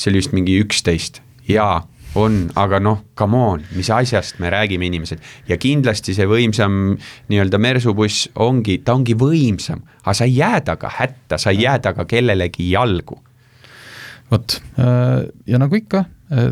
see 0.00 0.10
oli 0.10 0.20
vist 0.22 0.34
mingi 0.34 0.54
üksteist 0.62 1.20
ja 1.50 1.82
on, 2.18 2.42
aga 2.58 2.80
noh, 2.82 3.02
come 3.18 3.38
on, 3.38 3.64
mis 3.76 3.90
asjast 3.94 4.40
me 4.42 4.50
räägime, 4.50 4.88
inimesed. 4.88 5.20
ja 5.48 5.58
kindlasti 5.60 6.14
see 6.16 6.26
võimsam 6.28 6.96
nii-öelda 7.30 7.60
mersubuss 7.62 8.28
ongi, 8.40 8.80
ta 8.84 8.96
ongi 8.98 9.14
võimsam, 9.18 9.84
aga 10.02 10.16
sa 10.18 10.28
ei 10.28 10.38
jää 10.40 10.60
temaga 10.66 10.92
hätta, 10.98 11.38
sa 11.38 11.54
ei 11.54 11.64
jää 11.64 11.78
temaga 11.78 12.06
kellelegi 12.10 12.70
jalgu. 12.72 13.20
vot, 14.30 14.58
ja 15.46 15.58
nagu 15.58 15.78
ikka, 15.78 16.04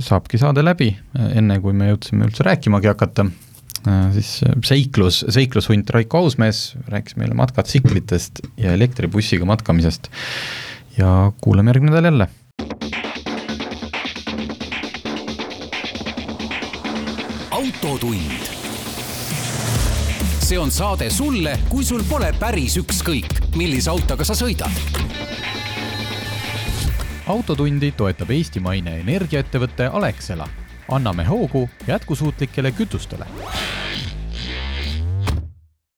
saabki 0.03 0.39
saade 0.39 0.65
läbi, 0.67 0.93
enne 1.35 1.61
kui 1.63 1.75
me 1.77 1.93
jõudsime 1.93 2.27
üldse 2.27 2.47
rääkimagi 2.47 2.91
hakata, 2.91 3.29
siis 4.15 4.33
seiklus, 4.67 5.23
seiklushunt 5.31 5.91
Raiko 5.95 6.25
Ausmees 6.25 6.73
rääkis 6.91 7.17
meile 7.19 7.39
matkatsiklitest 7.39 8.43
ja 8.59 8.75
elektribussiga 8.75 9.47
matkamisest. 9.49 10.11
ja 10.99 11.33
kuulame 11.41 11.71
järgmine 11.71 11.95
nädal 11.95 12.11
jälle 12.11 12.98
autotund. 17.89 18.43
see 20.41 20.59
on 20.59 20.71
saade 20.71 21.11
sulle, 21.11 21.59
kui 21.69 21.85
sul 21.85 22.03
pole 22.09 22.33
päris 22.41 22.77
ükskõik, 22.77 23.57
millise 23.57 23.91
autoga 23.91 24.25
sa 24.25 24.37
sõidad. 24.37 24.73
autotundi 27.27 27.93
toetab 27.97 28.31
eestimaine 28.31 29.01
energiaettevõte 29.01 29.89
Alexela. 29.93 30.49
anname 30.89 31.25
hoogu 31.25 31.69
jätkusuutlikele 31.87 32.73
kütustele 32.73 33.27